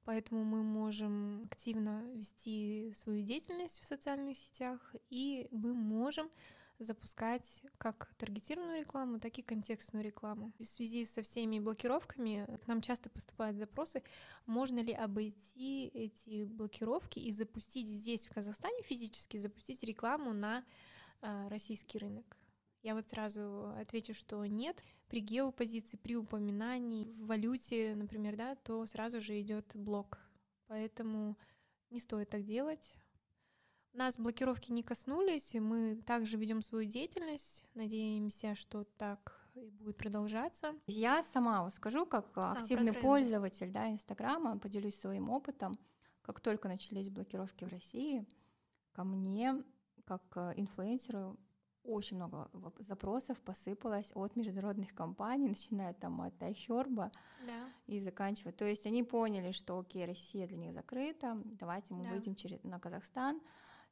поэтому 0.09 0.43
мы 0.43 0.63
можем 0.63 1.45
активно 1.45 2.03
вести 2.15 2.95
свою 2.95 3.23
деятельность 3.23 3.79
в 3.79 3.85
социальных 3.85 4.39
сетях, 4.39 4.95
и 5.11 5.49
мы 5.51 5.75
можем 5.75 6.31
запускать 6.79 7.63
как 7.79 8.13
таргетированную 8.19 8.81
рекламу, 8.81 9.19
так 9.19 9.39
и 9.39 9.43
контекстную 9.43 10.05
рекламу. 10.05 10.53
В 10.59 10.65
связи 10.65 11.05
со 11.05 11.23
всеми 11.23 11.59
блокировками 11.59 12.47
к 12.65 12.67
нам 12.67 12.81
часто 12.81 13.11
поступают 13.11 13.57
запросы, 13.57 14.03
можно 14.47 14.79
ли 14.81 14.93
обойти 14.93 15.89
эти 15.89 16.45
блокировки 16.45 17.19
и 17.19 17.33
запустить 17.33 17.87
здесь, 17.87 18.27
в 18.27 18.35
Казахстане, 18.35 18.83
физически 18.83 19.37
запустить 19.37 19.83
рекламу 19.83 20.33
на 20.33 20.65
а, 21.21 21.49
российский 21.49 21.99
рынок. 21.99 22.37
Я 22.83 22.95
вот 22.95 23.09
сразу 23.09 23.73
отвечу, 23.77 24.15
что 24.15 24.45
нет. 24.47 24.85
При 25.09 25.21
геопозиции, 25.21 25.97
при 25.97 26.17
упоминании 26.17 27.07
в 27.07 27.27
валюте, 27.27 27.95
например, 27.97 28.37
да, 28.37 28.55
то 28.55 28.87
сразу 28.87 29.21
же 29.21 29.41
идет 29.41 29.73
блок. 29.75 30.19
Поэтому 30.69 31.37
не 31.91 31.99
стоит 31.99 32.31
так 32.31 32.45
делать. 32.45 32.97
Нас 33.93 34.17
блокировки 34.17 34.71
не 34.71 34.83
коснулись, 34.83 35.55
и 35.55 35.61
мы 35.61 35.97
также 36.07 36.37
ведем 36.37 36.63
свою 36.63 36.89
деятельность. 36.89 37.65
Надеемся, 37.75 38.55
что 38.55 38.85
так 38.85 39.49
и 39.55 39.71
будет 39.71 39.97
продолжаться. 39.97 40.75
Я 40.87 41.23
сама 41.23 41.69
скажу, 41.71 42.07
как 42.07 42.27
а, 42.37 42.53
активный 42.53 42.93
пользователь 42.93 43.71
да, 43.71 43.91
Инстаграма, 43.91 44.59
поделюсь 44.59 44.99
своим 44.99 45.31
опытом. 45.31 45.79
Как 46.23 46.41
только 46.41 46.69
начались 46.69 47.09
блокировки 47.11 47.65
в 47.65 47.69
России, 47.69 48.27
ко 48.93 49.05
мне, 49.05 49.65
как 50.05 50.23
э, 50.37 50.53
инфлюенсеру, 50.57 51.39
очень 51.89 52.17
много 52.17 52.51
запросов 52.81 53.41
посыпалось 53.41 54.13
от 54.15 54.37
международных 54.37 54.95
компаний, 54.95 55.49
начиная 55.49 55.95
там 55.95 56.21
от 56.21 56.35
iHerb 56.43 57.11
да. 57.47 57.73
и 57.87 57.99
заканчивая. 57.99 58.53
То 58.53 58.67
есть 58.67 58.87
они 58.87 59.03
поняли, 59.03 59.53
что 59.53 59.79
окей, 59.79 60.05
Россия 60.05 60.47
для 60.47 60.59
них 60.59 60.75
закрыта, 60.75 61.41
давайте 61.45 61.95
мы 61.95 62.05
да. 62.05 62.11
выйдем 62.11 62.35
через, 62.35 62.63
на 62.63 62.79
Казахстан. 62.79 63.41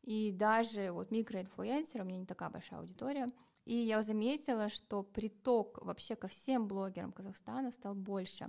И 0.06 0.30
даже 0.30 0.92
вот 0.92 1.10
микроинфлюенсеры, 1.10 2.04
у 2.04 2.06
меня 2.06 2.20
не 2.20 2.26
такая 2.26 2.48
большая 2.48 2.78
аудитория, 2.78 3.26
и 3.64 3.74
я 3.74 4.02
заметила, 4.02 4.70
что 4.70 5.02
приток 5.02 5.84
вообще 5.84 6.14
ко 6.14 6.28
всем 6.28 6.68
блогерам 6.68 7.10
Казахстана 7.10 7.72
стал 7.72 7.96
больше. 7.96 8.48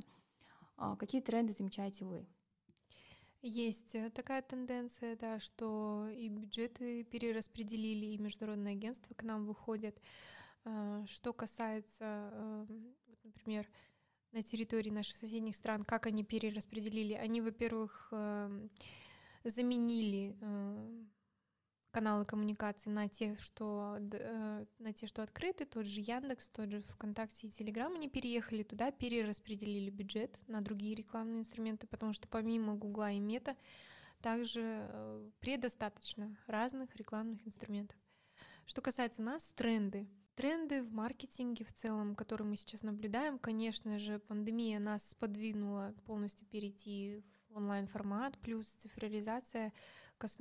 А 0.78 0.96
какие 0.96 1.20
тренды 1.20 1.54
замечаете 1.54 2.06
вы? 2.06 2.28
Есть 3.42 3.96
э, 3.96 4.12
такая 4.12 4.44
тенденция, 4.44 5.16
да, 5.16 5.40
что 5.40 6.08
и 6.10 6.28
бюджеты 6.30 7.04
перераспределили, 7.04 8.06
и 8.06 8.18
международные 8.20 8.74
агентства 8.74 9.16
к 9.16 9.24
нам 9.24 9.46
выходят. 9.46 10.00
А, 10.64 11.06
что 11.08 11.34
касается, 11.34 12.30
эм, 12.34 12.96
например, 13.24 13.68
на 14.32 14.44
территории 14.44 14.92
наших 14.92 15.16
соседних 15.16 15.56
стран, 15.56 15.84
как 15.84 16.06
они 16.06 16.24
перераспределили? 16.24 17.14
Они, 17.14 17.42
во-первых, 17.42 18.10
эм, 18.12 18.70
заменили 19.44 20.36
эм, 20.42 21.10
каналы 21.98 22.26
коммуникации 22.26 22.92
на 22.92 23.10
те, 23.10 23.34
что, 23.40 23.98
э, 24.00 24.66
на 24.78 24.94
те, 24.94 25.08
что 25.08 25.24
открыты, 25.24 25.66
тот 25.66 25.88
же 25.88 26.00
Яндекс, 26.00 26.48
тот 26.50 26.70
же 26.70 26.80
ВКонтакте 26.82 27.48
и 27.48 27.50
Телеграм, 27.50 27.92
они 27.92 28.08
переехали 28.08 28.62
туда, 28.62 28.92
перераспределили 28.92 29.90
бюджет 29.90 30.40
на 30.46 30.62
другие 30.62 30.94
рекламные 30.94 31.40
инструменты, 31.40 31.88
потому 31.88 32.14
что 32.14 32.28
помимо 32.28 32.76
Гугла 32.76 33.14
и 33.14 33.20
Мета 33.20 33.56
также 34.22 34.62
э, 34.64 35.30
предостаточно 35.40 36.38
разных 36.46 36.96
рекламных 36.98 37.48
инструментов. 37.48 37.98
Что 38.68 38.82
касается 38.82 39.24
нас, 39.24 39.52
тренды. 39.54 40.08
Тренды 40.36 40.84
в 40.84 40.94
маркетинге 40.94 41.66
в 41.66 41.74
целом, 41.74 42.14
которые 42.14 42.48
мы 42.48 42.58
сейчас 42.58 42.84
наблюдаем, 42.84 43.40
конечно 43.40 43.98
же, 43.98 44.20
пандемия 44.20 44.78
нас 44.78 45.16
подвинула 45.16 45.96
полностью 46.06 46.46
перейти 46.46 47.24
в 47.50 47.58
онлайн-формат, 47.58 48.38
плюс 48.38 48.68
цифровизация 48.68 49.74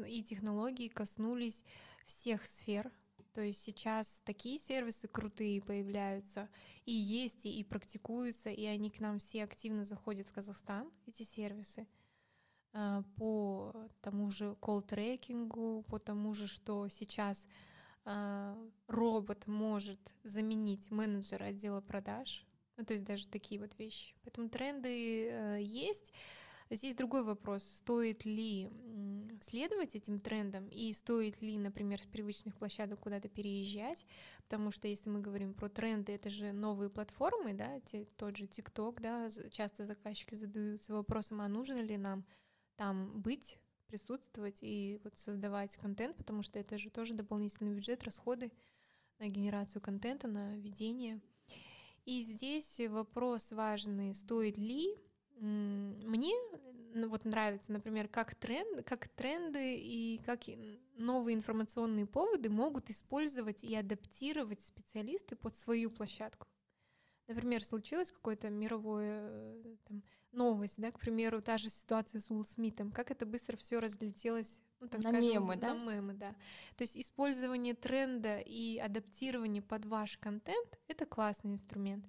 и 0.06 0.22
технологии 0.22 0.88
коснулись 0.88 1.64
всех 2.04 2.44
сфер. 2.44 2.90
То 3.34 3.42
есть 3.42 3.62
сейчас 3.62 4.22
такие 4.24 4.58
сервисы 4.58 5.08
крутые 5.08 5.60
появляются, 5.60 6.48
и 6.86 6.92
есть, 6.92 7.44
и, 7.44 7.62
практикуются, 7.64 8.48
и 8.48 8.64
они 8.64 8.88
к 8.88 8.98
нам 9.00 9.18
все 9.18 9.44
активно 9.44 9.84
заходят 9.84 10.28
в 10.28 10.32
Казахстан, 10.32 10.90
эти 11.06 11.22
сервисы, 11.22 11.86
а, 12.72 13.02
по 13.16 13.90
тому 14.00 14.30
же 14.30 14.56
колл-трекингу, 14.60 15.82
по 15.82 15.98
тому 15.98 16.32
же, 16.32 16.46
что 16.46 16.88
сейчас 16.88 17.46
а, 18.06 18.56
робот 18.86 19.46
может 19.46 20.00
заменить 20.24 20.90
менеджера 20.90 21.46
отдела 21.46 21.82
продаж, 21.82 22.46
ну, 22.76 22.84
то 22.84 22.92
есть 22.92 23.04
даже 23.04 23.28
такие 23.28 23.60
вот 23.60 23.78
вещи. 23.78 24.14
Поэтому 24.22 24.48
тренды 24.48 25.28
э, 25.28 25.58
есть. 25.62 26.12
Здесь 26.68 26.96
другой 26.96 27.22
вопрос, 27.22 27.62
стоит 27.62 28.24
ли 28.24 28.68
следовать 29.40 29.94
этим 29.94 30.18
трендам? 30.18 30.66
И 30.68 30.92
стоит 30.92 31.40
ли, 31.40 31.58
например, 31.58 32.00
с 32.00 32.06
привычных 32.06 32.56
площадок 32.56 33.00
куда-то 33.00 33.28
переезжать, 33.28 34.04
потому 34.42 34.72
что 34.72 34.88
если 34.88 35.08
мы 35.08 35.20
говорим 35.20 35.54
про 35.54 35.68
тренды, 35.68 36.12
это 36.12 36.28
же 36.28 36.52
новые 36.52 36.90
платформы, 36.90 37.52
да, 37.52 37.78
те, 37.80 38.06
тот 38.16 38.36
же 38.36 38.48
ТикТок, 38.48 39.00
да, 39.00 39.28
часто 39.50 39.84
заказчики 39.84 40.34
задаются 40.34 40.92
вопросом, 40.92 41.40
а 41.40 41.48
нужно 41.48 41.80
ли 41.80 41.96
нам 41.96 42.24
там 42.74 43.20
быть, 43.20 43.58
присутствовать 43.86 44.58
и 44.62 45.00
вот 45.04 45.16
создавать 45.16 45.76
контент, 45.76 46.16
потому 46.16 46.42
что 46.42 46.58
это 46.58 46.76
же 46.78 46.90
тоже 46.90 47.14
дополнительный 47.14 47.74
бюджет, 47.74 48.02
расходы 48.02 48.50
на 49.20 49.28
генерацию 49.28 49.80
контента, 49.80 50.26
на 50.26 50.56
ведение. 50.56 51.20
И 52.04 52.22
здесь 52.22 52.80
вопрос 52.88 53.52
важный, 53.52 54.14
стоит 54.14 54.58
ли 54.58 54.96
мне 55.36 56.32
вот 56.94 57.24
нравится, 57.24 57.72
например, 57.72 58.08
как, 58.08 58.34
тренд, 58.34 58.86
как 58.86 59.08
тренды 59.08 59.76
и 59.76 60.20
как 60.24 60.40
новые 60.96 61.34
информационные 61.34 62.06
поводы 62.06 62.48
могут 62.48 62.90
использовать 62.90 63.62
и 63.62 63.74
адаптировать 63.74 64.62
специалисты 64.62 65.36
под 65.36 65.56
свою 65.56 65.90
площадку. 65.90 66.46
Например, 67.28 67.62
случилась 67.62 68.12
какая-то 68.12 68.50
мировая 68.50 69.20
э, 69.28 69.76
там, 69.84 70.02
новость, 70.30 70.80
да, 70.80 70.92
к 70.92 71.00
примеру, 71.00 71.42
та 71.42 71.58
же 71.58 71.68
ситуация 71.70 72.20
с 72.20 72.30
Уилл 72.30 72.44
Смитом, 72.44 72.92
как 72.92 73.10
это 73.10 73.26
быстро 73.26 73.56
все 73.56 73.80
разлетелось 73.80 74.60
ну, 74.78 74.88
так 74.88 75.02
на 75.02 75.10
скажем, 75.10 75.30
мемы, 75.30 75.56
да? 75.56 75.74
На 75.74 75.94
мемы, 75.94 76.14
да. 76.14 76.34
То 76.76 76.82
есть 76.82 76.96
использование 76.96 77.74
тренда 77.74 78.38
и 78.38 78.78
адаптирование 78.78 79.62
под 79.62 79.86
ваш 79.86 80.18
контент— 80.18 80.78
это 80.88 81.04
классный 81.04 81.52
инструмент. 81.52 82.06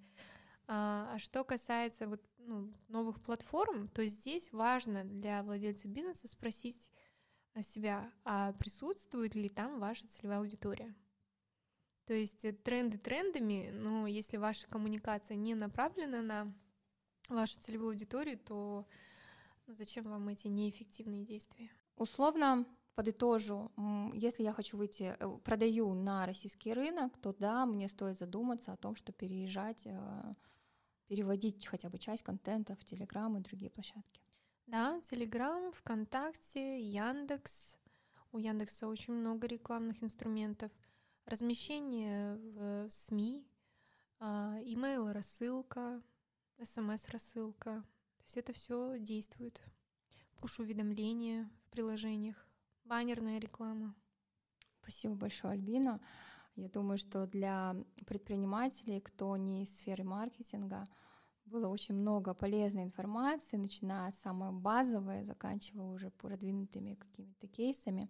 А, 0.68 1.14
а 1.14 1.18
что 1.18 1.44
касается 1.44 2.08
вот, 2.08 2.22
ну, 2.48 2.74
новых 2.88 3.22
платформ, 3.22 3.88
то 3.90 4.06
здесь 4.06 4.52
важно 4.52 5.04
для 5.04 5.44
владельца 5.44 5.88
бизнеса 5.88 6.28
спросить 6.28 6.92
себя, 7.62 8.12
а 8.24 8.54
присутствует 8.54 9.36
ли 9.36 9.50
там 9.50 9.80
ваша 9.80 10.08
целевая 10.08 10.40
аудитория. 10.40 10.96
То 12.06 12.14
есть 12.14 12.46
э, 12.46 12.54
тренды 12.54 12.98
трендами, 12.98 13.70
но 13.72 14.08
если 14.08 14.38
ваша 14.38 14.68
коммуникация 14.68 15.36
не 15.36 15.56
направлена 15.56 16.22
на 16.22 16.54
вашу 17.30 17.60
целевую 17.60 17.90
аудиторию, 17.90 18.38
то 18.38 18.88
Зачем 19.68 20.06
вам 20.06 20.30
эти 20.30 20.48
неэффективные 20.48 21.26
действия? 21.26 21.70
Условно 21.98 22.66
подытожу, 22.96 23.70
если 24.14 24.44
я 24.44 24.54
хочу 24.54 24.78
выйти, 24.78 25.16
э, 25.20 25.38
продаю 25.44 25.94
на 25.94 26.26
российский 26.26 26.74
рынок, 26.74 27.18
то 27.18 27.36
да, 27.38 27.66
мне 27.66 27.90
стоит 27.90 28.18
задуматься 28.18 28.72
о 28.72 28.78
том, 28.78 28.96
что 28.96 29.12
переезжать, 29.12 29.86
э, 29.86 30.32
переводить 31.08 31.66
хотя 31.66 31.90
бы 31.90 31.98
часть 31.98 32.24
контента 32.24 32.76
в 32.76 32.84
Телеграм 32.84 33.38
и 33.38 33.42
другие 33.42 33.72
площадки. 33.72 34.22
Да, 34.68 35.00
Телеграм, 35.10 35.72
ВКонтакте, 35.72 36.82
Яндекс. 36.82 37.78
У 38.32 38.38
Яндекса 38.38 38.88
очень 38.88 39.14
много 39.14 39.48
рекламных 39.48 40.04
инструментов. 40.04 40.72
Размещение 41.26 42.36
в 42.36 42.90
СМИ, 42.90 43.46
а, 44.20 44.58
имейл 44.62 45.12
рассылка, 45.12 46.02
смс 46.62 47.08
рассылка. 47.10 47.84
То 48.18 48.24
есть 48.26 48.38
это 48.38 48.54
все 48.54 49.00
действует. 49.00 49.62
Пуш-уведомления 50.40 51.50
в 51.64 51.70
приложениях, 51.72 52.46
баннерная 52.84 53.40
реклама. 53.40 53.96
Спасибо 54.82 55.16
большое, 55.16 55.54
Альбина. 55.54 56.00
Я 56.58 56.70
думаю, 56.70 56.98
что 56.98 57.28
для 57.28 57.76
предпринимателей, 58.08 59.00
кто 59.00 59.38
не 59.38 59.62
из 59.62 59.78
сферы 59.78 60.04
маркетинга, 60.04 60.86
было 61.46 61.68
очень 61.68 61.96
много 61.96 62.34
полезной 62.34 62.84
информации, 62.84 63.58
начиная 63.58 64.12
с 64.12 64.20
самой 64.20 64.52
базовой, 64.52 65.24
заканчивая 65.24 65.86
уже 65.86 66.10
продвинутыми 66.10 66.96
какими-то 66.96 67.48
кейсами. 67.48 68.10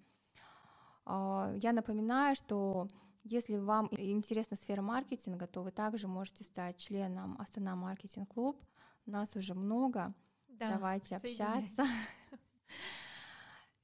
А, 1.05 1.53
я 1.57 1.73
напоминаю, 1.73 2.35
что 2.35 2.87
если 3.23 3.57
вам 3.57 3.89
интересна 3.91 4.55
сфера 4.55 4.81
маркетинга, 4.81 5.45
то 5.45 5.61
вы 5.61 5.71
также 5.71 6.07
можете 6.07 6.45
стать 6.45 6.77
членом 6.77 7.35
Астана 7.39 7.75
Маркетинг 7.75 8.29
Клуб. 8.33 8.63
Нас 9.05 9.35
уже 9.35 9.55
много. 9.55 10.13
Да, 10.47 10.71
Давайте 10.71 11.17
общаться. 11.17 11.85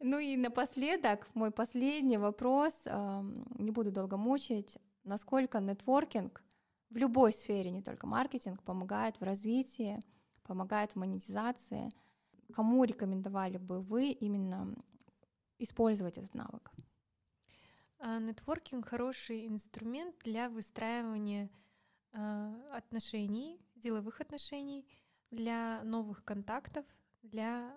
Ну 0.06 0.20
и 0.20 0.36
напоследок, 0.36 1.30
мой 1.34 1.50
последний 1.50 2.18
вопрос, 2.18 2.74
не 2.84 3.72
буду 3.72 3.90
долго 3.90 4.18
мучить, 4.18 4.78
насколько 5.06 5.62
нетворкинг 5.62 6.44
в 6.90 6.98
любой 6.98 7.32
сфере, 7.32 7.72
не 7.72 7.82
только 7.82 8.06
маркетинг, 8.06 8.62
помогает 8.64 9.18
в 9.22 9.24
развитии, 9.24 10.02
помогает 10.44 10.92
в 10.92 10.96
монетизации. 10.98 11.90
Кому 12.54 12.84
рекомендовали 12.84 13.58
бы 13.58 13.80
вы 13.80 14.10
именно 14.10 14.76
использовать 15.58 16.18
этот 16.18 16.34
навык? 16.34 16.74
А, 18.00 18.20
нетворкинг 18.20 18.86
хороший 18.86 19.48
инструмент 19.48 20.18
для 20.26 20.50
выстраивания 20.50 21.50
а, 22.12 22.54
отношений, 22.74 23.58
деловых 23.76 24.20
отношений, 24.20 24.86
для 25.32 25.82
новых 25.84 26.26
контактов, 26.26 26.86
для 27.22 27.74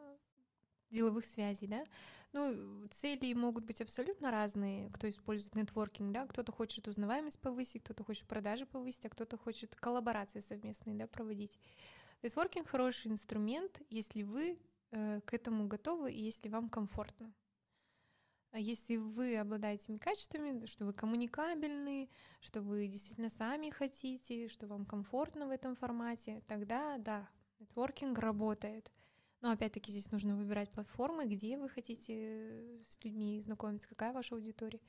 деловых 0.90 1.24
связей, 1.24 1.68
да. 1.68 1.84
Ну, 2.32 2.86
цели 2.90 3.32
могут 3.32 3.64
быть 3.64 3.80
абсолютно 3.80 4.30
разные, 4.30 4.90
кто 4.90 5.08
использует 5.08 5.54
нетворкинг, 5.54 6.12
да, 6.12 6.26
кто-то 6.26 6.52
хочет 6.52 6.86
узнаваемость 6.86 7.40
повысить, 7.40 7.82
кто-то 7.82 8.04
хочет 8.04 8.26
продажи 8.26 8.66
повысить, 8.66 9.06
а 9.06 9.10
кто-то 9.10 9.38
хочет 9.38 9.74
коллаборации 9.74 10.40
совместные, 10.40 10.96
да, 10.96 11.06
проводить. 11.06 11.58
Нетворкинг 12.22 12.68
хороший 12.68 13.10
инструмент, 13.10 13.80
если 13.88 14.22
вы 14.22 14.58
э, 14.90 15.20
к 15.24 15.32
этому 15.32 15.66
готовы 15.66 16.12
и 16.12 16.22
если 16.22 16.48
вам 16.48 16.68
комфортно. 16.68 17.32
А 18.52 18.58
если 18.58 18.96
вы 18.96 19.36
обладаете 19.36 19.84
этими 19.84 19.98
качествами, 19.98 20.64
что 20.64 20.86
вы 20.86 20.94
коммуникабельны, 20.94 22.08
что 22.40 22.62
вы 22.62 22.86
действительно 22.86 23.28
сами 23.28 23.68
хотите, 23.68 24.48
что 24.48 24.66
вам 24.66 24.86
комфортно 24.86 25.46
в 25.46 25.50
этом 25.50 25.76
формате, 25.76 26.42
тогда 26.46 26.96
да, 26.96 27.28
нетворкинг 27.58 28.18
работает. 28.18 28.90
Но 29.42 29.50
опять-таки 29.50 29.90
здесь 29.90 30.10
нужно 30.10 30.34
выбирать 30.34 30.70
платформы, 30.70 31.26
где 31.26 31.58
вы 31.58 31.68
хотите 31.68 32.14
э, 32.16 32.82
с 32.84 33.04
людьми 33.04 33.40
знакомиться, 33.40 33.86
какая 33.86 34.12
ваша 34.12 34.34
аудитория. 34.34 34.80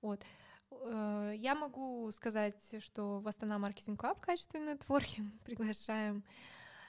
Вот. 0.00 0.24
Э, 0.70 1.32
я 1.36 1.54
могу 1.54 2.10
сказать, 2.12 2.76
что 2.82 3.20
в 3.20 3.28
Astana 3.28 3.58
Marketing 3.58 4.00
Club 4.00 4.20
качественный 4.20 4.74
нетворкинг 4.74 5.32
приглашаем. 5.44 6.24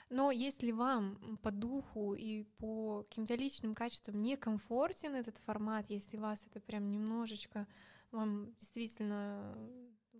Но 0.09 0.31
если 0.31 0.71
вам 0.71 1.37
по 1.41 1.51
духу 1.51 2.13
и 2.13 2.43
по 2.59 3.03
каким-то 3.03 3.35
личным 3.35 3.73
качествам 3.75 4.21
некомфортен 4.21 5.15
этот 5.15 5.37
формат, 5.39 5.89
если 5.89 6.17
вас 6.17 6.45
это 6.45 6.61
прям 6.61 6.91
немножечко, 6.91 7.67
вам 8.11 8.53
действительно 8.53 9.57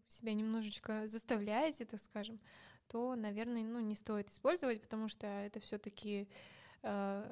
себя 0.08 0.34
немножечко 0.34 1.08
заставляете, 1.08 1.86
так 1.86 2.02
скажем, 2.02 2.40
то, 2.88 3.16
наверное, 3.16 3.64
ну, 3.64 3.80
не 3.80 3.96
стоит 3.96 4.30
использовать, 4.30 4.82
потому 4.82 5.08
что 5.08 5.26
это 5.28 5.60
все-таки 5.60 6.24
Э, 6.24 6.55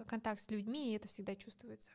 контакт 0.08 0.41
с 0.41 0.49
людьми, 0.49 0.91
и 0.91 0.95
это 0.95 1.08
всегда 1.08 1.36
чувствуется. 1.36 1.91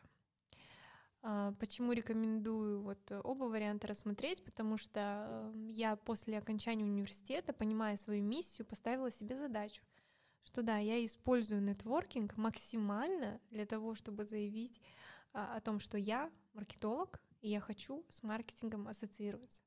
А, 1.22 1.52
почему 1.58 1.92
рекомендую 1.92 2.80
вот 2.80 2.98
оба 3.24 3.44
варианта 3.44 3.88
рассмотреть? 3.88 4.44
Потому 4.44 4.76
что 4.76 5.52
э, 5.54 5.66
я 5.70 5.96
после 5.96 6.38
окончания 6.38 6.84
университета, 6.84 7.52
понимая 7.52 7.96
свою 7.96 8.22
миссию, 8.22 8.66
поставила 8.66 9.10
себе 9.10 9.36
задачу, 9.36 9.82
что 10.44 10.62
да, 10.62 10.78
я 10.78 11.04
использую 11.04 11.62
нетворкинг 11.62 12.36
максимально 12.36 13.40
для 13.50 13.66
того, 13.66 13.94
чтобы 13.94 14.24
заявить 14.24 14.80
а, 15.32 15.56
о 15.56 15.60
том, 15.60 15.80
что 15.80 15.98
я 15.98 16.30
маркетолог, 16.54 17.20
и 17.40 17.50
я 17.50 17.60
хочу 17.60 18.04
с 18.08 18.22
маркетингом 18.22 18.86
ассоциироваться. 18.86 19.62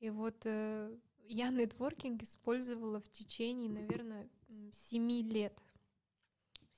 И 0.00 0.10
вот 0.10 0.42
э, 0.44 0.96
я 1.24 1.48
нетворкинг 1.48 2.22
использовала 2.22 3.00
в 3.00 3.08
течение, 3.08 3.70
наверное, 3.70 4.28
семи 4.70 5.22
лет. 5.22 5.58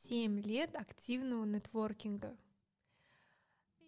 7 0.09 0.41
лет 0.41 0.75
активного 0.75 1.45
нетворкинга. 1.45 2.37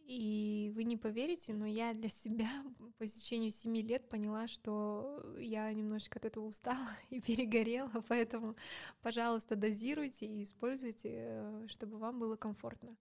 И 0.06 0.70
вы 0.74 0.84
не 0.84 0.96
поверите, 0.96 1.52
но 1.52 1.66
я 1.66 1.92
для 1.92 2.08
себя 2.08 2.48
по 2.98 3.06
течению 3.06 3.50
7 3.50 3.76
лет 3.78 4.08
поняла, 4.08 4.46
что 4.46 5.34
я 5.38 5.72
немножечко 5.72 6.18
от 6.18 6.24
этого 6.24 6.46
устала 6.46 6.90
и 7.10 7.20
перегорела, 7.20 7.90
поэтому, 8.08 8.54
пожалуйста, 9.02 9.56
дозируйте 9.56 10.26
и 10.26 10.44
используйте, 10.44 11.10
э, 11.12 11.66
чтобы 11.68 11.98
вам 11.98 12.18
было 12.20 12.36
комфортно. 12.36 12.96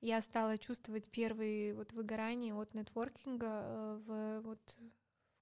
Я 0.00 0.20
стала 0.20 0.58
чувствовать 0.58 1.08
первые 1.10 1.74
вот 1.74 1.92
выгорания 1.92 2.54
от 2.54 2.74
нетворкинга 2.74 3.46
э, 3.46 4.00
в, 4.06 4.40
вот, 4.40 4.78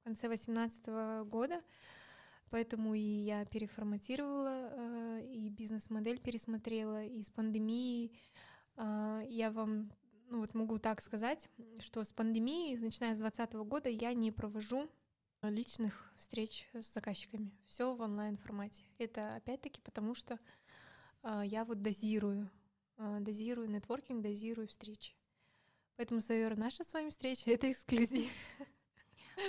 в 0.00 0.04
конце 0.04 0.26
2018 0.26 1.28
года, 1.28 1.62
Поэтому 2.54 2.94
и 2.94 3.00
я 3.00 3.44
переформатировала, 3.46 4.70
э, 4.70 5.26
и 5.26 5.48
бизнес-модель 5.48 6.20
пересмотрела, 6.20 7.02
и 7.02 7.20
с 7.20 7.28
пандемией 7.28 8.16
э, 8.76 9.22
я 9.28 9.50
вам 9.50 9.90
ну 10.28 10.38
вот 10.38 10.54
могу 10.54 10.78
так 10.78 11.02
сказать, 11.02 11.50
что 11.80 12.04
с 12.04 12.12
пандемией, 12.12 12.78
начиная 12.78 13.16
с 13.16 13.18
2020 13.18 13.54
года, 13.68 13.88
я 13.88 14.14
не 14.14 14.30
провожу 14.30 14.88
личных 15.42 16.12
встреч 16.14 16.68
с 16.74 16.94
заказчиками. 16.94 17.50
Все 17.66 17.92
в 17.92 18.00
онлайн 18.00 18.36
формате. 18.36 18.84
Это 18.98 19.34
опять-таки 19.34 19.80
потому, 19.80 20.14
что 20.14 20.38
э, 21.24 21.42
я 21.46 21.64
вот 21.64 21.82
дозирую, 21.82 22.48
дозирую 22.96 23.68
нетворкинг, 23.68 24.22
дозирую 24.22 24.68
встречи. 24.68 25.16
Поэтому, 25.96 26.20
Савер, 26.20 26.56
наша 26.56 26.84
с 26.84 26.92
вами 26.92 27.10
встреча— 27.10 27.42
это 27.50 27.68
эксклюзив. 27.68 28.30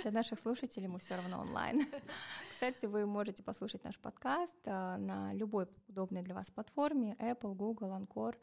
Для 0.02 0.10
наших 0.10 0.40
слушателей 0.40 0.88
мы 0.88 0.98
все 0.98 1.16
равно 1.16 1.40
онлайн. 1.40 1.86
Кстати, 2.50 2.86
вы 2.86 3.06
можете 3.06 3.42
послушать 3.42 3.84
наш 3.84 3.98
подкаст 3.98 4.56
э, 4.64 4.96
на 4.96 5.32
любой 5.32 5.68
удобной 5.88 6.22
для 6.22 6.34
вас 6.34 6.50
платформе 6.50 7.16
Apple, 7.18 7.54
Google, 7.54 7.96
Anchor, 7.96 8.34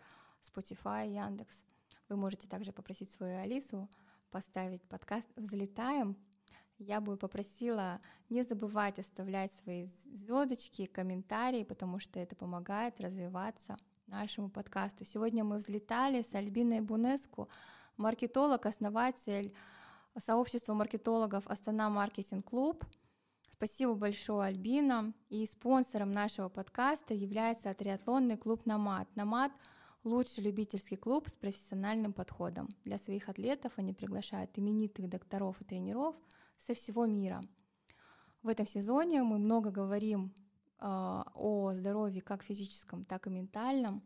Spotify, 0.41 1.08
Яндекс. 1.14 1.66
Вы 2.10 2.16
можете 2.16 2.48
также 2.48 2.72
попросить 2.72 3.12
свою 3.12 3.39
Алису 3.39 3.89
поставить 4.32 4.82
подкаст 4.84 5.28
«Взлетаем». 5.36 6.18
Я 6.80 7.02
бы 7.02 7.18
попросила 7.18 8.02
не 8.30 8.44
забывать 8.44 9.00
оставлять 9.00 9.54
свои 9.54 9.86
звездочки, 9.86 10.86
комментарии, 10.86 11.64
потому 11.64 12.00
что 12.00 12.20
это 12.20 12.36
помогает 12.36 13.00
развиваться 13.00 13.78
нашему 14.08 14.50
подкасту. 14.50 15.06
Сегодня 15.06 15.44
мы 15.44 15.58
взлетали 15.58 16.22
с 16.22 16.34
Альбиной 16.36 16.82
Бунеску, 16.82 17.48
маркетолог, 17.98 18.66
основатель 18.66 19.54
сообщество 20.18 20.74
маркетологов 20.74 21.47
Астана 21.47 21.89
Маркетинг 21.89 22.49
Клуб. 22.49 22.86
Спасибо 23.49 23.93
большое, 23.95 24.47
Альбина. 24.47 25.14
И 25.30 25.45
спонсором 25.45 26.11
нашего 26.11 26.49
подкаста 26.49 27.14
является 27.14 27.74
триатлонный 27.74 28.38
клуб 28.38 28.66
«Намат». 28.66 29.07
«Намат»— 29.16 29.51
лучший 30.03 30.43
любительский 30.43 30.97
клуб 30.97 31.30
с 31.30 31.34
профессиональным 31.34 32.14
подходом. 32.14 32.70
Для 32.84 32.97
своих 32.97 33.30
атлетов 33.30 33.74
они 33.78 33.93
приглашают 33.93 34.57
именитых 34.57 35.09
докторов 35.09 35.61
и 35.61 35.66
тренеров 35.66 36.16
со 36.57 36.74
всего 36.74 37.05
мира. 37.05 37.41
В 38.41 38.49
этом 38.49 38.68
сезоне 38.68 39.24
мы 39.24 39.38
много 39.38 39.72
говорим 39.72 40.34
э, 40.80 40.86
о 40.86 41.72
здоровье 41.74 42.22
как 42.22 42.43
физическом, 42.43 43.05
так 43.05 43.28
и 43.28 43.30
ментальном. 43.30 44.03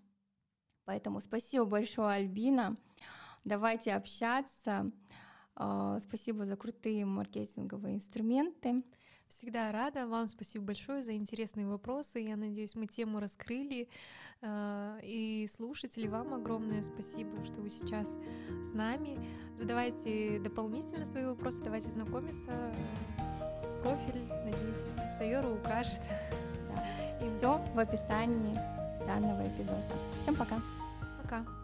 Поэтому 0.86 1.20
спасибо 1.20 1.66
большое, 1.66 2.16
Альбина. 2.18 2.76
Давайте 3.43 3.93
общаться. 3.93 4.89
А, 5.60 5.99
спасибо 5.99 6.45
за 6.45 6.55
крутые 6.55 7.03
маркетинговые 7.05 7.95
инструменты. 7.95 8.84
Всегда 9.28 9.72
рада. 9.72 10.08
Вам 10.08 10.28
спасибо 10.28 10.66
большое 10.66 11.01
за 11.01 11.14
интересные 11.14 11.68
вопросы. 11.68 12.20
Я 12.20 12.36
надеюсь, 12.36 12.76
мы 12.76 12.86
тему 12.86 13.20
раскрыли. 13.20 13.89
Э, 14.41 14.99
и 15.03 15.49
слушатели, 15.51 16.08
вам 16.08 16.36
огромное 16.36 16.84
спасибо, 16.84 17.43
что 17.43 17.60
вы 17.60 17.70
сейчас 17.70 18.08
с 18.64 18.74
нами. 18.74 19.20
Задавайте 19.58 20.39
дополнительно 20.39 21.05
свои 21.05 21.26
вопросы, 21.26 21.64
давайте 21.64 21.89
знакомиться. 21.89 22.72
Профиль, 23.82 24.28
надеюсь, 24.45 24.91
Сайора 25.18 25.49
укажет. 25.49 26.01
Да. 26.70 27.26
И 27.26 27.28
все 27.28 27.58
в 27.74 27.80
описании 27.80 28.55
данного 29.08 29.47
эпизода. 29.47 29.84
Всем 30.22 30.36
пока. 30.36 30.62
Пока. 31.22 31.57